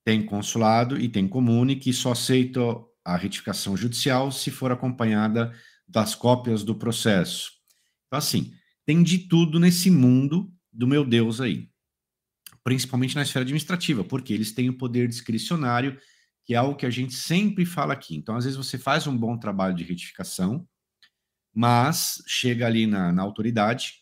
[0.04, 2.60] Tem consulado e tem comune que só aceita
[3.02, 5.50] a retificação judicial se for acompanhada
[5.88, 7.52] das cópias do processo.
[8.06, 8.52] Então, assim,
[8.84, 11.70] tem de tudo nesse mundo do meu Deus aí.
[12.62, 15.98] Principalmente na esfera administrativa, porque eles têm o poder discricionário
[16.44, 18.14] que é algo que a gente sempre fala aqui.
[18.14, 20.68] Então, às vezes, você faz um bom trabalho de retificação,
[21.54, 23.94] mas chega ali na, na autoridade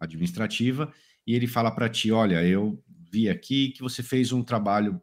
[0.00, 0.90] administrativa
[1.26, 5.00] e ele fala para ti: olha, eu vi aqui que você fez um trabalho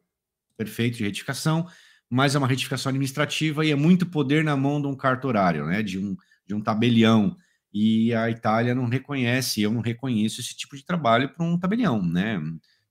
[0.56, 1.68] perfeito de retificação,
[2.10, 5.82] mas é uma retificação administrativa e é muito poder na mão de um cartorário, né?
[5.82, 6.16] De um,
[6.46, 7.36] de um tabelião.
[7.74, 12.06] E a Itália não reconhece, eu não reconheço esse tipo de trabalho para um tabelião,
[12.06, 12.40] né?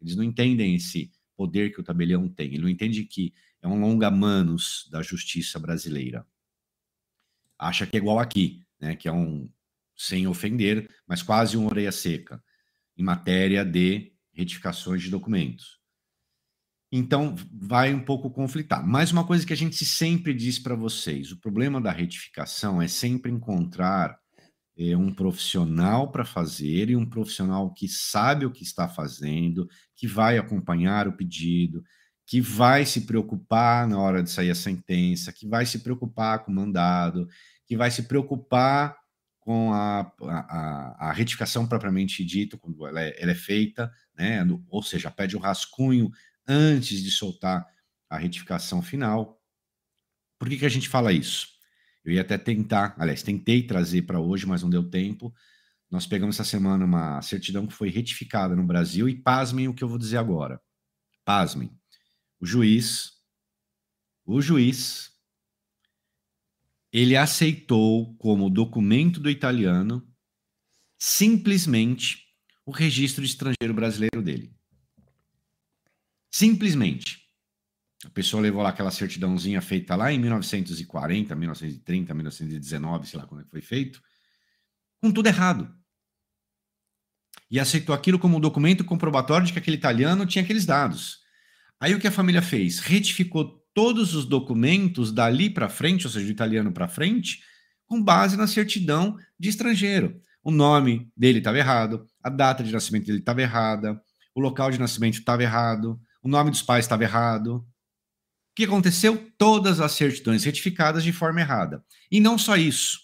[0.01, 2.49] Eles não entendem esse poder que o tabelião tem.
[2.49, 6.27] Ele não entende que é um longa-manos da justiça brasileira.
[7.57, 8.97] Acha que é igual aqui, né?
[8.97, 9.49] Que é um,
[9.97, 12.43] sem ofender, mas quase um orelha seca,
[12.97, 15.81] em matéria de retificações de documentos.
[16.91, 18.87] Então, vai um pouco conflitar.
[18.87, 22.87] Mais uma coisa que a gente sempre diz para vocês: o problema da retificação é
[22.87, 24.19] sempre encontrar
[24.77, 29.67] é, um profissional para fazer e um profissional que sabe o que está fazendo,
[29.97, 31.83] que vai acompanhar o pedido,
[32.27, 36.53] que vai se preocupar na hora de sair a sentença, que vai se preocupar com
[36.53, 37.27] o mandado,
[37.67, 38.97] que vai se preocupar
[39.43, 44.47] com a, a, a retificação propriamente dita, quando ela é, ela é feita, né?
[44.69, 46.11] ou seja, pede o rascunho
[46.47, 47.67] antes de soltar
[48.09, 49.43] a retificação final.
[50.39, 51.49] Por que, que a gente fala isso?
[52.05, 55.35] Eu ia até tentar, aliás, tentei trazer para hoje, mas não deu tempo.
[55.91, 59.83] Nós pegamos essa semana uma certidão que foi retificada no Brasil e pasmem o que
[59.83, 60.61] eu vou dizer agora.
[61.25, 61.77] Pasmem.
[62.39, 63.11] O juiz,
[64.25, 65.12] o juiz,
[66.93, 70.07] ele aceitou como documento do italiano
[70.99, 72.27] simplesmente
[72.67, 74.55] o registro estrangeiro brasileiro dele.
[76.31, 77.23] Simplesmente.
[78.05, 83.43] A pessoa levou lá aquela certidãozinha feita lá em 1940, 1930, 1919, sei lá quando
[83.43, 84.03] é foi feito,
[85.01, 85.73] com tudo errado.
[87.51, 91.21] E aceitou aquilo como um documento comprobatório de que aquele italiano tinha aqueles dados.
[91.79, 92.81] Aí o que a família fez?
[92.81, 97.41] Retificou todos os documentos dali para frente, ou seja, do italiano para frente,
[97.87, 100.21] com base na certidão de estrangeiro.
[100.43, 104.01] O nome dele estava errado, a data de nascimento dele estava errada,
[104.35, 107.57] o local de nascimento estava errado, o nome dos pais estava errado.
[107.57, 107.65] O
[108.55, 109.31] que aconteceu?
[109.39, 111.85] Todas as certidões retificadas de forma errada.
[112.11, 112.99] E não só isso.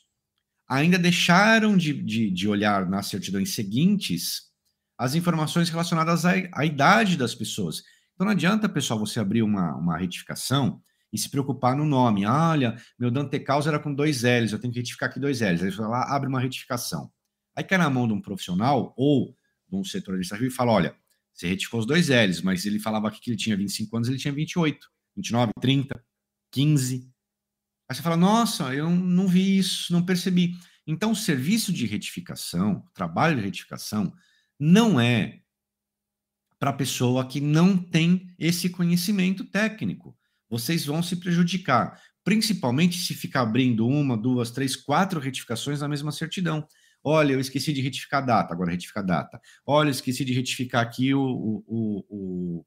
[0.69, 4.49] Ainda deixaram de, de, de olhar nas certidões seguintes
[4.99, 7.83] as informações relacionadas à, à, idade das pessoas.
[8.19, 12.25] Então não adianta, pessoal, você abrir uma, uma retificação e se preocupar no nome.
[12.25, 15.41] Ah, olha, meu Dante Causa era com dois L's, eu tenho que retificar aqui dois
[15.41, 15.63] L's.
[15.63, 17.13] Aí você vai lá, abre uma retificação.
[17.55, 19.37] Aí cai na mão de um profissional ou
[19.69, 20.97] de um setor administrativo e fala: olha,
[21.33, 24.19] você retificou os dois L's, mas ele falava aqui que ele tinha 25 anos, ele
[24.19, 26.05] tinha 28, 29, 30,
[26.51, 27.09] 15.
[27.89, 30.57] Aí você fala, nossa, eu não vi isso, não percebi.
[30.85, 34.13] Então, o serviço de retificação, o trabalho de retificação,
[34.59, 35.41] não é
[36.59, 40.17] para pessoa que não tem esse conhecimento técnico.
[40.51, 46.11] Vocês vão se prejudicar, principalmente se ficar abrindo uma, duas, três, quatro retificações na mesma
[46.11, 46.67] certidão.
[47.05, 49.41] Olha, eu esqueci de retificar a data, agora retifica a data.
[49.65, 52.65] Olha, eu esqueci de retificar aqui o, o, o,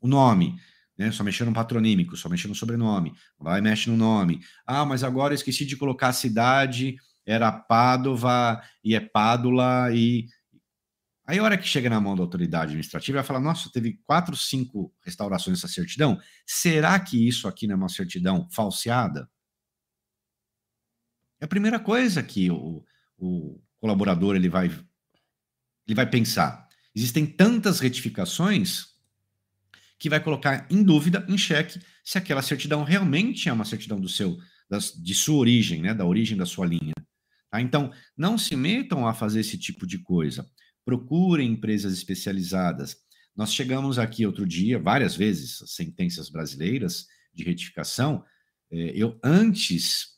[0.00, 0.56] o nome.
[0.96, 1.10] Né?
[1.10, 3.12] Só mexendo no patronímico, só mexendo no sobrenome.
[3.38, 4.40] Vai mexe no nome.
[4.66, 10.26] Ah, mas agora eu esqueci de colocar a cidade, era Pádua e é Pádula e.
[11.26, 14.36] Aí, a hora que chega na mão da autoridade administrativa, vai falar: nossa, teve quatro,
[14.36, 16.20] cinco restaurações dessa certidão.
[16.46, 19.28] Será que isso aqui não é uma certidão falseada?
[21.40, 22.84] É a primeira coisa que o,
[23.18, 26.66] o, colaborador ele vai ele vai pensar.
[26.94, 28.94] Existem tantas retificações
[29.98, 34.08] que vai colocar em dúvida, em xeque, se aquela certidão realmente é uma certidão do
[34.08, 36.94] seu das, de sua origem, né, da origem da sua linha.
[37.50, 37.60] Tá?
[37.60, 40.48] Então, não se metam a fazer esse tipo de coisa.
[40.84, 42.96] Procurem empresas especializadas.
[43.36, 48.24] Nós chegamos aqui outro dia, várias vezes, sentenças brasileiras de retificação.
[48.70, 50.14] É, eu antes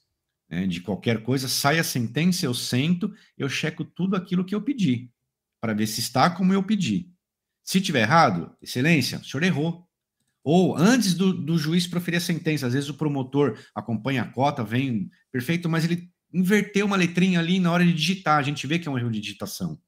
[0.49, 4.63] né, de qualquer coisa, sai a sentença, eu sento, eu checo tudo aquilo que eu
[4.63, 5.11] pedi,
[5.61, 7.11] para ver se está como eu pedi.
[7.63, 9.85] Se tiver errado, excelência, o senhor errou.
[10.45, 14.63] Ou antes do, do juiz proferir a sentença, às vezes o promotor acompanha a cota,
[14.63, 18.79] vem perfeito, mas ele inverteu uma letrinha ali na hora de digitar, a gente vê
[18.79, 19.81] que é um erro de digitação.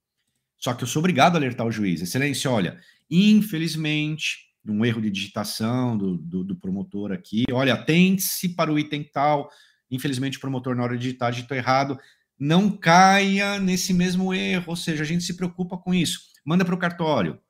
[0.59, 2.03] Só que eu sou obrigado a alertar o juiz.
[2.03, 2.79] Excelência, olha,
[3.11, 9.03] infelizmente, um erro de digitação do, do, do promotor aqui, olha, atente-se para o item
[9.03, 9.49] tal,
[9.91, 11.99] Infelizmente, o promotor, na hora de digitar, digitou errado.
[12.39, 16.21] Não caia nesse mesmo erro, ou seja, a gente se preocupa com isso.
[16.45, 17.41] Manda para o cartório.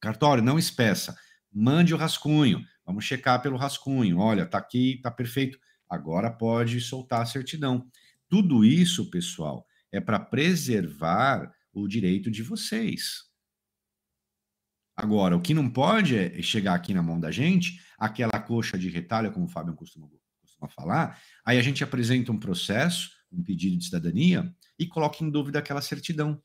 [0.00, 1.16] Cartório, não espeça.
[1.52, 2.62] Mande o rascunho.
[2.86, 4.18] Vamos checar pelo rascunho.
[4.18, 5.58] Olha, tá aqui, tá perfeito.
[5.88, 7.86] Agora pode soltar a certidão.
[8.28, 13.30] Tudo isso, pessoal, é para preservar o direito de vocês.
[14.96, 18.88] Agora, o que não pode é chegar aqui na mão da gente, aquela coxa de
[18.88, 20.08] retalho, como o Fábio costuma,
[20.42, 25.30] costuma falar, aí a gente apresenta um processo, um pedido de cidadania, e coloca em
[25.30, 26.42] dúvida aquela certidão.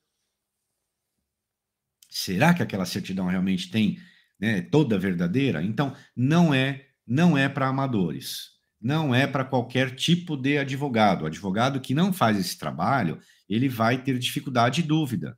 [2.09, 3.99] Será que aquela certidão realmente tem
[4.39, 5.61] né, toda verdadeira?
[5.61, 8.54] Então, não é, não é para amadores,
[8.85, 11.23] não é para qualquer tipo de advogado.
[11.23, 13.19] O advogado que não faz esse trabalho,
[13.49, 15.35] ele vai ter dificuldade e dúvida.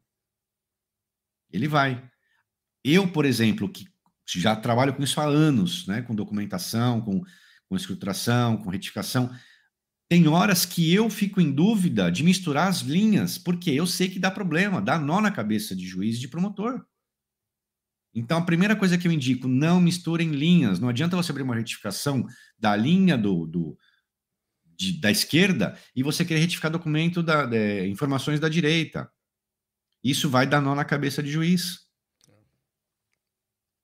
[1.49, 2.03] Ele vai.
[2.83, 3.87] Eu, por exemplo, que
[4.27, 7.23] já trabalho com isso há anos, né, com documentação, com,
[7.69, 9.33] com escrituração, com retificação,
[10.09, 14.19] tem horas que eu fico em dúvida de misturar as linhas, porque eu sei que
[14.19, 16.85] dá problema, dá nó na cabeça de juiz e de promotor.
[18.13, 20.79] Então, a primeira coisa que eu indico, não misturem linhas.
[20.79, 22.25] Não adianta você abrir uma retificação
[22.57, 23.77] da linha do, do
[24.75, 29.09] de, da esquerda e você querer retificar documento da, de, informações da direita.
[30.03, 31.87] Isso vai dar nó na cabeça de juiz.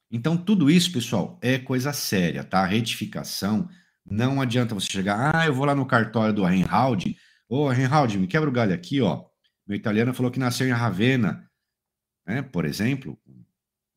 [0.09, 2.65] Então, tudo isso, pessoal, é coisa séria, tá?
[2.65, 3.67] Retificação
[4.05, 7.15] não adianta você chegar, ah, eu vou lá no cartório do Reinhold.
[7.49, 9.25] Ô, oh, Reinhold, me quebra o galho aqui, ó.
[9.65, 11.49] Meu italiano falou que nasceu em Ravenna,
[12.27, 13.19] né, por exemplo.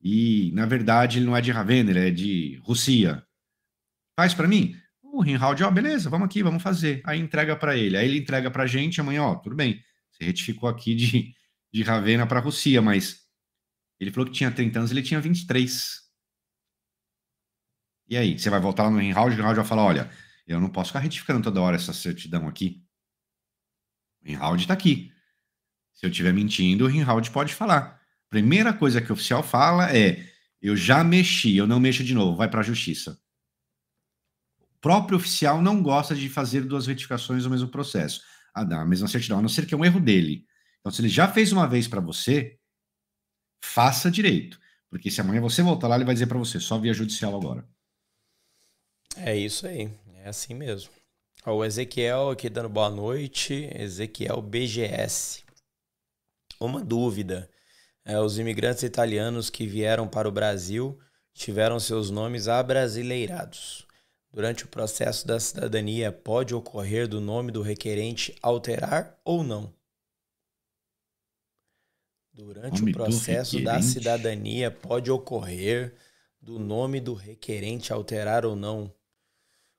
[0.09, 3.27] E, na verdade, ele não é de Ravenna, ele é de Rússia.
[4.15, 4.77] Faz para mim?
[5.03, 7.03] O Reinhold, ó, beleza, vamos aqui, vamos fazer.
[7.05, 7.97] Aí entrega para ele.
[7.97, 9.83] Aí ele entrega pra gente amanhã, ó, tudo bem.
[10.13, 11.35] Você retificou aqui de,
[11.73, 13.27] de Ravenna para Rússia, mas
[13.99, 16.01] ele falou que tinha 30 anos, ele tinha 23.
[18.07, 20.11] E aí, você vai voltar lá no Reinhold, o Reinhold vai falar, olha,
[20.47, 22.81] eu não posso ficar retificando toda hora essa certidão aqui.
[24.23, 25.13] O Reinhold está aqui.
[25.95, 27.96] Se eu estiver mentindo, o Reinhold pode falar.
[28.29, 30.29] Primeira coisa que o oficial fala é,
[30.61, 33.21] eu já mexi, eu não mexo de novo, vai para a justiça.
[34.61, 38.23] O próprio oficial não gosta de fazer duas retificações no mesmo processo,
[38.55, 40.45] a da mesma certidão, a não ser que é um erro dele.
[40.81, 42.59] Então, se ele já fez uma vez para você,
[43.65, 44.61] faça direito.
[44.89, 47.69] Porque se amanhã você voltar lá, ele vai dizer para você, só via judicial agora.
[49.17, 50.91] É isso aí, é assim mesmo.
[51.45, 55.45] o Ezequiel aqui dando boa noite, Ezequiel BGS.
[56.61, 57.51] Uma dúvida:
[58.07, 60.97] é, os imigrantes italianos que vieram para o Brasil
[61.35, 63.85] tiveram seus nomes abrasileirados.
[64.33, 69.75] Durante o processo da cidadania, pode ocorrer do nome do requerente alterar ou não?
[72.33, 75.95] Durante nome o processo da cidadania, pode ocorrer
[76.41, 78.93] do nome do requerente alterar ou não?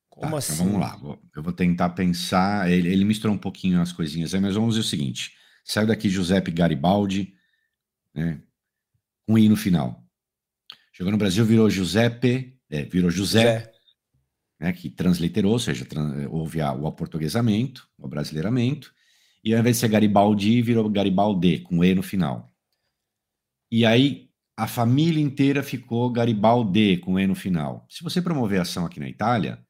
[0.10, 0.54] Como tá, assim?
[0.54, 1.06] Então vamos assim?
[1.08, 2.70] lá, eu vou tentar pensar.
[2.70, 6.10] Ele, ele misturou um pouquinho as coisinhas aí, mas vamos ver o seguinte: saiu daqui
[6.10, 7.37] Giuseppe Garibaldi,
[8.18, 8.42] né?
[9.28, 10.04] Um I no final.
[10.92, 13.72] Chegou no Brasil, virou Giuseppe, é, virou José, José.
[14.60, 18.92] Né, que transliterou, ou seja, trans, houve a, o aportuguesamento, o brasileiramento,
[19.44, 22.52] e ao invés de ser Garibaldi, virou Garibaldi, com E no final.
[23.72, 27.86] E aí a família inteira ficou Garibaldi, com E no final.
[27.88, 29.64] Se você promover ação aqui na Itália,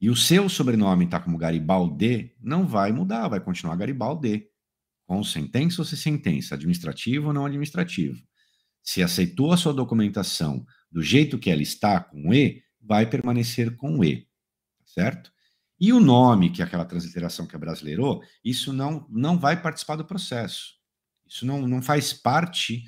[0.00, 4.48] e o seu sobrenome está como Garibaldi, não vai mudar, vai continuar Garibaldi.
[5.06, 8.18] Com sentença ou sem sentença, administrativo ou não administrativo.
[8.82, 14.02] Se aceitou a sua documentação do jeito que ela está, com E, vai permanecer com
[14.04, 14.26] E,
[14.86, 15.32] certo?
[15.80, 19.96] E o nome, que é aquela transliteração que é brasileirou, isso não, não vai participar
[19.96, 20.74] do processo.
[21.26, 22.82] Isso não, não faz parte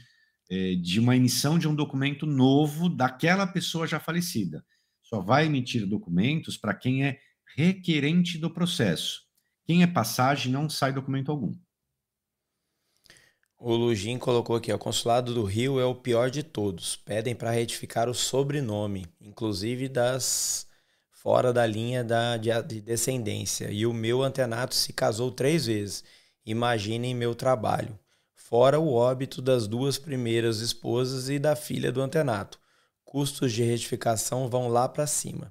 [0.51, 4.65] eh, de uma emissão de um documento novo daquela pessoa já falecida
[5.07, 7.19] só vai emitir documentos para quem é
[7.57, 9.23] requerente do processo.
[9.65, 11.55] Quem é passagem não sai documento algum.
[13.59, 16.97] O Lugin colocou aqui: o consulado do Rio é o pior de todos.
[16.97, 20.67] Pedem para retificar o sobrenome, inclusive das
[21.11, 23.71] fora da linha da, de, de descendência.
[23.71, 26.05] E o meu antenato se casou três vezes.
[26.45, 27.99] Imaginem meu trabalho.
[28.35, 32.61] Fora o óbito das duas primeiras esposas e da filha do antenato
[33.17, 35.51] custos de retificação vão lá para cima.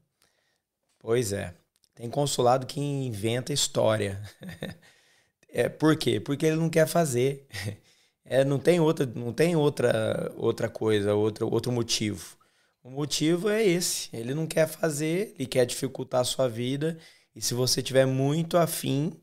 [0.99, 1.55] Pois é.
[1.95, 4.21] Tem consulado que inventa história.
[5.49, 6.19] é, por quê?
[6.19, 7.47] Porque ele não quer fazer.
[8.25, 12.35] É, não tem outra, não tem outra, outra coisa, outro, outro motivo.
[12.83, 14.09] O motivo é esse.
[14.13, 16.97] Ele não quer fazer, ele quer dificultar a sua vida.
[17.35, 19.13] E se você tiver muito afim,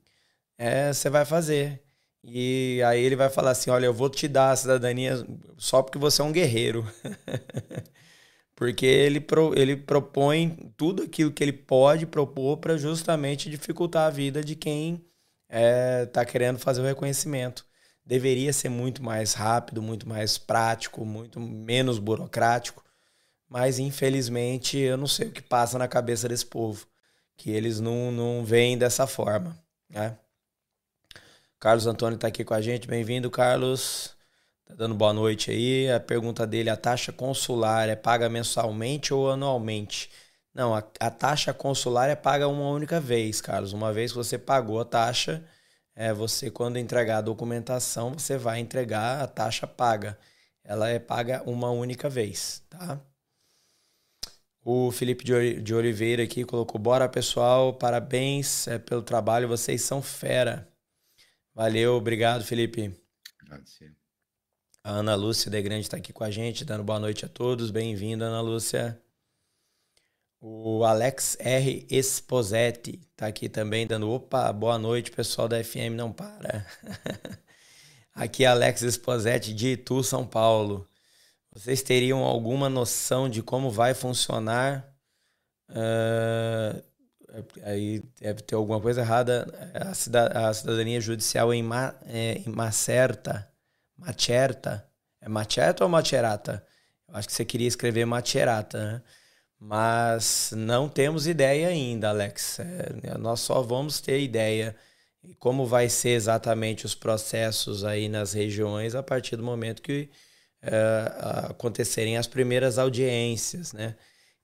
[0.59, 1.83] é, você vai fazer.
[2.25, 5.27] E aí ele vai falar assim: olha, eu vou te dar a cidadania
[5.59, 6.87] só porque você é um guerreiro.
[8.55, 14.11] porque ele, pro, ele propõe tudo aquilo que ele pode propor para justamente dificultar a
[14.11, 14.95] vida de quem
[15.49, 17.67] está é, tá querendo fazer o reconhecimento.
[18.05, 22.85] Deveria ser muito mais rápido, muito mais prático, muito menos burocrático,
[23.49, 26.87] mas infelizmente eu não sei o que passa na cabeça desse povo,
[27.37, 29.57] que eles não, não veem dessa forma.
[29.89, 30.17] Né?
[31.61, 34.17] Carlos Antônio está aqui com a gente, bem-vindo, Carlos.
[34.67, 35.91] Tá dando boa noite aí.
[35.91, 40.11] A pergunta dele: a taxa consular é paga mensalmente ou anualmente?
[40.55, 43.73] Não, a, a taxa consular é paga uma única vez, Carlos.
[43.73, 45.45] Uma vez que você pagou a taxa,
[45.95, 50.19] é você quando entregar a documentação, você vai entregar a taxa paga.
[50.65, 53.01] Ela é paga uma única vez, tá?
[54.65, 60.69] O Felipe de Oliveira aqui colocou: Bora pessoal, parabéns é, pelo trabalho, vocês são fera.
[61.55, 62.95] Valeu, obrigado, Felipe.
[63.41, 63.95] Agradecer.
[64.85, 67.71] A Ana Lúcia de Grande está aqui com a gente, dando boa noite a todos.
[67.71, 69.02] Bem-vinda, Ana Lúcia.
[70.45, 71.87] O Alex R.
[71.89, 76.67] Esposetti está aqui também, dando opa, boa noite, pessoal da FM Não Para.
[78.13, 80.85] aqui é Alex Esposetti de Itu, São Paulo.
[81.53, 84.93] Vocês teriam alguma noção de como vai funcionar?
[85.71, 86.83] Uh,
[87.63, 89.47] aí deve ter alguma coisa errada.
[89.73, 89.95] A,
[90.53, 93.49] cidadania judicial em, Ma, é, em Macerta.
[93.97, 94.85] Macerta.
[95.21, 96.67] É Macerta ou Macerata?
[97.09, 99.03] Eu acho que você queria escrever Macerata, né?
[99.65, 102.59] Mas não temos ideia ainda, Alex.
[102.59, 104.75] É, nós só vamos ter ideia
[105.23, 110.11] de como vai ser exatamente os processos aí nas regiões a partir do momento que
[110.65, 113.95] uh, acontecerem as primeiras audiências, né?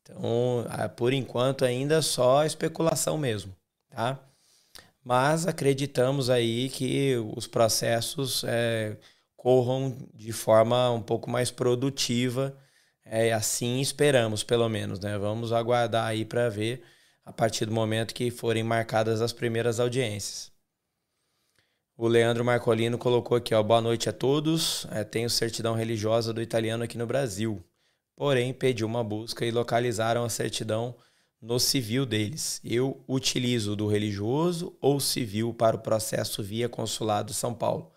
[0.03, 3.53] Então, uh, por enquanto, ainda só especulação mesmo,
[3.91, 4.21] tá?
[5.03, 8.97] Mas acreditamos aí que os processos é,
[9.37, 12.57] corram de forma um pouco mais produtiva,
[13.11, 15.17] é, assim esperamos, pelo menos, né?
[15.19, 16.83] Vamos aguardar aí para ver
[17.25, 20.51] a partir do momento que forem marcadas as primeiras audiências.
[21.97, 24.87] O Leandro Marcolino colocou aqui, ó, boa noite a todos.
[24.93, 27.63] É, tenho certidão religiosa do italiano aqui no Brasil.
[28.15, 30.95] Porém, pedi uma busca e localizaram a certidão
[31.41, 32.61] no civil deles.
[32.65, 37.93] Eu utilizo do religioso ou civil para o processo via consulado São Paulo.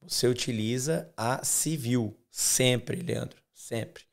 [0.00, 4.05] Você utiliza a civil sempre, Leandro, sempre,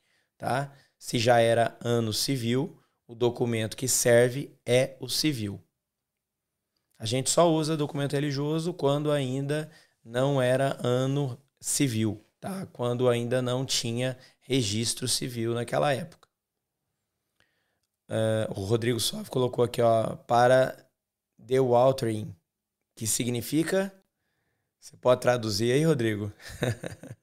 [0.43, 0.73] tá?
[0.99, 5.57] Se já era ano civil, o documento que serve é o civil.
[6.99, 9.71] A gente só usa documento religioso quando ainda
[10.03, 12.65] não era ano civil, tá?
[12.73, 16.27] Quando ainda não tinha registro civil naquela época.
[18.09, 20.75] Uh, o Rodrigo Sov colocou aqui, ó, para
[21.39, 22.35] the watering,
[22.97, 23.93] que significa.
[24.77, 26.33] Você pode traduzir aí, Rodrigo?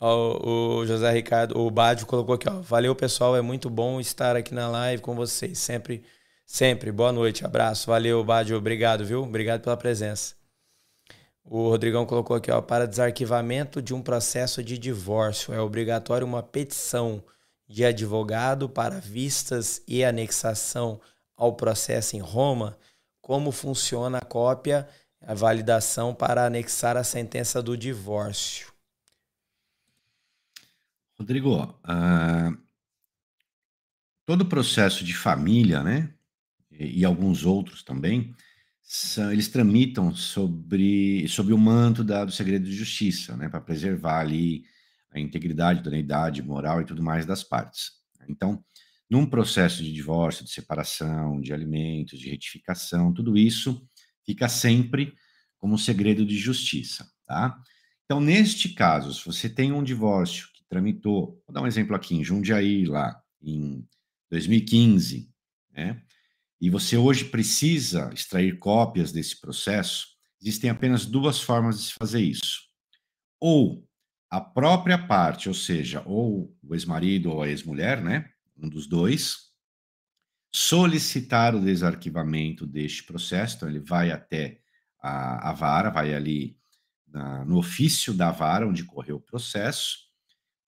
[0.00, 2.60] o, o, José Ricardo, o Bádio colocou aqui, ó.
[2.60, 3.36] Valeu, pessoal.
[3.36, 5.58] É muito bom estar aqui na live com vocês.
[5.58, 6.02] Sempre
[6.50, 6.90] Sempre.
[6.90, 7.44] Boa noite.
[7.44, 7.88] Abraço.
[7.88, 8.56] Valeu, Badio.
[8.56, 9.22] Obrigado, viu?
[9.22, 10.34] Obrigado pela presença.
[11.44, 16.42] O Rodrigão colocou aqui, ó, para desarquivamento de um processo de divórcio é obrigatório uma
[16.42, 17.22] petição
[17.68, 20.98] de advogado para vistas e anexação
[21.36, 22.78] ao processo em Roma.
[23.20, 24.88] Como funciona a cópia,
[25.20, 28.77] a validação para anexar a sentença do divórcio?
[31.18, 32.56] Rodrigo, uh,
[34.24, 36.14] todo processo de família, né?
[36.78, 38.34] e alguns outros também,
[38.82, 44.20] são, eles tramitam sobre, sobre o manto da, do segredo de justiça, né, para preservar
[44.20, 44.64] ali
[45.10, 47.92] a integridade, idoneidade moral e tudo mais das partes.
[48.28, 48.62] Então,
[49.10, 53.86] num processo de divórcio, de separação, de alimentos, de retificação, tudo isso
[54.24, 55.14] fica sempre
[55.58, 57.58] como segredo de justiça, tá?
[58.04, 62.24] Então, neste caso, se você tem um divórcio tramitou, vou dar um exemplo aqui, em
[62.24, 63.86] Jundiaí, lá, em
[64.30, 65.30] 2015,
[65.72, 66.02] né?
[66.60, 70.08] e você hoje precisa extrair cópias desse processo,
[70.40, 72.62] existem apenas duas formas de se fazer isso.
[73.40, 73.86] Ou
[74.30, 79.48] a própria parte, ou seja, ou o ex-marido ou a ex-mulher, né, um dos dois,
[80.52, 84.60] solicitar o desarquivamento deste processo, então ele vai até
[85.00, 86.58] a, a vara, vai ali
[87.06, 90.07] na, no ofício da vara onde correu o processo,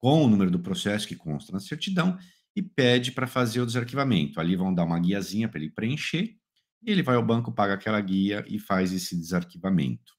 [0.00, 2.18] com o número do processo que consta na certidão,
[2.56, 4.40] e pede para fazer o desarquivamento.
[4.40, 6.36] Ali vão dar uma guiazinha para ele preencher,
[6.82, 10.18] e ele vai ao banco, paga aquela guia e faz esse desarquivamento.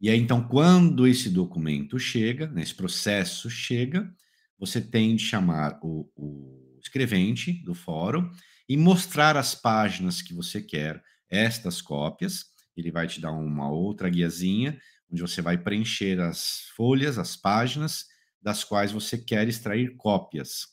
[0.00, 4.12] E aí, então, quando esse documento chega, né, esse processo chega,
[4.58, 8.30] você tem de chamar o, o escrevente do fórum
[8.68, 12.46] e mostrar as páginas que você quer, estas cópias.
[12.76, 14.78] Ele vai te dar uma outra guiazinha,
[15.12, 18.06] onde você vai preencher as folhas, as páginas,
[18.40, 20.66] das quais você quer extrair cópias.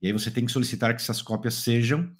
[0.00, 2.10] E aí você tem que solicitar que essas cópias sejam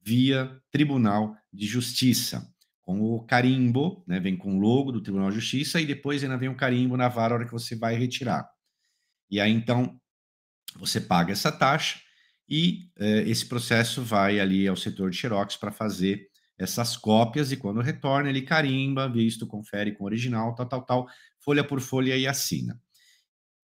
[0.00, 5.36] via Tribunal de Justiça, com o carimbo, né, vem com o logo do Tribunal de
[5.36, 8.48] Justiça e depois ainda vem o carimbo na vara a hora que você vai retirar.
[9.30, 10.00] E aí então
[10.76, 12.00] você paga essa taxa
[12.48, 17.56] e eh, esse processo vai ali ao setor de xerox para fazer essas cópias e
[17.56, 21.08] quando retorna ele carimba, visto, confere com o original, tal, tal, tal,
[21.40, 22.80] folha por folha e assina.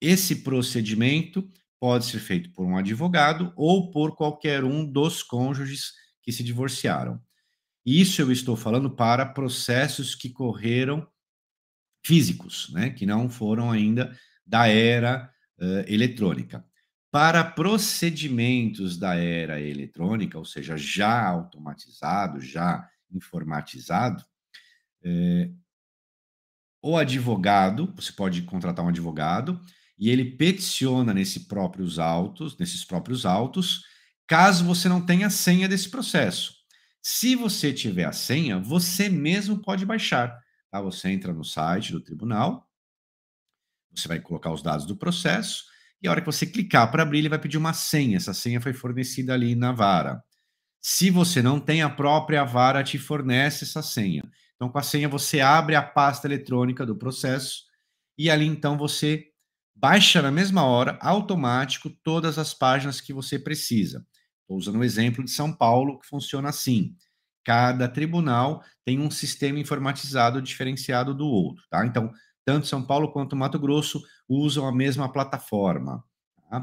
[0.00, 1.48] Esse procedimento
[1.78, 5.92] pode ser feito por um advogado ou por qualquer um dos cônjuges
[6.22, 7.20] que se divorciaram.
[7.84, 11.06] Isso eu estou falando para processos que correram
[12.04, 14.16] físicos, né, que não foram ainda
[14.46, 16.64] da era uh, eletrônica.
[17.10, 24.24] Para procedimentos da era eletrônica, ou seja, já automatizado, já informatizado,
[25.02, 25.50] é,
[26.82, 29.60] o advogado, você pode contratar um advogado
[29.98, 33.84] e ele peticiona nesse próprios autos, nesses próprios autos,
[34.26, 36.54] caso você não tenha a senha desse processo.
[37.02, 40.38] Se você tiver a senha, você mesmo pode baixar.
[40.70, 40.80] Tá?
[40.80, 42.66] Você entra no site do tribunal,
[43.94, 45.64] você vai colocar os dados do processo,
[46.02, 48.16] e a hora que você clicar para abrir, ele vai pedir uma senha.
[48.16, 50.22] Essa senha foi fornecida ali na vara.
[50.80, 54.22] Se você não tem, a própria vara te fornece essa senha.
[54.56, 57.64] Então, com a senha, você abre a pasta eletrônica do processo
[58.18, 59.26] e ali então você
[59.74, 64.06] baixa na mesma hora, automático, todas as páginas que você precisa.
[64.42, 66.94] Estou usando o exemplo de São Paulo, que funciona assim.
[67.44, 71.86] Cada tribunal tem um sistema informatizado diferenciado do outro, tá?
[71.86, 72.12] Então,
[72.44, 76.04] tanto São Paulo quanto Mato Grosso usam a mesma plataforma.
[76.48, 76.60] Tá?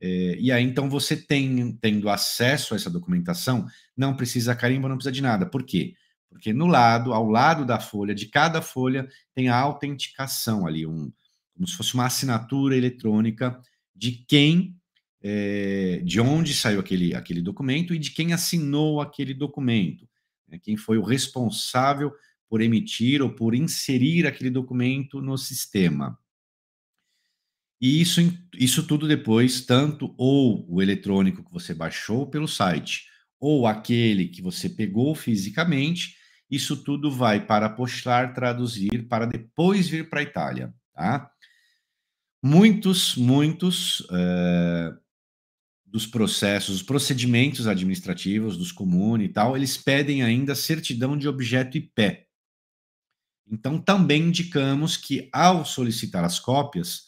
[0.00, 3.66] É, e aí, então, você tem, tendo acesso a essa documentação,
[3.96, 5.46] não precisa carimbo, não precisa de nada.
[5.46, 5.94] Por quê?
[6.28, 11.12] Porque no lado, ao lado da folha, de cada folha, tem a autenticação ali, um,
[11.54, 13.58] como se fosse uma assinatura eletrônica
[13.94, 14.76] de quem,
[15.22, 20.08] é, de onde saiu aquele, aquele documento e de quem assinou aquele documento,
[20.48, 22.12] né, quem foi o responsável
[22.48, 26.18] por emitir ou por inserir aquele documento no sistema.
[27.80, 28.20] E isso,
[28.54, 33.06] isso tudo depois, tanto ou o eletrônico que você baixou pelo site,
[33.38, 36.16] ou aquele que você pegou fisicamente,
[36.50, 41.30] isso tudo vai para postar, traduzir, para depois vir para a Itália, tá?
[42.42, 44.96] Muitos, muitos uh,
[45.84, 51.78] dos processos, os procedimentos administrativos, dos comunes e tal, eles pedem ainda certidão de objeto
[51.78, 52.26] e pé.
[53.46, 57.04] Então, também indicamos que, ao solicitar as cópias,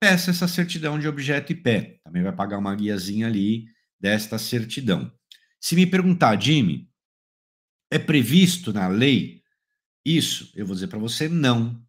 [0.00, 2.00] peça essa certidão de objeto e pé.
[2.02, 3.66] Também vai pagar uma guiazinha ali
[4.00, 5.12] desta certidão.
[5.60, 6.90] Se me perguntar, Jimmy,
[7.90, 9.42] é previsto na lei
[10.04, 10.50] isso?
[10.56, 11.80] Eu vou dizer para você não,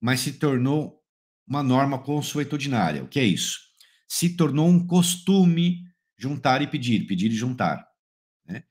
[0.00, 1.00] mas se tornou
[1.46, 3.04] uma norma consuetudinária.
[3.04, 3.60] O que é isso?
[4.08, 5.84] Se tornou um costume
[6.18, 7.86] juntar e pedir, pedir e juntar.
[8.46, 8.64] Né?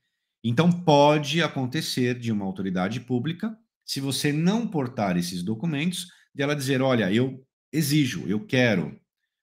[0.44, 6.80] Então, pode acontecer de uma autoridade pública se você não portar esses documentos, dela dizer,
[6.80, 8.98] olha, eu exijo, eu quero,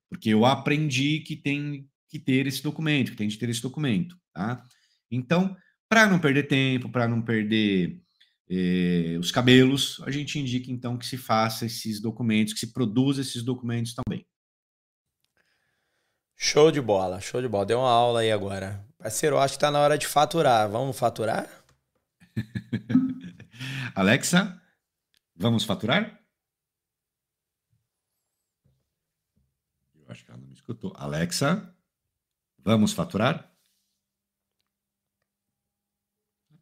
[0.09, 4.17] porque eu aprendi que tem que ter esse documento, que tem de ter esse documento,
[4.33, 4.63] tá?
[5.11, 5.55] Então,
[5.89, 8.01] para não perder tempo, para não perder
[8.49, 13.21] eh, os cabelos, a gente indica então que se faça esses documentos, que se produza
[13.21, 14.25] esses documentos também.
[16.35, 17.65] Show de bola, show de bola.
[17.65, 18.85] Deu uma aula aí agora.
[18.97, 20.69] Parceiro, acho que está na hora de faturar.
[20.69, 21.49] Vamos faturar?
[23.95, 24.61] Alexa,
[25.35, 26.21] vamos faturar?
[29.95, 30.93] Eu acho que ela não me escutou.
[30.97, 31.73] Alexa,
[32.61, 33.49] vamos faturar?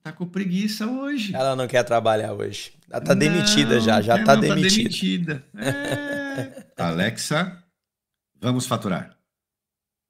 [0.04, 1.36] Tá com preguiça hoje.
[1.36, 2.74] Ela não quer trabalhar hoje.
[2.92, 5.40] Ela tá não, demitida já, já tá, demitida.
[5.40, 6.16] Tá demitida.
[6.78, 6.84] É.
[6.84, 7.64] Alexa,
[8.42, 9.18] vamos faturar.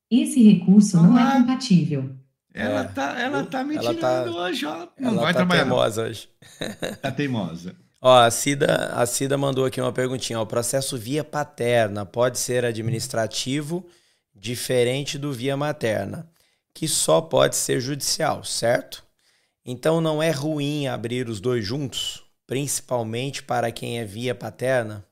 [0.09, 2.15] Esse recurso não é compatível.
[2.51, 2.87] Ela, é.
[2.87, 4.87] tá, ela tá me ela tirando tá, hoje, ó.
[4.99, 5.63] Não ela vai tá trabalhar.
[5.65, 6.29] teimosa hoje.
[6.99, 7.75] Tá teimosa.
[8.01, 10.39] Ó, a Cida, a Cida mandou aqui uma perguntinha.
[10.39, 13.87] O processo via paterna pode ser administrativo,
[14.33, 16.29] diferente do via materna,
[16.73, 19.03] que só pode ser judicial, certo?
[19.65, 25.05] Então não é ruim abrir os dois juntos, principalmente para quem é via paterna?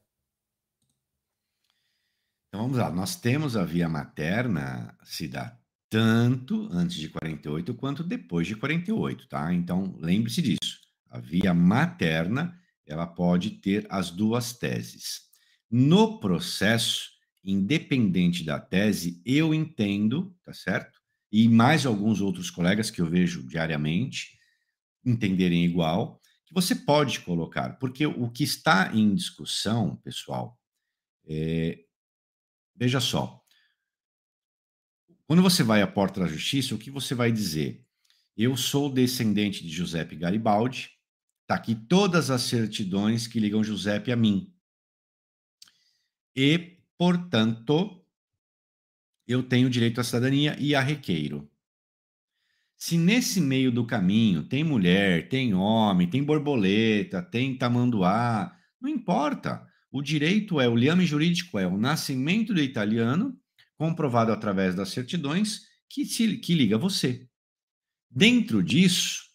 [2.49, 5.57] Então vamos lá, nós temos a via materna, Cida,
[5.89, 9.53] tanto antes de 48 quanto depois de 48, tá?
[9.53, 10.81] Então, lembre-se disso.
[11.10, 15.22] A via materna, ela pode ter as duas teses.
[15.69, 17.10] No processo,
[17.43, 20.99] independente da tese, eu entendo, tá certo?
[21.31, 24.38] E mais alguns outros colegas que eu vejo diariamente
[25.05, 30.57] entenderem igual, que você pode colocar, porque o que está em discussão, pessoal,
[31.26, 31.80] é,
[32.76, 33.43] veja só,
[35.26, 37.84] quando você vai à porta da justiça, o que você vai dizer?
[38.38, 40.91] Eu sou descendente de Giuseppe Garibaldi,
[41.44, 44.52] está aqui todas as certidões que ligam Giuseppe a mim.
[46.36, 48.03] E, portanto,
[49.28, 51.49] eu tenho direito à cidadania e a requeiro.
[52.76, 59.65] Se nesse meio do caminho tem mulher, tem homem, tem borboleta, tem tamanduá, não importa.
[59.91, 63.40] O direito é, o liame jurídico é o nascimento do italiano,
[63.78, 67.28] comprovado através das certidões, que, se, que liga você.
[68.10, 69.32] Dentro disso,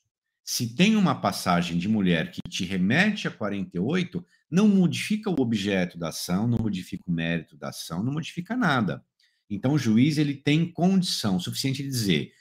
[0.50, 5.98] se tem uma passagem de mulher que te remete a 48, não modifica o objeto
[5.98, 9.04] da ação, não modifica o mérito da ação, não modifica nada.
[9.50, 12.32] Então, o juiz ele tem condição suficiente de dizer: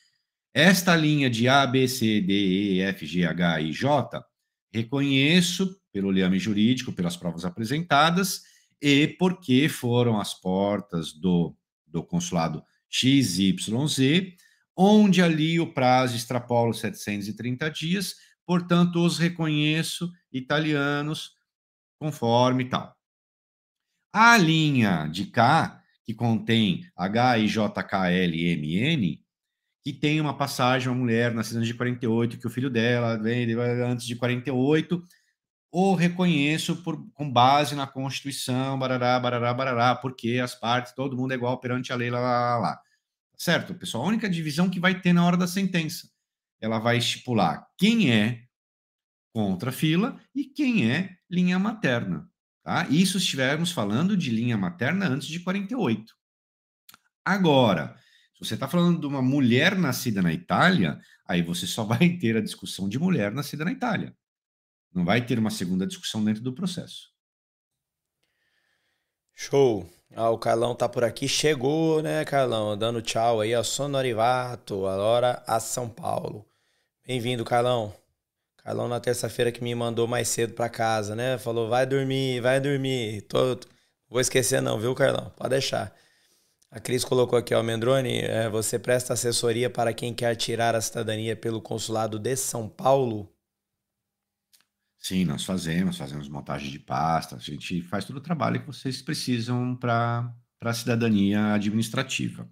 [0.53, 4.25] esta linha de A, B, C, D, E, F, G, H I, J,
[4.71, 8.43] reconheço pelo liame jurídico, pelas provas apresentadas
[8.81, 11.53] e porque foram as portas do,
[11.85, 14.33] do consulado XYZ,
[14.77, 21.31] onde ali o prazo extrapola os 730 dias, portanto, os reconheço italianos
[21.99, 22.95] conforme tal.
[24.13, 29.25] A linha de K, que contém H, J, K, L, M, N,
[29.83, 33.51] que tem uma passagem, uma mulher nascida antes de 48, que o filho dela vem
[33.53, 35.01] antes de 48,
[35.71, 41.31] ou reconheço por, com base na Constituição, barará, barará, barará, porque as partes, todo mundo
[41.31, 42.81] é igual perante a lei, lá, lá, lá.
[43.37, 44.03] Certo, pessoal?
[44.03, 46.09] A única divisão que vai ter na hora da sentença.
[46.59, 48.43] Ela vai estipular quem é
[49.31, 52.27] contra fila e quem é linha materna.
[52.63, 52.87] Tá?
[52.89, 56.13] Isso estivermos falando de linha materna antes de 48.
[57.23, 57.95] Agora,
[58.33, 62.35] se você está falando de uma mulher nascida na Itália, aí você só vai ter
[62.35, 64.15] a discussão de mulher nascida na Itália.
[64.91, 67.11] Não vai ter uma segunda discussão dentro do processo.
[69.35, 69.87] Show.
[70.15, 71.27] Ah, o Carlão tá por aqui.
[71.27, 72.77] Chegou, né, Carlão?
[72.77, 73.63] Dando tchau aí, ó.
[73.63, 76.45] Sonorivato, agora a São Paulo.
[77.05, 77.93] Bem-vindo, Carlão.
[78.57, 81.37] Carlão na terça-feira que me mandou mais cedo para casa, né?
[81.37, 83.21] Falou, vai dormir, vai dormir.
[83.23, 83.57] Tô...
[84.09, 85.31] Vou esquecer não, viu, Carlão?
[85.37, 85.93] Pode deixar.
[86.69, 90.81] A Cris colocou aqui, ó, Mendrone, é, você presta assessoria para quem quer tirar a
[90.81, 93.29] cidadania pelo consulado de São Paulo?
[94.99, 99.01] Sim, nós fazemos, fazemos montagem de pasta, a gente faz todo o trabalho que vocês
[99.01, 102.49] precisam para a cidadania administrativa.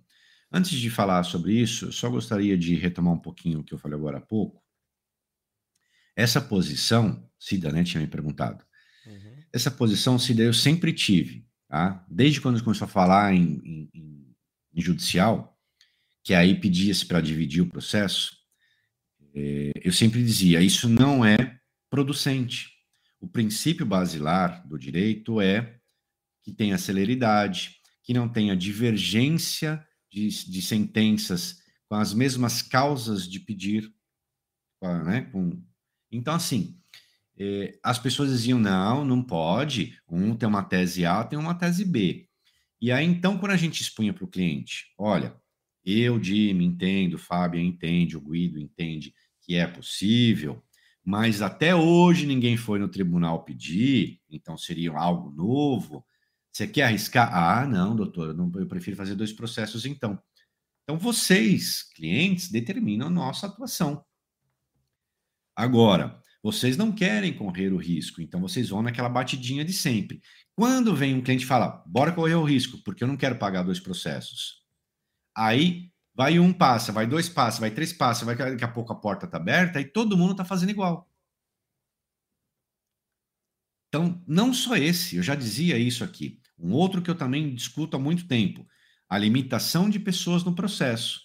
[0.52, 3.78] Antes de falar sobre isso, eu só gostaria de retomar um pouquinho o que eu
[3.78, 4.64] falei agora há pouco.
[6.16, 8.64] Essa posição, Cida, né, tinha me perguntado.
[9.06, 9.44] Uhum.
[9.52, 11.46] Essa posição, Cida, eu sempre tive.
[11.68, 12.06] Tá?
[12.10, 14.36] Desde quando começou a falar em, em,
[14.74, 15.60] em judicial,
[16.24, 18.38] que aí pedia-se para dividir o processo,
[19.34, 21.45] é, eu sempre dizia: isso não é
[21.96, 22.74] producente.
[23.22, 25.80] O princípio basilar do direito é
[26.44, 29.82] que tenha celeridade, que não tenha divergência
[30.12, 33.90] de, de sentenças com as mesmas causas de pedir,
[35.06, 35.32] né,
[36.12, 36.78] então, assim,
[37.38, 39.98] eh, as pessoas diziam: não, não pode.
[40.08, 42.28] Um tem uma tese A, tem uma tese B.
[42.80, 45.36] E aí, então, quando a gente expunha para o cliente: olha,
[45.84, 50.64] eu, Jimmy, entendo, Fábio entende, o Guido entende que é possível,
[51.06, 56.04] mas até hoje ninguém foi no tribunal pedir, então seria algo novo.
[56.52, 57.30] Você quer arriscar?
[57.32, 60.20] Ah, não, doutor, eu, não, eu prefiro fazer dois processos então.
[60.84, 64.04] Então, vocês, clientes, determinam a nossa atuação.
[65.56, 70.22] Agora, vocês não querem correr o risco, então vocês vão naquela batidinha de sempre.
[70.56, 73.64] Quando vem um cliente e fala, bora correr o risco, porque eu não quero pagar
[73.64, 74.64] dois processos.
[75.36, 78.96] Aí vai um passa, vai dois passa, vai três passa, vai daqui a pouco a
[78.96, 81.10] porta está aberta e todo mundo está fazendo igual.
[83.90, 86.42] Então, não só esse, eu já dizia isso aqui.
[86.58, 88.66] Um outro que eu também discuto há muito tempo,
[89.10, 91.22] a limitação de pessoas no processo.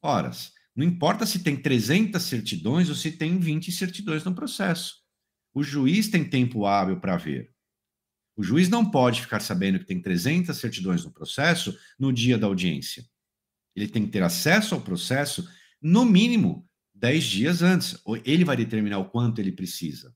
[0.00, 0.52] Horas.
[0.74, 5.02] Não importa se tem 300 certidões ou se tem 20 certidões no processo.
[5.52, 7.52] O juiz tem tempo hábil para ver.
[8.34, 12.46] O juiz não pode ficar sabendo que tem 300 certidões no processo no dia da
[12.46, 13.04] audiência.
[13.74, 15.48] Ele tem que ter acesso ao processo,
[15.80, 18.00] no mínimo, 10 dias antes.
[18.24, 20.14] Ele vai determinar o quanto ele precisa.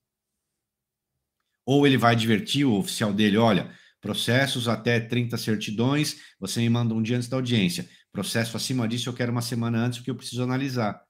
[1.64, 6.94] Ou ele vai advertir o oficial dele: olha, processos até 30 certidões, você me manda
[6.94, 7.88] um dia antes da audiência.
[8.12, 11.02] Processo acima disso, eu quero uma semana antes, porque eu preciso analisar.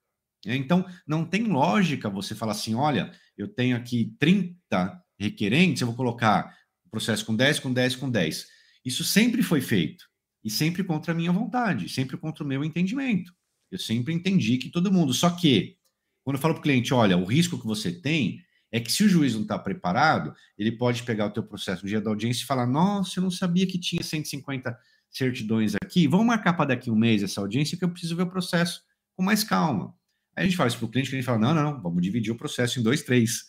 [0.46, 5.88] É, então, não tem lógica você falar assim: olha, eu tenho aqui 30 requerentes, eu
[5.88, 6.56] vou colocar
[6.96, 8.46] processo com 10, com 10, com 10.
[8.82, 10.06] Isso sempre foi feito.
[10.46, 13.34] E sempre contra a minha vontade, sempre contra o meu entendimento.
[13.68, 15.12] Eu sempre entendi que todo mundo.
[15.12, 15.76] Só que,
[16.22, 18.40] quando eu falo para o cliente: olha, o risco que você tem
[18.70, 21.88] é que se o juiz não está preparado, ele pode pegar o teu processo no
[21.88, 24.78] dia da audiência e falar: nossa, eu não sabia que tinha 150
[25.10, 28.30] certidões aqui, vamos marcar para daqui um mês essa audiência que eu preciso ver o
[28.30, 28.82] processo
[29.16, 29.96] com mais calma.
[30.36, 32.00] Aí a gente fala isso para o cliente, que a gente fala, não, não, vamos
[32.00, 33.46] dividir o processo em dois, três,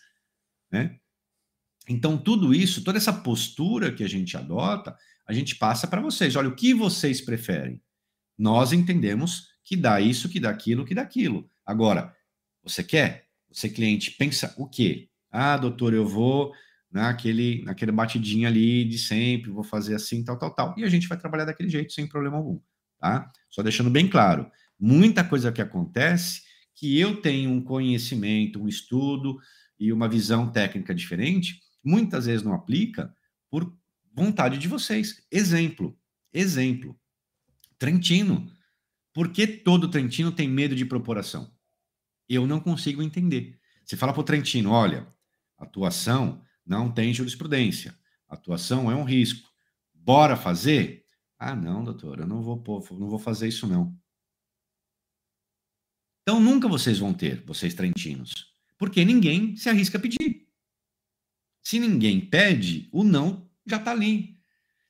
[0.71, 0.97] né?
[1.87, 4.97] Então, tudo isso, toda essa postura que a gente adota,
[5.27, 6.35] a gente passa para vocês.
[6.35, 7.81] Olha, o que vocês preferem?
[8.37, 11.49] Nós entendemos que dá isso, que dá aquilo, que dá aquilo.
[11.65, 12.15] Agora,
[12.63, 13.27] você quer?
[13.51, 15.09] Você, cliente, pensa o quê?
[15.31, 16.53] Ah, doutor, eu vou
[16.91, 20.75] naquele, naquele batidinho ali de sempre, vou fazer assim, tal, tal, tal.
[20.77, 22.59] E a gente vai trabalhar daquele jeito, sem problema algum,
[22.99, 23.29] tá?
[23.49, 24.49] Só deixando bem claro,
[24.79, 26.41] muita coisa que acontece
[26.75, 29.37] que eu tenho um conhecimento, um estudo
[29.79, 33.13] e uma visão técnica diferente, muitas vezes não aplica
[33.49, 33.76] por
[34.17, 35.23] vontade de vocês.
[35.31, 35.95] Exemplo,
[36.33, 36.99] exemplo.
[37.77, 38.51] Trentino.
[39.13, 41.53] Por que todo Trentino tem medo de proporação?
[42.27, 43.59] Eu não consigo entender.
[43.85, 45.07] Você fala para o Trentino, olha,
[45.55, 47.95] atuação não tem jurisprudência.
[48.27, 49.47] Atuação é um risco.
[49.93, 51.05] Bora fazer?
[51.37, 52.61] Ah, não, doutor, eu não vou,
[52.99, 53.95] não vou fazer isso não.
[56.23, 60.47] Então nunca vocês vão ter, vocês trentinos, porque ninguém se arrisca a pedir.
[61.63, 64.37] Se ninguém pede, o não já está ali.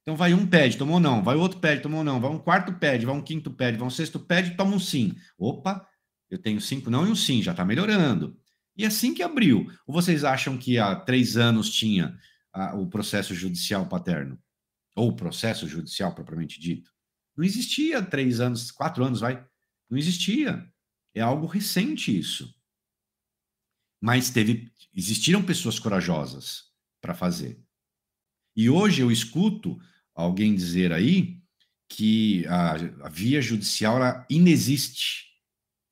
[0.01, 3.05] Então vai um pede, tomou não, vai outro pede, tomou não, vai um quarto pede,
[3.05, 5.15] vai um quinto pede, vai um sexto pede, toma um sim.
[5.37, 5.85] Opa,
[6.29, 8.39] eu tenho cinco não e um sim, já está melhorando.
[8.77, 9.69] E assim que abriu.
[9.85, 12.17] Ou vocês acham que há três anos tinha
[12.53, 14.39] a, o processo judicial paterno?
[14.95, 16.89] Ou o processo judicial propriamente dito?
[17.35, 19.45] Não existia três anos, quatro anos, vai.
[19.89, 20.65] Não existia.
[21.13, 22.55] É algo recente isso.
[24.01, 26.63] Mas teve, existiram pessoas corajosas
[27.01, 27.59] para fazer.
[28.57, 29.79] E hoje eu escuto
[30.15, 31.39] alguém dizer aí
[31.87, 32.71] que a,
[33.05, 35.27] a via judicial ela inexiste.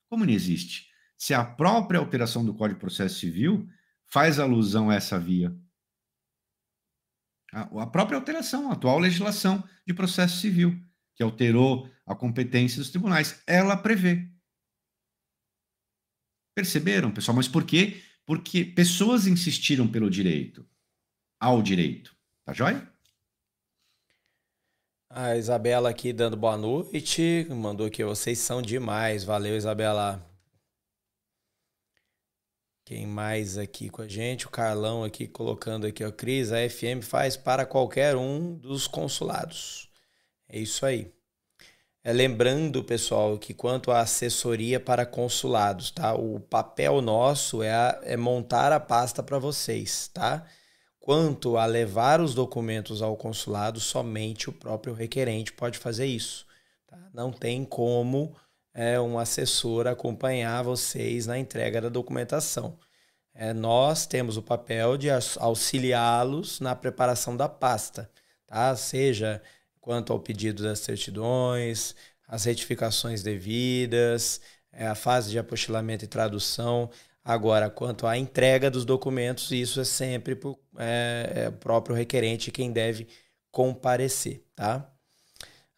[0.10, 0.90] Como inexiste?
[1.16, 3.70] Se a própria alteração do Código de Processo Civil
[4.08, 5.56] faz alusão a essa via.
[7.54, 10.76] A, a própria alteração, a atual legislação de processo civil,
[11.16, 14.28] que alterou a competência dos tribunais, ela prevê.
[16.56, 17.36] Perceberam, pessoal?
[17.36, 18.02] Mas por quê?
[18.26, 20.68] Porque pessoas insistiram pelo direito,
[21.40, 22.15] ao direito.
[22.46, 22.88] Tá joia?
[25.10, 29.24] A Isabela aqui dando boa noite, mandou que vocês são demais.
[29.24, 30.24] Valeu, Isabela.
[32.86, 34.46] Quem mais aqui com a gente?
[34.46, 39.90] O Carlão aqui colocando aqui, ó, Cris, a FM faz para qualquer um dos consulados.
[40.48, 41.12] É isso aí.
[42.04, 46.14] É, lembrando, pessoal, que quanto à assessoria para consulados, tá?
[46.14, 50.46] O papel nosso é, a, é montar a pasta para vocês, tá?
[51.06, 56.48] Quanto a levar os documentos ao consulado, somente o próprio requerente pode fazer isso.
[56.88, 56.98] Tá?
[57.14, 58.36] Não tem como
[58.74, 62.76] é, um assessor acompanhar vocês na entrega da documentação.
[63.36, 65.08] É, nós temos o papel de
[65.38, 68.10] auxiliá-los na preparação da pasta,
[68.48, 68.76] tá?
[68.76, 69.44] Seja
[69.80, 71.94] quanto ao pedido das certidões,
[72.28, 74.42] as retificações devidas,
[74.72, 76.90] é, a fase de apostilamento e tradução.
[77.28, 82.72] Agora, quanto à entrega dos documentos, isso é sempre o é, é próprio requerente quem
[82.72, 83.08] deve
[83.50, 84.88] comparecer, tá?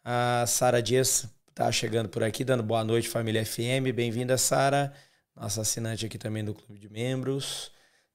[0.04, 3.94] A Sara Dias está chegando por aqui, dando boa noite, família FM.
[3.94, 4.92] Bem-vinda, Sara,
[5.34, 7.72] nossa assinante aqui também do Clube de Membros.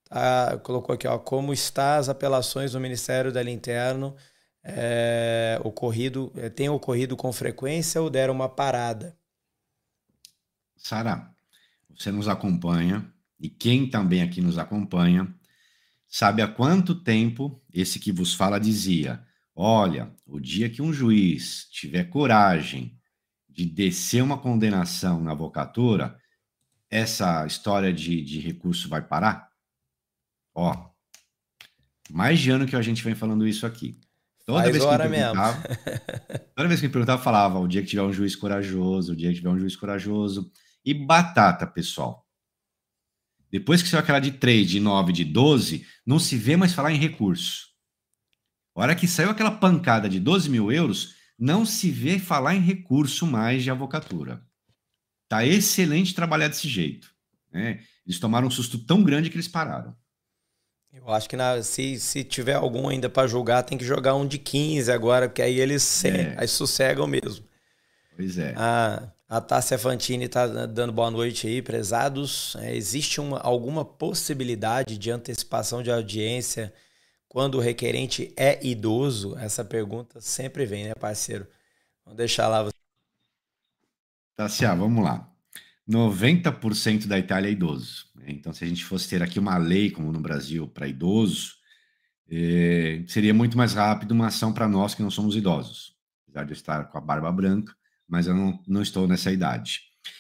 [0.08, 4.16] Tá, colocou aqui, ó, como está as apelações do Ministério da Interno
[4.64, 9.18] é, ocorrido, é, tem ocorrido com frequência ou deram uma parada?
[10.78, 11.34] Sara,
[11.98, 13.12] você nos acompanha
[13.44, 15.36] e quem também aqui nos acompanha
[16.07, 19.22] sabe há quanto tempo esse que vos fala dizia:
[19.53, 22.98] olha, o dia que um juiz tiver coragem
[23.49, 26.18] de descer uma condenação na avocatura,
[26.90, 29.49] essa história de, de recurso vai parar?
[30.56, 30.90] Ó,
[32.10, 33.99] mais de ano que a gente vem falando isso aqui.
[34.45, 35.36] Toda Faz vez hora mesmo.
[36.56, 39.32] toda vez que me perguntava, falava: o dia que tiver um juiz corajoso, o dia
[39.32, 40.49] que tiver um juiz corajoso.
[40.86, 42.23] E batata, pessoal.
[43.54, 46.92] Depois que saiu aquela de 3, de 9, de 12, não se vê mais falar
[46.92, 47.68] em recurso.
[48.76, 52.60] A hora que saiu aquela pancada de 12 mil euros, não se vê falar em
[52.60, 54.44] recurso mais de avocatura.
[55.30, 57.14] Tá excelente trabalhar desse jeito.
[57.52, 57.82] Né?
[58.04, 59.96] Eles tomaram um susto tão grande que eles pararam.
[60.92, 64.26] Eu acho que na, se, se tiver algum ainda para julgar, tem que jogar um
[64.26, 66.34] de 15 agora, porque aí eles é.
[66.40, 67.46] aí sossegam mesmo.
[68.16, 68.56] Pois é.
[68.58, 72.56] A, a Tássia Fantini está dando boa noite aí, prezados.
[72.60, 76.72] É, existe uma, alguma possibilidade de antecipação de audiência
[77.28, 79.36] quando o requerente é idoso?
[79.40, 81.48] Essa pergunta sempre vem, né, parceiro?
[82.06, 82.70] Vamos deixar lá.
[84.36, 85.28] Tássia, vamos lá.
[85.90, 88.06] 90% da Itália é idoso.
[88.14, 88.26] Né?
[88.28, 91.56] Então, se a gente fosse ter aqui uma lei, como no Brasil, para idoso,
[92.30, 95.96] eh, seria muito mais rápido uma ação para nós que não somos idosos.
[96.28, 97.74] Apesar de eu estar com a barba branca,
[98.14, 99.80] mas eu não, não estou nessa idade.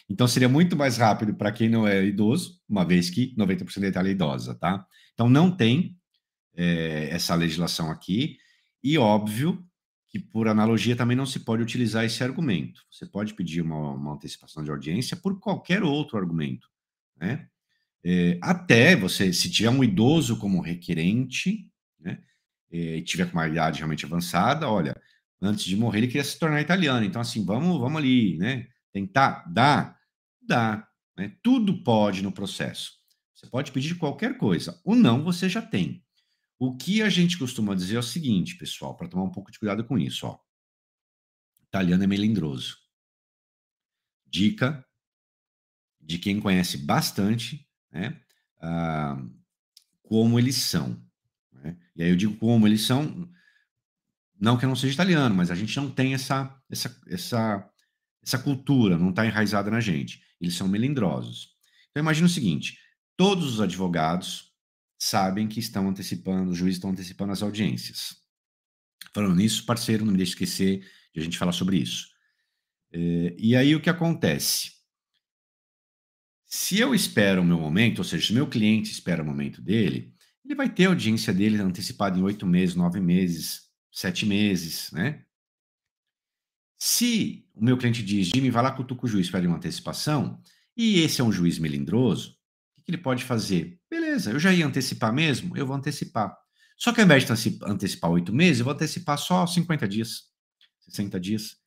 [0.09, 3.87] Então, seria muito mais rápido para quem não é idoso, uma vez que 90% da
[3.87, 4.83] Itália é idosa, tá?
[5.13, 5.95] Então, não tem
[6.55, 8.39] eh, essa legislação aqui,
[8.83, 9.63] e óbvio
[10.09, 12.81] que, por analogia, também não se pode utilizar esse argumento.
[12.89, 16.67] Você pode pedir uma, uma antecipação de audiência por qualquer outro argumento,
[17.15, 17.47] né?
[18.03, 22.23] É, até você, se tiver um idoso como requerente, né?
[22.71, 24.99] E tiver com uma idade realmente avançada, olha,
[25.43, 27.05] antes de morrer ele queria se tornar italiano.
[27.05, 28.67] Então, assim, vamos, vamos ali, né?
[28.91, 29.97] Tentar, dá,
[30.41, 30.87] dá.
[31.17, 31.35] Né?
[31.43, 32.93] Tudo pode no processo.
[33.33, 34.79] Você pode pedir qualquer coisa.
[34.85, 36.03] O não você já tem.
[36.57, 39.59] O que a gente costuma dizer é o seguinte, pessoal, para tomar um pouco de
[39.59, 40.39] cuidado com isso, ó.
[41.67, 42.77] Italiano é melindroso.
[44.25, 44.85] Dica
[45.99, 48.21] de quem conhece bastante, né?
[48.61, 49.21] Ah,
[50.03, 51.01] como eles são.
[51.51, 51.77] Né?
[51.95, 53.29] E aí eu digo como eles são,
[54.43, 57.69] não que eu não seja italiano, mas a gente não tem essa, essa, essa,
[58.21, 60.21] essa cultura, não está enraizada na gente.
[60.39, 61.55] Eles são melindrosos.
[61.89, 62.77] Então imagina o seguinte:
[63.15, 64.51] todos os advogados
[64.99, 68.17] sabem que estão antecipando, os juízes estão antecipando as audiências.
[69.13, 72.09] Falando nisso, parceiro, não me deixe esquecer de a gente falar sobre isso.
[72.91, 74.73] É, e aí o que acontece?
[76.45, 79.61] Se eu espero o meu momento, ou seja, se o meu cliente espera o momento
[79.61, 80.13] dele,
[80.43, 83.62] ele vai ter a audiência dele antecipada em oito meses, nove meses,
[83.93, 85.23] sete meses, né?
[86.79, 90.41] Se o meu cliente diz, Jimmy, vai lá cutuca o juiz, pede uma antecipação,
[90.75, 92.35] e esse é um juiz melindroso,
[92.75, 93.79] o que ele pode fazer?
[93.89, 96.35] Beleza, eu já ia antecipar mesmo, eu vou antecipar.
[96.75, 97.31] Só que ao invés de
[97.63, 100.23] antecipar oito meses, eu vou antecipar só 50 dias,
[100.81, 101.57] 60 dias,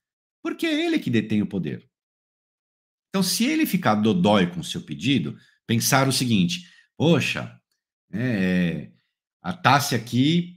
[0.43, 1.89] porque é ele que detém o poder.
[3.09, 7.59] Então, se ele ficar dodói com o seu pedido, pensar o seguinte: poxa,
[8.13, 8.91] é,
[9.41, 10.56] a Tássia aqui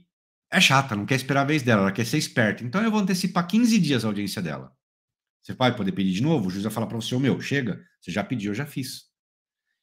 [0.50, 2.64] é chata, não quer esperar a vez dela, ela quer ser esperta.
[2.64, 4.74] Então, eu vou antecipar 15 dias a audiência dela.
[5.42, 6.48] Você vai poder pedir de novo?
[6.48, 9.04] O juiz vai falar para você: o meu, chega, você já pediu, eu já fiz.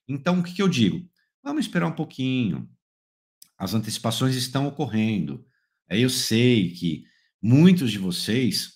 [0.07, 1.09] Então, o que, que eu digo?
[1.43, 2.69] Vamos esperar um pouquinho.
[3.57, 5.45] As antecipações estão ocorrendo.
[5.89, 7.05] Aí eu sei que
[7.41, 8.73] muitos de vocês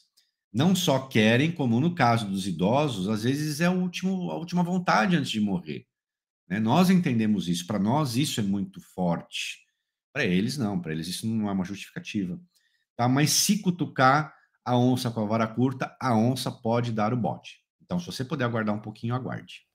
[0.51, 4.63] não só querem, como no caso dos idosos, às vezes é o último, a última
[4.63, 5.85] vontade antes de morrer.
[6.47, 6.59] Né?
[6.59, 9.59] Nós entendemos isso, para nós isso é muito forte.
[10.13, 12.39] Para eles, não, para eles isso não é uma justificativa.
[12.95, 13.07] Tá?
[13.07, 14.33] Mas se cutucar
[14.63, 17.61] a onça com a vara curta, a onça pode dar o bote.
[17.81, 19.65] Então, se você puder aguardar um pouquinho, aguarde.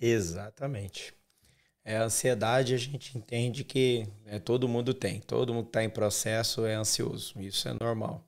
[0.00, 1.14] Exatamente.
[1.84, 5.84] É a ansiedade, a gente entende que é, todo mundo tem, todo mundo que está
[5.84, 8.26] em processo é ansioso, isso é normal.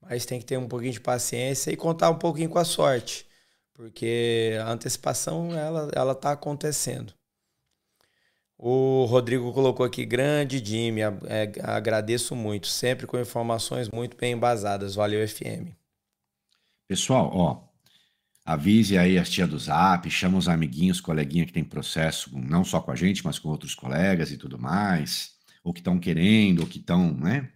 [0.00, 3.26] Mas tem que ter um pouquinho de paciência e contar um pouquinho com a sorte,
[3.72, 7.14] porque a antecipação ela ela está acontecendo.
[8.58, 14.94] O Rodrigo colocou aqui, grande Jimmy, é, agradeço muito, sempre com informações muito bem embasadas.
[14.94, 15.74] Valeu, FM.
[16.88, 17.68] Pessoal, ó,
[18.44, 22.80] avise aí as tia do Zap, chama os amiguinhos, coleguinha que tem processo, não só
[22.80, 26.66] com a gente, mas com outros colegas e tudo mais, ou que estão querendo, ou
[26.66, 27.50] que estão, né?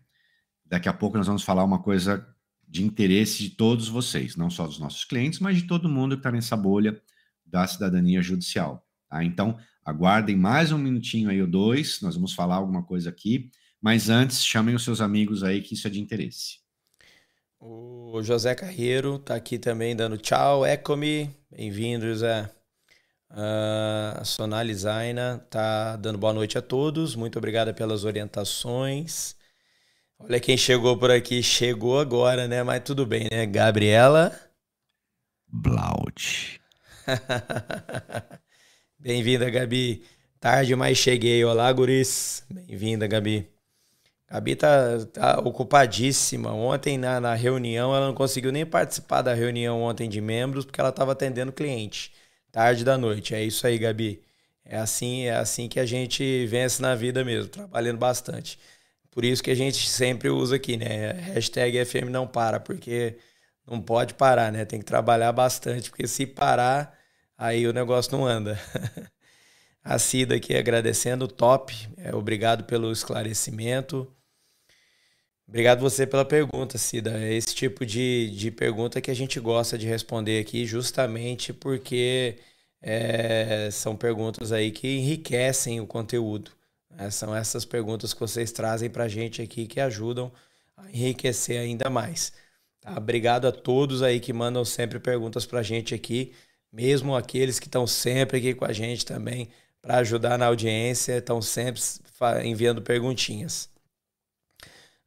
[0.66, 2.27] Daqui a pouco nós vamos falar uma coisa
[2.68, 6.20] de interesse de todos vocês, não só dos nossos clientes, mas de todo mundo que
[6.20, 7.01] está nessa bolha
[7.44, 8.86] da cidadania judicial.
[9.11, 9.24] Tá?
[9.24, 13.51] Então, aguardem mais um minutinho aí ou dois, nós vamos falar alguma coisa aqui,
[13.82, 16.61] mas antes chamem os seus amigos aí que isso é de interesse.
[17.59, 22.51] O José Carreiro está aqui também dando tchau, Ecomi, bem-vindo, José.
[23.31, 29.37] Uh, a Sonali Zaina está dando boa noite a todos, muito obrigada pelas orientações.
[30.19, 31.43] Olha quem chegou por aqui.
[31.43, 32.62] Chegou agora, né?
[32.62, 33.47] Mas tudo bem, né?
[33.47, 34.39] Gabriela.
[35.49, 36.61] Blaut.
[39.02, 40.02] Bem-vinda, Gabi.
[40.39, 41.43] Tarde, mas cheguei.
[41.43, 42.44] Olá, guris.
[42.51, 43.48] Bem-vinda, Gabi.
[44.31, 46.52] Gabi tá, tá ocupadíssima.
[46.52, 50.78] Ontem, na, na, reunião, ela não conseguiu nem participar da reunião ontem de membros, porque
[50.78, 52.12] ela estava atendendo cliente.
[52.52, 53.35] Tarde da noite.
[53.35, 54.22] É isso aí, Gabi.
[54.66, 58.59] É assim, é assim que a gente vence na vida mesmo, trabalhando bastante.
[59.10, 61.12] Por isso que a gente sempre usa aqui, né?
[61.32, 63.16] Hashtag FM não para, porque
[63.66, 64.66] não pode parar, né?
[64.66, 66.99] Tem que trabalhar bastante, porque se parar,
[67.41, 68.61] aí o negócio não anda.
[69.83, 71.75] a Cida aqui agradecendo, top.
[71.97, 74.07] É, obrigado pelo esclarecimento.
[75.49, 77.19] Obrigado você pela pergunta, Cida.
[77.19, 82.37] É esse tipo de, de pergunta que a gente gosta de responder aqui, justamente porque
[82.83, 86.53] é, são perguntas aí que enriquecem o conteúdo.
[86.99, 90.31] É, são essas perguntas que vocês trazem para a gente aqui que ajudam
[90.77, 92.35] a enriquecer ainda mais.
[92.81, 92.97] Tá?
[92.99, 96.33] Obrigado a todos aí que mandam sempre perguntas para a gente aqui,
[96.73, 99.49] mesmo aqueles que estão sempre aqui com a gente também
[99.83, 101.81] para ajudar na audiência, estão sempre
[102.45, 103.69] enviando perguntinhas.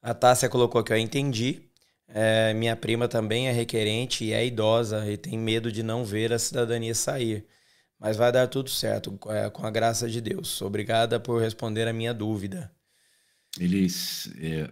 [0.02, 1.62] A Tássia colocou aqui, eu entendi.
[2.08, 6.34] É, minha prima também é requerente e é idosa e tem medo de não ver
[6.34, 7.46] a cidadania sair.
[8.00, 10.62] Mas vai dar tudo certo, é, com a graça de Deus.
[10.62, 12.70] Obrigada por responder a minha dúvida.
[13.58, 14.30] Eles.
[14.38, 14.70] É,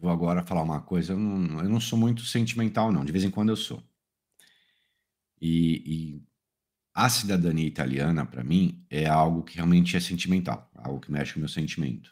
[0.00, 1.14] vou agora falar uma coisa.
[1.14, 3.04] Eu não, eu não, sou muito sentimental, não.
[3.04, 3.82] De vez em quando eu sou.
[5.46, 6.22] E, e
[6.94, 11.40] a cidadania italiana, para mim, é algo que realmente é sentimental, algo que mexe com
[11.40, 12.10] o meu sentimento.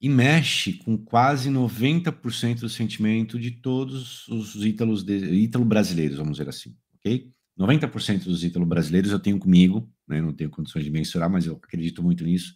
[0.00, 6.38] e mexe com quase 90% do sentimento de todos os ítalos de, ítalo brasileiros, vamos
[6.38, 7.30] dizer assim, ok?
[7.58, 11.54] 90% dos ítalo brasileiros eu tenho comigo, né, não tenho condições de mensurar, mas eu
[11.56, 12.54] acredito muito nisso,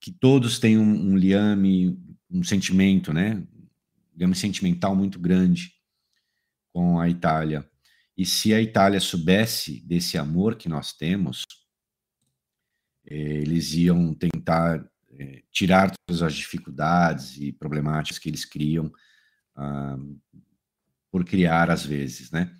[0.00, 1.98] que todos têm um, um liame,
[2.30, 5.72] um sentimento, né, um liame sentimental muito grande
[6.72, 7.69] com a Itália.
[8.20, 11.42] E se a Itália soubesse desse amor que nós temos,
[13.06, 14.86] eh, eles iam tentar
[15.18, 18.92] é, tirar todas as dificuldades e problemáticas que eles criam
[19.56, 19.96] ah,
[21.10, 22.54] por criar às vezes, né?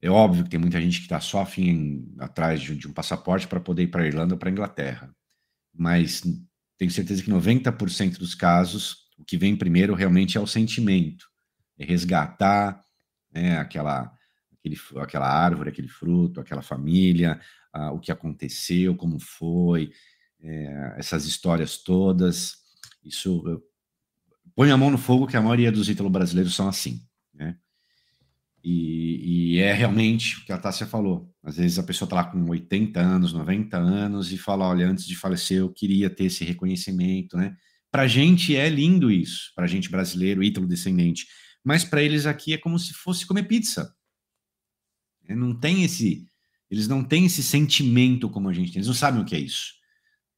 [0.00, 3.46] É óbvio que tem muita gente que está só afim atrás de, de um passaporte
[3.46, 5.14] para poder ir para a Irlanda ou para a Inglaterra,
[5.74, 6.22] mas
[6.78, 11.28] tenho certeza que 90% dos casos o que vem primeiro realmente é o sentimento,
[11.78, 12.82] é resgatar
[13.30, 14.10] né, aquela,
[14.66, 17.40] aquele, aquela árvore, aquele fruto, aquela família,
[17.72, 19.92] ah, o que aconteceu, como foi,
[20.40, 22.56] é, essas histórias todas.
[23.04, 23.62] Isso
[24.54, 27.02] põe a mão no fogo que a maioria dos ítalos brasileiros são assim,
[27.32, 27.56] né?
[28.68, 31.32] E, e, é realmente o que a Tássia falou.
[31.40, 35.06] Às vezes a pessoa está lá com 80 anos, 90 anos e fala: olha, antes
[35.06, 37.56] de falecer eu queria ter esse reconhecimento, né?
[37.92, 41.26] Para gente é lindo isso, para gente brasileiro, ítalo descendente,
[41.62, 43.95] mas para eles aqui é como se fosse comer pizza.
[45.28, 46.28] Não tem esse,
[46.70, 49.40] eles não têm esse sentimento como a gente tem, eles não sabem o que é
[49.40, 49.74] isso.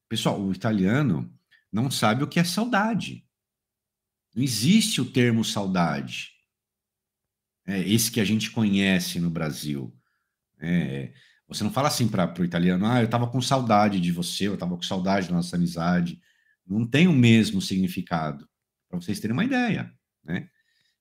[0.09, 1.33] Pessoal, o italiano
[1.73, 3.25] não sabe o que é saudade.
[4.35, 6.33] Não existe o termo saudade.
[7.67, 9.95] É esse que a gente conhece no Brasil.
[10.59, 11.13] É,
[11.47, 14.55] você não fala assim para o italiano, ah, eu estava com saudade de você, eu
[14.55, 16.21] estava com saudade da nossa amizade.
[16.67, 18.49] Não tem o mesmo significado,
[18.89, 19.93] para vocês terem uma ideia.
[20.25, 20.49] Né?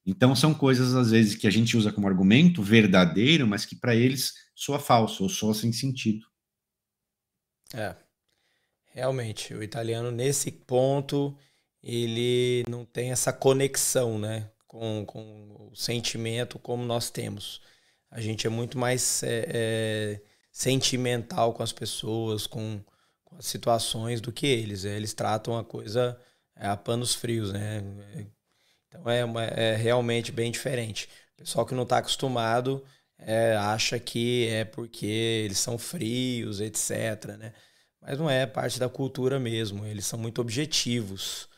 [0.08, 3.94] Então, são coisas, às vezes, que a gente usa como argumento verdadeiro, mas que para
[3.94, 6.26] eles soa falso ou soa sem sentido.
[7.74, 7.94] É.
[8.94, 11.38] Realmente, o italiano nesse ponto
[11.84, 17.62] ele não tem essa conexão, né, com, com o sentimento como nós temos.
[18.10, 20.22] A gente é muito mais é, é,
[20.52, 22.82] sentimental com as pessoas, com,
[23.24, 24.86] com, as situações do que eles.
[24.86, 26.20] Eles tratam a coisa
[26.56, 27.84] a panos frios, né?
[28.88, 31.10] Então é, uma, é realmente bem diferente.
[31.36, 32.84] O pessoal que não está acostumado
[33.20, 37.38] é, acha que é porque eles são frios, etc.
[37.38, 37.54] Né?
[38.02, 39.86] Mas não é parte da cultura mesmo.
[39.86, 41.50] Eles são muito objetivos.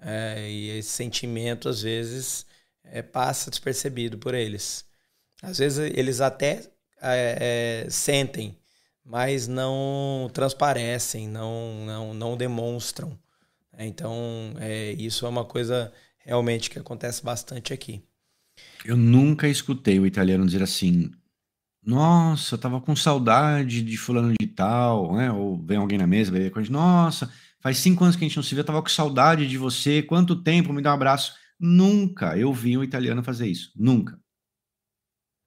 [0.00, 2.46] É, e esse sentimento, às vezes,
[2.84, 4.84] é, passa despercebido por eles.
[5.42, 6.62] Às vezes, eles até
[7.00, 8.58] é, é, sentem,
[9.04, 13.18] mas não transparecem, não, não, não demonstram.
[13.80, 14.54] Então,
[14.98, 18.02] isso é uma coisa realmente que acontece bastante aqui.
[18.84, 21.10] Eu nunca escutei o italiano dizer assim:
[21.82, 25.30] nossa, eu tava com saudade de fulano de tal, né?
[25.32, 28.28] Ou vem alguém na mesa, vai com a gente, nossa, faz cinco anos que a
[28.28, 30.94] gente não se vê, eu tava com saudade de você, quanto tempo, me dá um
[30.94, 31.34] abraço.
[31.58, 34.18] Nunca eu vi um italiano fazer isso, nunca.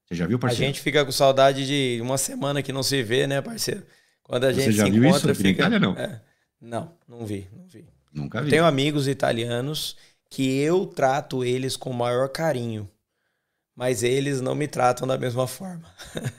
[0.07, 0.65] Você já viu, parceiro?
[0.65, 3.85] A gente fica com saudade de uma semana que não se vê, né, parceiro?
[4.21, 5.41] Quando a gente Você já se viu encontra, isso?
[5.41, 5.61] fica...
[5.61, 5.93] Itália, não?
[5.97, 6.21] É.
[6.59, 7.85] Não, não vi, não vi.
[8.13, 8.47] Nunca vi.
[8.47, 9.95] Eu tenho amigos italianos
[10.31, 12.89] que eu trato eles com o maior carinho
[13.75, 15.89] mas eles não me tratam da mesma forma.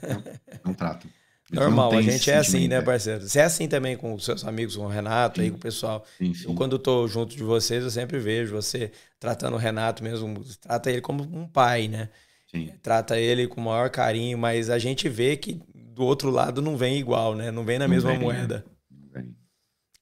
[0.01, 0.23] Não,
[0.65, 1.09] não tratam.
[1.51, 3.27] Normal, a gente é assim, né, parceiro?
[3.27, 5.43] Você é assim também com os seus amigos, com o Renato, sim.
[5.43, 6.05] aí com o pessoal.
[6.17, 6.47] Sim, sim.
[6.47, 10.89] Eu, quando estou junto de vocês, eu sempre vejo você tratando o Renato mesmo, trata
[10.89, 12.09] ele como um pai, né?
[12.49, 12.71] Sim.
[12.81, 16.77] Trata ele com o maior carinho, mas a gente vê que do outro lado não
[16.77, 17.51] vem igual, né?
[17.51, 18.25] Não vem na não mesma vem, né?
[18.25, 18.65] moeda.
[18.89, 19.35] Não vem.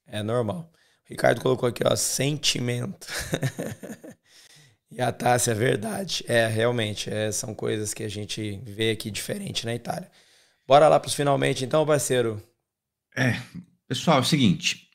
[0.05, 0.71] É normal.
[1.11, 3.07] Ricardo colocou aqui, ó, sentimento.
[4.93, 6.21] E a Tássia, é verdade.
[6.27, 10.11] É, realmente, é, são coisas que a gente vê aqui diferente na Itália.
[10.67, 12.43] Bora lá para os finalmente, então, parceiro.
[13.15, 13.41] É,
[13.87, 14.89] pessoal, é o seguinte.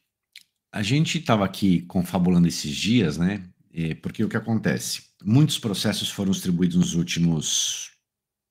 [0.71, 3.43] A gente estava aqui confabulando esses dias, né?
[4.03, 5.05] Porque o que acontece?
[5.25, 7.93] Muitos processos foram distribuídos nos últimos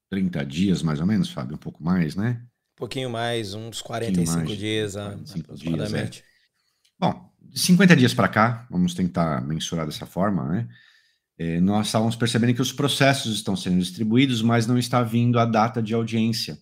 [0.09, 2.41] 30 dias, mais ou menos, Fábio, um pouco mais, né?
[2.73, 6.11] Um pouquinho mais, uns 45 mais, dias, 45 aproximadamente.
[6.11, 6.35] Dias, é.
[6.99, 10.68] Bom, de 50 dias para cá, vamos tentar mensurar dessa forma, né?
[11.38, 15.45] é, nós estávamos percebendo que os processos estão sendo distribuídos, mas não está vindo a
[15.45, 16.57] data de audiência.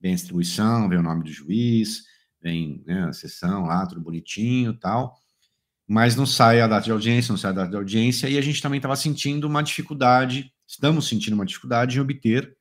[0.00, 2.04] Vem a distribuição, vem o nome do juiz,
[2.42, 5.16] vem né, a sessão lá, tudo bonitinho tal,
[5.86, 8.42] mas não sai a data de audiência, não sai a data de audiência, e a
[8.42, 12.56] gente também estava sentindo uma dificuldade, estamos sentindo uma dificuldade em obter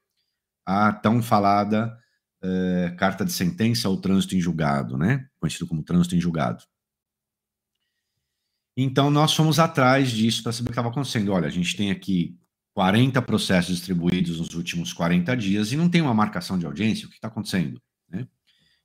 [0.66, 1.95] a tão falada
[2.41, 5.26] é, carta de sentença ou trânsito em julgado, né?
[5.40, 6.64] Conhecido como trânsito em julgado.
[8.77, 11.31] Então, nós fomos atrás disso para saber o que estava acontecendo.
[11.31, 12.38] Olha, a gente tem aqui
[12.73, 17.07] 40 processos distribuídos nos últimos 40 dias e não tem uma marcação de audiência.
[17.07, 17.81] O que está acontecendo?
[18.10, 18.27] Né?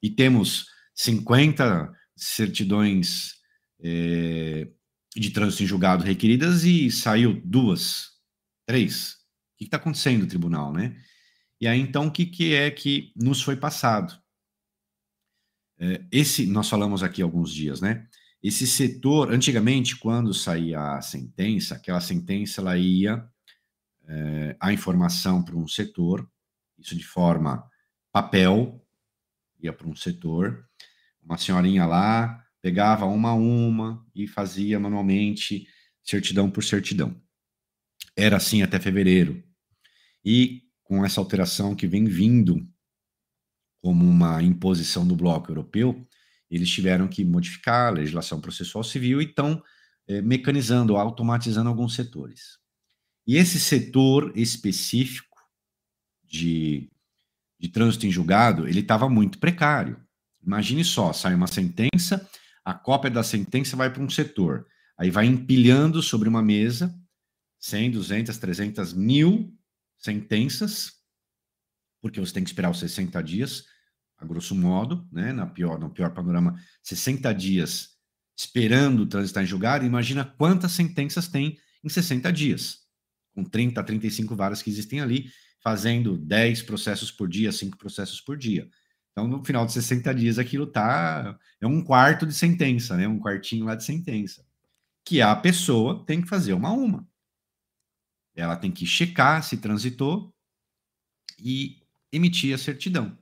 [0.00, 3.34] E temos 50 certidões
[3.80, 4.68] é,
[5.16, 8.10] de trânsito em julgado requeridas e saiu duas,
[8.64, 9.14] três.
[9.54, 10.96] O que está acontecendo tribunal, né?
[11.60, 14.18] E aí, então, o que, que é que nos foi passado?
[15.78, 18.06] É, esse, nós falamos aqui alguns dias, né?
[18.42, 23.28] Esse setor, antigamente, quando saía a sentença, aquela sentença ela ia
[24.08, 26.28] é, a informação para um setor,
[26.78, 27.68] isso de forma
[28.10, 28.84] papel,
[29.60, 30.66] ia para um setor,
[31.22, 35.66] uma senhorinha lá pegava uma a uma e fazia manualmente
[36.02, 37.20] certidão por certidão.
[38.16, 39.42] Era assim até fevereiro.
[40.24, 42.66] E com essa alteração que vem vindo
[43.80, 46.06] como uma imposição do bloco europeu,
[46.50, 49.62] eles tiveram que modificar a legislação processual civil e estão
[50.08, 52.58] é, mecanizando, automatizando alguns setores.
[53.26, 55.36] E esse setor específico
[56.24, 56.90] de,
[57.58, 60.00] de trânsito em julgado, ele estava muito precário.
[60.44, 62.28] Imagine só, sai uma sentença,
[62.64, 64.66] a cópia da sentença vai para um setor,
[64.98, 66.94] aí vai empilhando sobre uma mesa
[67.60, 69.54] 100, 200, 300 mil
[69.98, 70.94] sentenças,
[72.00, 73.66] porque você tem que esperar os 60 dias,
[74.20, 77.98] a grosso modo, né, na pior, no pior panorama, 60 dias
[78.36, 82.78] esperando transitar em julgado, imagina quantas sentenças tem em 60 dias,
[83.34, 85.30] com 30 a 35 varas que existem ali,
[85.62, 88.68] fazendo 10 processos por dia, 5 processos por dia.
[89.12, 91.38] Então, no final de 60 dias, aquilo tá.
[91.60, 93.06] É um quarto de sentença, né?
[93.06, 94.46] Um quartinho lá de sentença.
[95.04, 97.06] Que a pessoa tem que fazer uma a uma.
[98.34, 100.32] Ela tem que checar se transitou
[101.38, 101.82] e
[102.12, 103.18] emitir a certidão.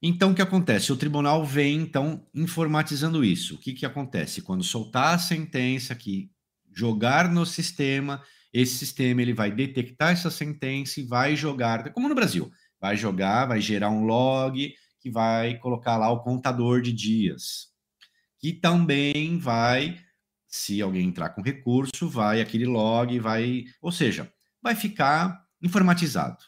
[0.00, 0.92] Então, o que acontece?
[0.92, 3.56] O tribunal vem, então, informatizando isso.
[3.56, 4.42] O que, que acontece?
[4.42, 6.30] Quando soltar a sentença, que
[6.72, 8.22] jogar no sistema,
[8.52, 12.50] esse sistema ele vai detectar essa sentença e vai jogar, como no Brasil,
[12.80, 17.68] vai jogar, vai gerar um log que vai colocar lá o contador de dias.
[18.38, 19.98] Que também vai,
[20.46, 26.38] se alguém entrar com recurso, vai aquele log, vai, ou seja, vai ficar informatizado,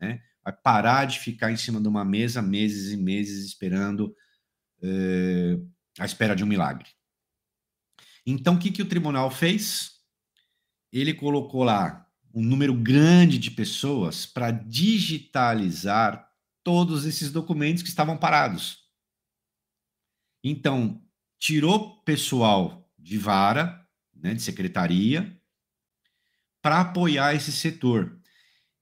[0.00, 0.22] né?
[0.44, 4.14] Vai parar de ficar em cima de uma mesa meses e meses esperando
[4.82, 5.58] eh,
[5.98, 6.88] a espera de um milagre.
[8.26, 9.92] Então, o que, que o tribunal fez?
[10.92, 16.28] Ele colocou lá um número grande de pessoas para digitalizar
[16.62, 18.84] todos esses documentos que estavam parados.
[20.42, 21.02] Então,
[21.38, 25.38] tirou pessoal de vara, né, de secretaria,
[26.62, 28.18] para apoiar esse setor.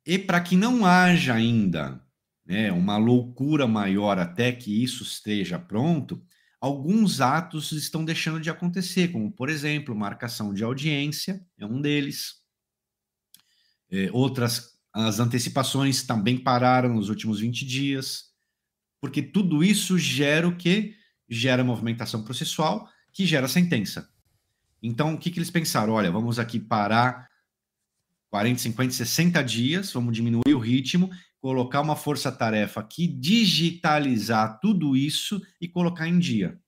[0.06, 2.02] E para que não haja ainda
[2.44, 6.22] né, uma loucura maior até que isso esteja pronto,
[6.60, 12.42] alguns atos estão deixando de acontecer, como, por exemplo, marcação de audiência, é um deles.
[13.90, 18.32] É, outras, as antecipações também pararam nos últimos 20 dias,
[19.00, 20.94] porque tudo isso gera o que?
[21.28, 24.08] Gera movimentação processual, que gera sentença.
[24.82, 25.92] Então, o que, que eles pensaram?
[25.92, 27.28] Olha, vamos aqui parar
[28.32, 35.38] 40, 50, 60 dias, vamos diminuir o ritmo, colocar uma força-tarefa aqui, digitalizar tudo isso
[35.60, 36.58] e colocar em dia.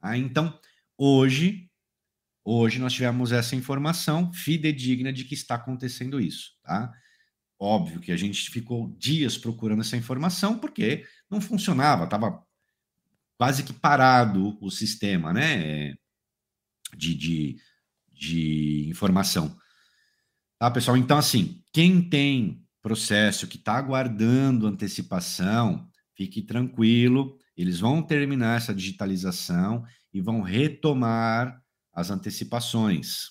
[0.00, 0.56] Ah, então,
[0.96, 1.68] hoje,
[2.44, 6.92] hoje nós tivemos essa informação fidedigna de que está acontecendo isso, tá?
[7.58, 12.46] Óbvio que a gente ficou dias procurando essa informação porque não funcionava, estava
[13.36, 15.96] quase que parado o sistema, né?
[16.96, 17.56] De, de,
[18.12, 19.59] de informação.
[20.60, 20.98] Tá, pessoal?
[20.98, 28.74] Então, assim, quem tem processo que está aguardando antecipação, fique tranquilo, eles vão terminar essa
[28.74, 29.82] digitalização
[30.12, 31.64] e vão retomar
[31.94, 33.30] as antecipações.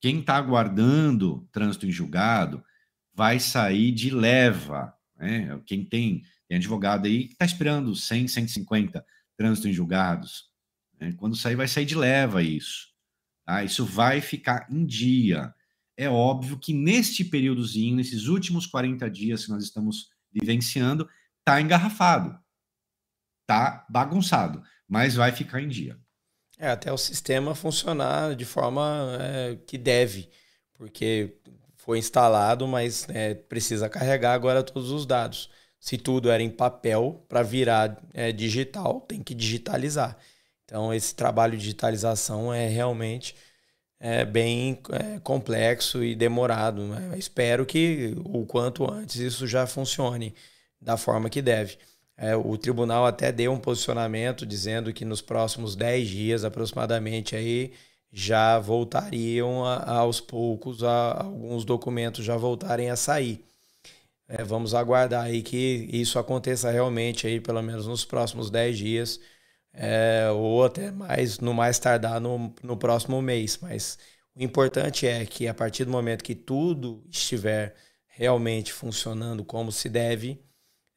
[0.00, 2.64] Quem está aguardando trânsito em julgado
[3.12, 4.94] vai sair de leva.
[5.14, 5.60] Né?
[5.66, 9.04] Quem tem, tem advogado aí que está esperando 100, 150
[9.36, 10.44] trânsito em julgados.
[10.98, 11.12] Né?
[11.18, 12.88] Quando sair, vai sair de leva isso.
[13.44, 13.62] Tá?
[13.62, 15.54] Isso vai ficar em dia
[15.96, 21.08] é óbvio que neste períodozinho, nesses últimos 40 dias que nós estamos vivenciando,
[21.38, 22.38] está engarrafado,
[23.42, 25.98] está bagunçado, mas vai ficar em dia.
[26.58, 30.28] É, até o sistema funcionar de forma é, que deve,
[30.74, 31.38] porque
[31.76, 35.50] foi instalado, mas é, precisa carregar agora todos os dados.
[35.78, 40.16] Se tudo era em papel, para virar é, digital, tem que digitalizar.
[40.64, 43.36] Então, esse trabalho de digitalização é realmente
[43.98, 46.82] é bem é, complexo e demorado.
[46.84, 47.18] Né?
[47.18, 50.34] Espero que o quanto antes isso já funcione
[50.80, 51.78] da forma que deve.
[52.16, 57.72] É, o tribunal até deu um posicionamento dizendo que nos próximos 10 dias aproximadamente aí
[58.10, 63.44] já voltariam a, aos poucos a, alguns documentos já voltarem a sair.
[64.28, 69.20] É, vamos aguardar aí que isso aconteça realmente aí pelo menos nos próximos 10 dias
[69.76, 73.58] é, ou até mais, no mais tardar no, no próximo mês.
[73.60, 73.98] Mas
[74.34, 77.76] o importante é que a partir do momento que tudo estiver
[78.08, 80.42] realmente funcionando como se deve,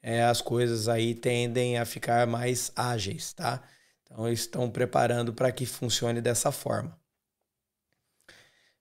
[0.02, 3.62] é, as coisas aí tendem a ficar mais ágeis, tá?
[4.04, 6.98] Então eles estão preparando para que funcione dessa forma.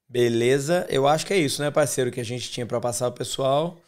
[0.09, 0.87] Beleza?
[0.89, 3.79] Eu acho que é isso, né, parceiro, que a gente tinha para passar ao pessoal.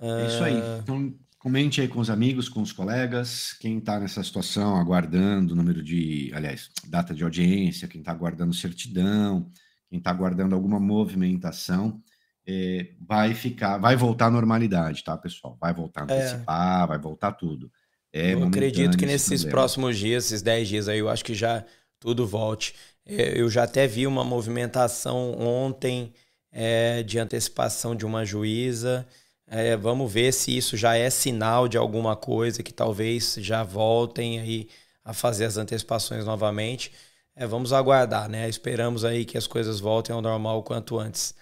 [0.00, 0.62] É isso aí.
[0.82, 5.56] Então, comente aí com os amigos, com os colegas, quem está nessa situação, aguardando o
[5.56, 9.46] número de, aliás, data de audiência, quem está aguardando certidão,
[9.90, 12.00] quem está aguardando alguma movimentação,
[12.48, 15.58] é, vai ficar, vai voltar à normalidade, tá, pessoal?
[15.60, 16.86] Vai voltar a antecipar, é.
[16.86, 17.70] vai voltar tudo.
[18.10, 19.50] É eu acredito que nesses problema.
[19.50, 21.62] próximos dias, esses 10 dias aí, eu acho que já
[22.00, 22.74] tudo volte.
[23.04, 26.10] É, eu já até vi uma movimentação ontem
[26.50, 29.06] é, de antecipação de uma juíza.
[29.46, 34.40] É, vamos ver se isso já é sinal de alguma coisa que talvez já voltem
[34.40, 34.68] aí
[35.04, 36.92] a fazer as antecipações novamente.
[37.36, 38.48] É, vamos aguardar, né?
[38.48, 41.34] Esperamos aí que as coisas voltem ao normal o quanto antes.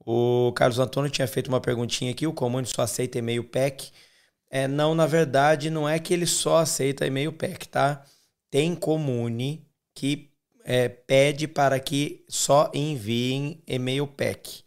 [0.00, 3.90] O Carlos Antônio tinha feito uma perguntinha aqui: o Comune só aceita e-mail PEC?
[4.50, 8.04] É, não, na verdade, não é que ele só aceita e-mail PEC, tá?
[8.50, 10.30] Tem Comune que
[10.64, 14.64] é, pede para que só enviem e-mail PEC,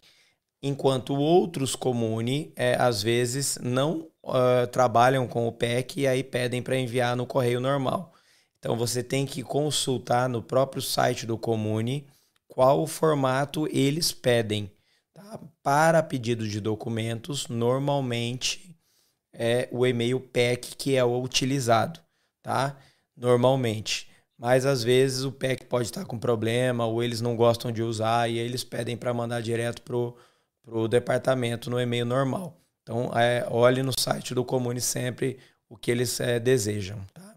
[0.62, 6.62] enquanto outros Comune, é, às vezes, não uh, trabalham com o PEC e aí pedem
[6.62, 8.14] para enviar no correio normal.
[8.60, 12.06] Então você tem que consultar no próprio site do Comune
[12.48, 14.70] qual o formato eles pedem.
[15.14, 15.40] Tá?
[15.64, 18.76] Para pedido de documentos, normalmente
[19.34, 22.00] é o e-mail PEC que é o utilizado,
[22.42, 22.78] tá?
[23.16, 24.10] Normalmente.
[24.38, 28.30] Mas às vezes o PEC pode estar com problema ou eles não gostam de usar
[28.30, 30.18] e aí eles pedem para mandar direto pro
[30.70, 32.56] pro departamento no e-mail normal.
[32.84, 37.36] Então, é, olhe no site do Comune sempre o que eles é, desejam, tá?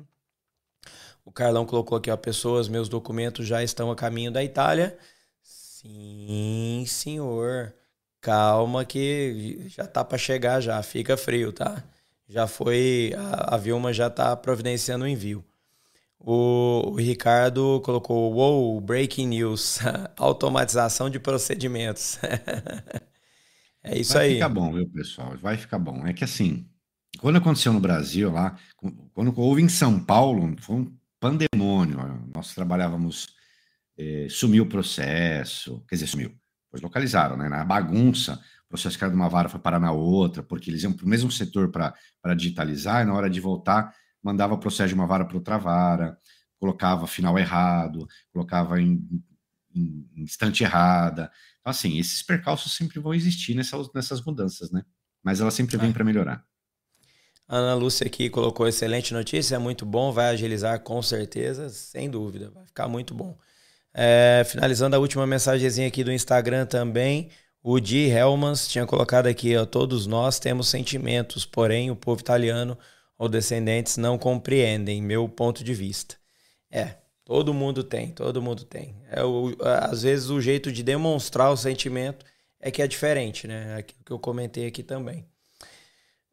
[1.24, 4.98] O Carlão colocou aqui, ó, pessoas, meus documentos já estão a caminho da Itália.
[5.42, 7.72] Sim, senhor.
[8.20, 11.82] Calma que já tá para chegar já, fica frio, tá?
[12.28, 15.44] Já foi, a, a Vilma já tá providenciando o envio.
[16.18, 19.78] O, o Ricardo colocou, wow, breaking news,
[20.16, 22.18] automatização de procedimentos.
[23.84, 24.28] é isso Vai aí.
[24.30, 25.36] Vai ficar bom, viu, pessoal?
[25.36, 26.06] Vai ficar bom.
[26.06, 26.66] É que assim,
[27.18, 28.56] quando aconteceu no Brasil lá,
[29.12, 31.98] quando houve em São Paulo, foi um pandemônio.
[32.34, 33.28] Nós trabalhávamos,
[33.96, 36.32] eh, sumiu o processo, quer dizer, sumiu,
[36.70, 37.48] pois localizaram, né?
[37.48, 40.82] Na bagunça, o processo que era de uma vara foi parar na outra, porque eles
[40.82, 44.88] iam para o mesmo setor para digitalizar, e na hora de voltar, mandava o processo
[44.88, 46.16] de uma vara para outra vara,
[46.59, 49.04] colocava final errado, colocava em,
[49.74, 51.30] em, em instante errada.
[51.62, 54.82] Então, assim, esses percalços sempre vão existir nessas, nessas mudanças, né?
[55.22, 55.93] Mas ela sempre vem é.
[55.93, 56.44] para melhorar.
[57.48, 62.51] Ana Lúcia aqui colocou excelente notícia, é muito bom, vai agilizar com certeza, sem dúvida,
[62.51, 63.39] vai ficar muito bom.
[63.94, 67.30] É, finalizando a última mensagenzinha aqui do Instagram também,
[67.62, 72.76] o Di Helmans tinha colocado aqui, ó, todos nós temos sentimentos, porém o povo italiano
[73.16, 76.16] ou descendentes não compreendem, meu ponto de vista.
[76.70, 78.94] É, todo mundo tem, todo mundo tem.
[79.11, 82.24] É o, às vezes o jeito de demonstrar o sentimento
[82.61, 83.77] é que é diferente, né?
[83.77, 85.24] Aquilo que eu comentei aqui também.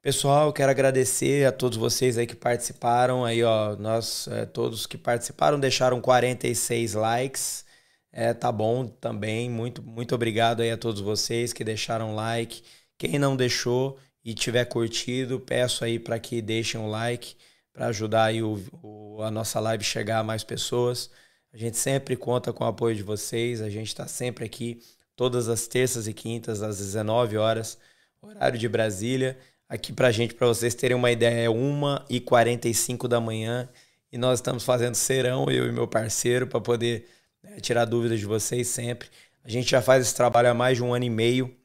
[0.02, 3.26] Pessoal, quero agradecer a todos vocês aí que participaram.
[3.26, 7.66] Aí, ó, nós é, todos que participaram deixaram 46 likes.
[8.12, 9.50] É, tá bom também.
[9.50, 12.64] Muito, muito obrigado aí a todos vocês que deixaram like.
[12.98, 17.36] Quem não deixou e tiver curtido, peço aí para que deixem um like
[17.74, 21.10] para ajudar aí o, o, a nossa live chegar a mais pessoas.
[21.54, 23.62] A gente sempre conta com o apoio de vocês.
[23.62, 24.80] A gente está sempre aqui
[25.16, 27.78] todas as terças e quintas às 19 horas,
[28.22, 29.38] horário de Brasília.
[29.68, 33.70] Aqui pra gente, para vocês terem uma ideia, é 1h45 da manhã
[34.12, 37.08] e nós estamos fazendo serão, eu e meu parceiro, para poder
[37.44, 39.10] né, tirar dúvidas de vocês sempre.
[39.44, 41.56] A gente já faz esse trabalho há mais de um ano e meio,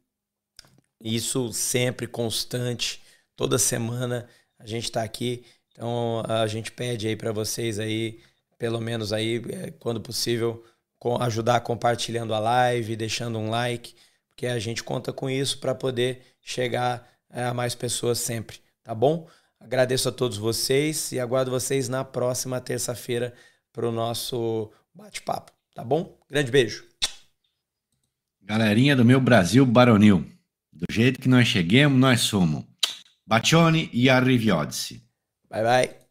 [1.01, 3.02] isso sempre constante,
[3.36, 4.28] toda semana
[4.59, 5.44] a gente está aqui.
[5.75, 8.21] Então a gente pede aí para vocês aí,
[8.57, 10.65] pelo menos aí, é, quando possível,
[11.21, 13.95] ajudar compartilhando a live, deixando um like,
[14.31, 19.29] porque a gente conta com isso para poder chegar a mais pessoas sempre, tá bom?
[19.61, 23.35] Agradeço a todos vocês e aguardo vocês na próxima terça-feira
[23.73, 26.17] para o nosso bate-papo, tá bom?
[26.31, 26.87] Grande beijo.
[28.41, 30.25] Galerinha do meu Brasil Baronil,
[30.73, 32.65] do jeito que nós cheguemos, nós somos.
[33.27, 35.03] Bacione e arriviodse.
[35.55, 36.03] 拜拜。